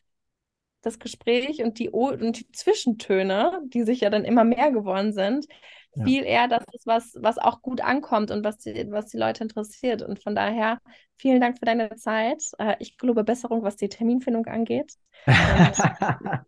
das 0.83 0.99
Gespräch 0.99 1.63
und 1.63 1.79
die, 1.79 1.91
O 1.93 2.09
und 2.11 2.39
die 2.41 2.51
Zwischentöne, 2.53 3.61
die 3.69 3.83
sich 3.85 4.01
ja 4.01 4.11
dann 4.11 4.25
immer 4.25 4.45
mehr 4.45 4.71
geworden 4.73 5.13
sind, 5.13 5.47
Ja. 5.95 6.05
viel 6.05 6.25
eher 6.25 6.49
das 6.49 6.65
ist, 6.73 6.87
was, 6.87 7.15
was 7.21 7.39
auch 7.39 7.63
gut 7.63 7.81
ankommt 7.83 8.31
und 8.31 8.45
was 8.45 8.59
die, 8.59 8.87
was 8.91 9.07
die 9.07 9.19
Leute 9.19 9.45
interessiert. 9.45 10.03
Und 10.03 10.23
von 10.23 10.35
daher 10.35 10.79
vielen 11.17 11.41
Dank 11.41 11.59
für 11.59 11.67
deine 11.67 11.95
Zeit. 11.97 12.43
Äh, 12.59 12.77
ich 12.79 12.97
gelobe 12.97 13.25
Besserung, 13.25 13.63
was 13.63 13.77
die 13.77 13.89
Terminfindung 13.89 14.47
angeht. 14.47 14.95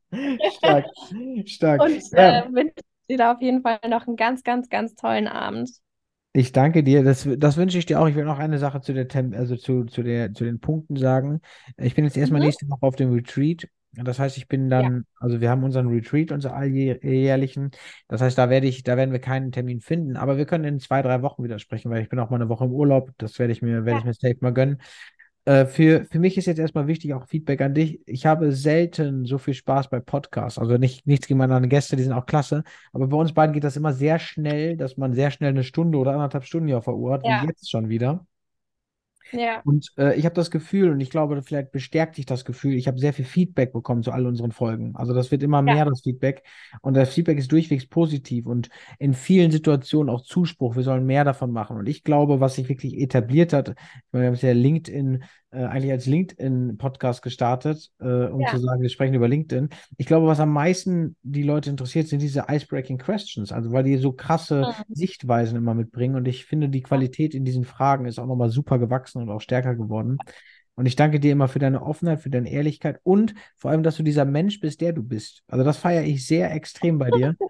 Stark, 0.57 0.87
stark. 1.47 1.81
Und 1.83 2.13
Ja. 2.13 2.31
äh, 2.31 2.53
wünsche 2.53 2.75
dir 3.09 3.19
da 3.19 3.33
auf 3.33 3.41
jeden 3.43 3.63
Fall 3.63 3.81
noch 3.89 4.07
einen 4.07 4.17
ganz, 4.17 4.43
ganz, 4.45 4.69
ganz 4.69 4.95
tollen 4.95 5.29
Abend. 5.29 5.71
Ich 6.35 6.53
danke 6.53 6.83
dir. 6.83 7.03
Das, 7.05 7.29
das 7.39 7.57
wünsche 7.59 7.77
ich 7.79 7.87
dir 7.87 8.01
auch. 8.01 8.09
Ich 8.09 8.15
will 8.15 8.25
noch 8.25 8.39
eine 8.39 8.59
Sache 8.59 8.81
zu 8.81 8.95
der 8.95 9.07
Tem 9.09 9.35
also 9.35 9.57
zu, 9.57 9.85
zu 9.85 10.03
der, 10.03 10.33
zu 10.33 10.45
den 10.45 10.61
Punkten 10.61 10.97
sagen. 10.97 11.41
Ich 11.77 11.95
bin 11.95 12.05
jetzt 12.05 12.17
erstmal 12.17 12.41
Mhm. 12.41 12.47
nächste 12.47 12.69
Woche 12.69 12.83
auf 12.87 12.97
dem 12.97 13.13
Retreat. 13.13 13.69
Das 13.95 14.19
heißt, 14.19 14.39
ich 14.39 14.49
bin 14.49 14.71
dann, 14.71 15.05
also 15.21 15.41
wir 15.43 15.51
haben 15.51 15.65
unseren 15.65 15.89
Retreat, 15.89 16.33
unser 16.33 16.55
alljährlichen. 16.55 17.73
Das 18.09 18.23
heißt, 18.23 18.39
da 18.39 18.49
werde 18.49 18.67
ich, 18.67 18.85
da 18.85 18.97
werden 18.97 19.13
wir 19.13 19.19
keinen 19.21 19.53
Termin 19.53 19.81
finden, 19.81 20.17
aber 20.17 20.39
wir 20.39 20.47
können 20.47 20.65
in 20.65 20.81
zwei, 20.81 21.03
drei 21.03 21.21
Wochen 21.21 21.45
wieder 21.45 21.59
sprechen, 21.59 21.91
weil 21.91 22.03
ich 22.03 22.09
bin 22.09 22.19
auch 22.19 22.31
mal 22.31 22.37
eine 22.37 22.49
Woche 22.49 22.65
im 22.65 22.73
Urlaub. 22.73 23.11
Das 23.19 23.39
werde 23.39 23.53
ich 23.53 23.61
mir, 23.61 23.85
werde 23.85 23.99
ich 24.01 24.05
mir 24.07 24.15
safe 24.15 24.39
mal 24.41 24.53
gönnen. 24.55 24.81
Äh, 25.45 25.67
für, 25.67 26.05
für 26.05 26.21
mich 26.21 26.39
ist 26.39 26.47
jetzt 26.47 26.59
erstmal 26.59 26.87
wichtig, 26.87 27.13
auch 27.15 27.27
Feedback 27.27 27.61
an 27.61 27.75
dich. 27.75 28.01
Ich 28.07 28.27
habe 28.27 28.53
selten 28.53 29.25
so 29.25 29.39
viel 29.39 29.55
Spaß 29.55 29.91
bei 29.91 30.01
Podcasts. 30.01 30.59
Also 30.59 30.79
nicht, 30.79 31.07
nichts 31.07 31.27
gegen 31.27 31.39
meine 31.39 31.69
Gäste, 31.69 31.97
die 31.97 32.03
sind 32.05 32.13
auch 32.13 32.27
klasse. 32.27 32.63
Aber 32.93 33.09
bei 33.09 33.17
uns 33.17 33.35
beiden 33.35 33.53
geht 33.53 33.65
das 33.65 33.77
immer 33.77 33.93
sehr 33.93 34.19
schnell, 34.19 34.77
dass 34.77 34.97
man 34.97 35.13
sehr 35.15 35.31
schnell 35.31 35.51
eine 35.51 35.65
Stunde 35.65 35.99
oder 35.99 36.13
anderthalb 36.13 36.45
Stunden 36.45 36.69
hier 36.69 36.79
auf 36.79 36.85
der 36.85 36.95
Uhr 36.95 37.13
hat, 37.13 37.27
Ja. 37.27 37.43
wie 37.43 37.49
jetzt 37.49 37.71
schon 37.71 37.89
wieder. 37.89 38.25
Ja, 39.33 39.65
Und 39.65 39.93
äh, 39.97 40.15
ich 40.19 40.25
habe 40.25 40.35
das 40.35 40.51
Gefühl, 40.51 40.91
und 40.91 41.01
ich 41.01 41.11
glaube, 41.11 41.41
vielleicht 41.43 41.73
bestärkt 41.73 42.17
dich 42.17 42.27
das 42.27 42.45
Gefühl, 42.45 42.75
ich 42.75 42.89
habe 42.89 42.99
sehr 42.99 43.13
viel 43.13 43.25
Feedback 43.25 43.73
bekommen 43.73 44.03
zu 44.03 44.13
all 44.13 44.27
unseren 44.27 44.53
Folgen. 44.53 44.95
Also 44.97 45.15
das 45.15 45.31
wird 45.31 45.43
immer 45.43 45.63
mehr, 45.63 45.77
Ja. 45.77 45.85
das 45.87 46.03
Feedback. 46.03 46.43
Und 46.83 46.95
das 46.95 47.15
Feedback 47.15 47.39
ist 47.39 47.51
durchwegs 47.53 47.87
positiv 47.87 48.47
und 48.47 48.69
in 48.99 49.15
vielen 49.15 49.51
Situationen 49.51 50.11
auch 50.15 50.23
Zuspruch. 50.23 50.77
Wir 50.77 50.83
sollen 50.83 51.07
mehr 51.07 51.25
davon 51.25 51.53
machen. 51.53 51.77
Und 51.77 51.89
ich 51.89 52.05
glaube, 52.05 52.41
was 52.41 52.57
sich 52.57 52.69
wirklich 52.69 52.99
etabliert 52.99 53.53
hat, 53.53 53.71
ich 53.71 53.75
meine, 54.13 54.25
wir 54.25 54.27
haben 54.29 54.35
es 54.35 54.43
ja 54.43 54.53
LinkedIn, 54.53 55.23
äh, 55.53 55.65
eigentlich 55.65 55.93
als 55.93 56.07
LinkedIn-Podcast 56.07 57.23
gestartet, 57.23 57.91
äh, 58.01 58.05
um 58.05 58.41
Ja. 58.41 58.49
zu 58.51 58.59
sagen, 58.59 58.83
wir 58.83 58.89
sprechen 58.89 59.15
über 59.15 59.29
LinkedIn. 59.29 59.69
Ich 59.99 60.07
glaube, 60.07 60.27
was 60.27 60.41
am 60.41 60.53
meisten 60.53 61.17
die 61.23 61.43
Leute 61.43 61.71
interessiert, 61.71 62.09
sind 62.09 62.21
diese 62.23 62.47
Icebreaking 62.49 62.99
Questions. 62.99 63.53
Also 63.53 63.73
weil 63.73 63.85
die 63.85 63.97
so 63.99 64.13
krasse 64.13 64.75
Mhm. 64.89 64.95
Sichtweisen 64.95 65.57
immer 65.57 65.75
mitbringen. 65.75 66.17
Und 66.17 66.27
ich 66.27 66.45
finde, 66.47 66.69
die 66.69 66.83
Qualität 66.83 67.35
in 67.35 67.45
diesen 67.45 67.65
Fragen 67.65 68.07
ist 68.07 68.19
auch 68.19 68.27
nochmal 68.27 68.51
super 68.51 68.79
gewachsen 68.79 69.23
und 69.23 69.31
auch 69.31 69.41
stärker 69.41 69.75
geworden. 69.75 70.19
Und 70.75 70.87
ich 70.87 70.97
danke 70.97 71.21
dir 71.21 71.33
immer 71.33 71.49
für 71.49 71.59
deine 71.59 71.83
Offenheit, 71.83 72.21
für 72.21 72.31
deine 72.31 72.51
Ehrlichkeit 72.51 72.99
und 73.03 73.35
vor 73.59 73.71
allem, 73.71 73.83
dass 73.83 73.97
du 73.97 74.03
dieser 74.03 74.25
Mensch 74.25 74.59
bist, 74.61 74.81
der 74.81 74.93
du 74.95 75.03
bist. 75.03 75.43
Also 75.49 75.65
das 75.65 75.77
feiere 75.77 76.05
ich 76.05 76.27
sehr 76.27 76.51
extrem 76.53 76.99
bei 76.99 77.11
dir. 77.11 77.37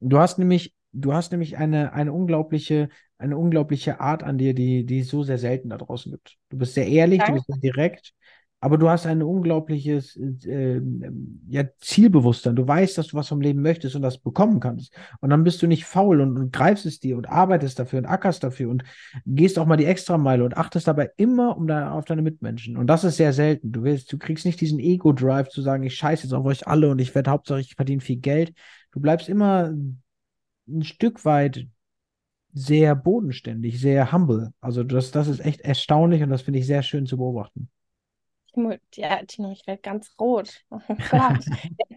Du 0.00 0.18
hast 0.18 0.38
nämlich, 0.38 0.74
du 0.92 1.14
hast 1.14 1.32
nämlich 1.32 1.56
eine, 1.56 1.92
eine 1.94 2.12
unglaubliche, 2.12 2.90
eine 3.24 3.36
unglaubliche 3.36 4.00
Art 4.00 4.22
an 4.22 4.38
dir, 4.38 4.54
die, 4.54 4.84
die 4.84 5.00
es 5.00 5.08
so 5.08 5.22
sehr 5.22 5.38
selten 5.38 5.70
da 5.70 5.78
draußen 5.78 6.12
gibt. 6.12 6.36
Du 6.50 6.58
bist 6.58 6.74
sehr 6.74 6.86
ehrlich, 6.86 7.20
du 7.20 7.26
Danke. 7.26 7.42
bist 7.46 7.46
sehr 7.46 7.72
direkt, 7.72 8.12
aber 8.60 8.78
du 8.78 8.88
hast 8.88 9.06
ein 9.06 9.22
unglaubliches 9.22 10.16
äh, 10.16 10.76
ähm, 10.76 11.42
ja, 11.48 11.64
Zielbewusstsein. 11.80 12.56
Du 12.56 12.66
weißt, 12.66 12.96
dass 12.96 13.08
du 13.08 13.16
was 13.16 13.28
vom 13.28 13.40
Leben 13.40 13.60
möchtest 13.60 13.94
und 13.94 14.02
das 14.02 14.16
bekommen 14.16 14.58
kannst. 14.60 14.96
Und 15.20 15.30
dann 15.30 15.44
bist 15.44 15.60
du 15.60 15.66
nicht 15.66 15.84
faul 15.84 16.20
und, 16.22 16.38
und 16.38 16.52
greifst 16.52 16.86
es 16.86 16.98
dir 17.00 17.18
und 17.18 17.28
arbeitest 17.28 17.78
dafür 17.78 17.98
und 17.98 18.06
ackerst 18.06 18.42
dafür 18.42 18.70
und 18.70 18.84
gehst 19.26 19.58
auch 19.58 19.66
mal 19.66 19.76
die 19.76 19.84
Extrameile 19.84 20.44
und 20.44 20.56
achtest 20.56 20.86
dabei 20.88 21.10
immer 21.16 21.56
um 21.56 21.66
da, 21.66 21.92
auf 21.92 22.06
deine 22.06 22.22
Mitmenschen. 22.22 22.76
Und 22.76 22.86
das 22.86 23.04
ist 23.04 23.18
sehr 23.18 23.32
selten. 23.32 23.70
Du 23.72 23.82
willst, 23.82 24.10
du 24.12 24.18
kriegst 24.18 24.46
nicht 24.46 24.60
diesen 24.60 24.78
Ego-Drive 24.78 25.48
zu 25.48 25.60
sagen, 25.60 25.82
ich 25.82 25.96
scheiße 25.96 26.22
jetzt 26.22 26.32
auf 26.32 26.46
euch 26.46 26.66
alle 26.66 26.88
und 26.88 27.00
ich 27.00 27.14
werde 27.14 27.30
Hauptsache, 27.30 27.60
ich 27.60 27.74
verdiene 27.74 28.00
viel 28.00 28.16
Geld. 28.16 28.54
Du 28.92 29.00
bleibst 29.00 29.28
immer 29.28 29.74
ein 30.66 30.82
Stück 30.82 31.24
weit 31.24 31.66
sehr 32.54 32.94
bodenständig, 32.94 33.80
sehr 33.80 34.12
humble. 34.12 34.52
Also 34.60 34.84
das, 34.84 35.10
das 35.10 35.26
ist 35.26 35.44
echt 35.44 35.60
erstaunlich 35.60 36.22
und 36.22 36.30
das 36.30 36.42
finde 36.42 36.60
ich 36.60 36.66
sehr 36.66 36.82
schön 36.82 37.04
zu 37.04 37.16
beobachten. 37.16 37.68
Ja, 38.94 39.20
Tino, 39.24 39.50
ich 39.50 39.66
werde 39.66 39.82
ganz 39.82 40.14
rot. 40.20 40.64
Oh 40.70 40.78
Gott. 41.10 41.44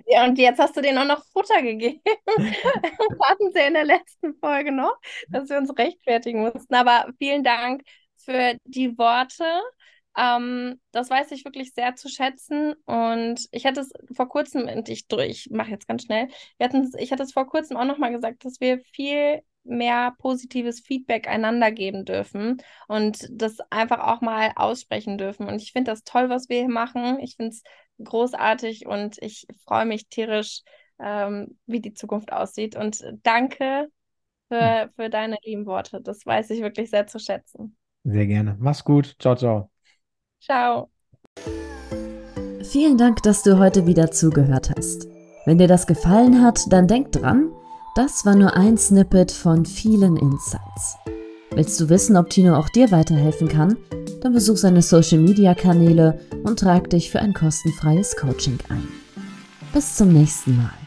ja, 0.08 0.26
und 0.26 0.40
jetzt 0.40 0.60
hast 0.60 0.76
du 0.76 0.82
denen 0.82 0.98
auch 0.98 1.06
noch 1.06 1.24
Futter 1.28 1.62
gegeben. 1.62 2.02
Hatten 3.24 3.52
sie 3.54 3.68
in 3.68 3.76
der 3.76 3.86
letzten 3.86 4.34
Folge 4.40 4.72
noch, 4.72 4.98
dass 5.30 5.50
wir 5.50 5.58
uns 5.58 5.78
rechtfertigen 5.78 6.42
mussten. 6.42 6.74
Aber 6.74 7.12
vielen 7.20 7.44
Dank 7.44 7.84
für 8.16 8.58
die 8.66 8.98
Worte. 8.98 9.46
Ähm, 10.18 10.82
das 10.92 11.12
weiß 11.12 11.30
ich 11.32 11.46
wirklich 11.46 11.74
sehr 11.76 11.96
zu 11.96 12.10
schätzen. 12.10 12.74
Und 12.86 13.48
ich 13.52 13.68
hatte 13.68 13.82
es 13.82 13.92
vor 14.16 14.28
kurzem, 14.28 14.68
und 14.68 14.90
ich, 14.90 15.06
ich 15.12 15.50
mache 15.52 15.70
jetzt 15.70 15.88
ganz 15.88 16.04
schnell, 16.04 16.28
wir 16.58 16.66
hatten, 16.66 16.92
ich 16.98 17.12
hatte 17.12 17.22
es 17.22 17.34
vor 17.34 17.46
kurzem 17.46 17.78
auch 17.78 17.86
nochmal 17.86 18.12
gesagt, 18.12 18.44
dass 18.46 18.60
wir 18.60 18.80
viel 18.80 19.44
mehr 19.68 20.16
positives 20.20 20.80
Feedback 20.80 21.28
einander 21.28 21.72
geben 21.72 22.06
dürfen 22.06 22.62
und 22.88 23.28
das 23.30 23.58
einfach 23.70 24.00
auch 24.00 24.22
mal 24.22 24.52
aussprechen 24.56 25.18
dürfen. 25.18 25.48
Und 25.48 25.62
ich 25.62 25.72
finde 25.72 25.92
das 25.92 26.04
toll, 26.04 26.30
was 26.30 26.50
wir 26.50 26.60
hier 26.60 26.70
machen. 26.70 27.20
Ich 27.20 27.36
finde 27.36 27.52
es 27.52 27.64
großartig 28.04 28.86
und 28.86 29.18
ich 29.22 29.48
freue 29.66 29.86
mich 29.86 30.08
tierisch, 30.08 30.62
ähm, 31.00 31.58
wie 31.66 31.82
die 31.82 31.94
Zukunft 31.94 32.32
aussieht. 32.32 32.76
Und 32.76 33.04
danke 33.24 33.90
für, 34.48 34.82
hm. 34.84 34.90
für 34.96 35.10
deine 35.10 35.38
lieben 35.44 35.66
Worte. 35.66 36.02
Das 36.02 36.26
weiß 36.26 36.50
ich 36.52 36.62
wirklich 36.62 36.90
sehr 36.90 37.08
zu 37.08 37.20
schätzen. 37.20 37.78
Sehr 38.04 38.28
gerne. 38.28 38.56
Mach's 38.60 38.84
gut. 38.84 39.16
Ciao, 39.20 39.36
ciao. 39.36 39.70
Ciao. 40.40 40.90
Vielen 42.64 42.98
Dank, 42.98 43.24
dass 43.24 43.44
du 43.44 43.58
heute 43.58 43.86
wieder 43.86 44.12
zugehört 44.12 44.72
hast. 44.76 45.08
Wenn 45.46 45.58
dir 45.58 45.68
das 45.68 45.88
gefallen 45.88 46.44
hat, 46.44 46.60
dann 46.70 46.88
denk 46.88 47.12
dran, 47.12 47.52
das 47.98 48.28
war 48.28 48.36
nur 48.36 48.56
ein 48.56 48.78
Snippet 48.78 49.32
von 49.32 49.66
vielen 49.66 50.18
Insights. 50.18 50.98
Willst 51.50 51.80
du 51.80 51.90
wissen, 51.90 52.16
ob 52.16 52.30
Tino 52.30 52.56
auch 52.56 52.70
dir 52.70 52.92
weiterhelfen 52.92 53.48
kann? 53.48 53.76
Dann 54.22 54.34
besuch 54.34 54.58
seine 54.58 54.84
Social 54.84 55.18
Media 55.18 55.56
Kanäle 55.56 56.20
und 56.44 56.60
trag 56.60 56.92
dich 56.92 57.10
für 57.10 57.20
ein 57.20 57.34
kostenfreies 57.34 58.16
Coaching 58.16 58.60
ein. 58.70 58.88
Bis 59.74 59.96
zum 59.96 60.10
nächsten 60.10 60.58
Mal. 60.58 60.87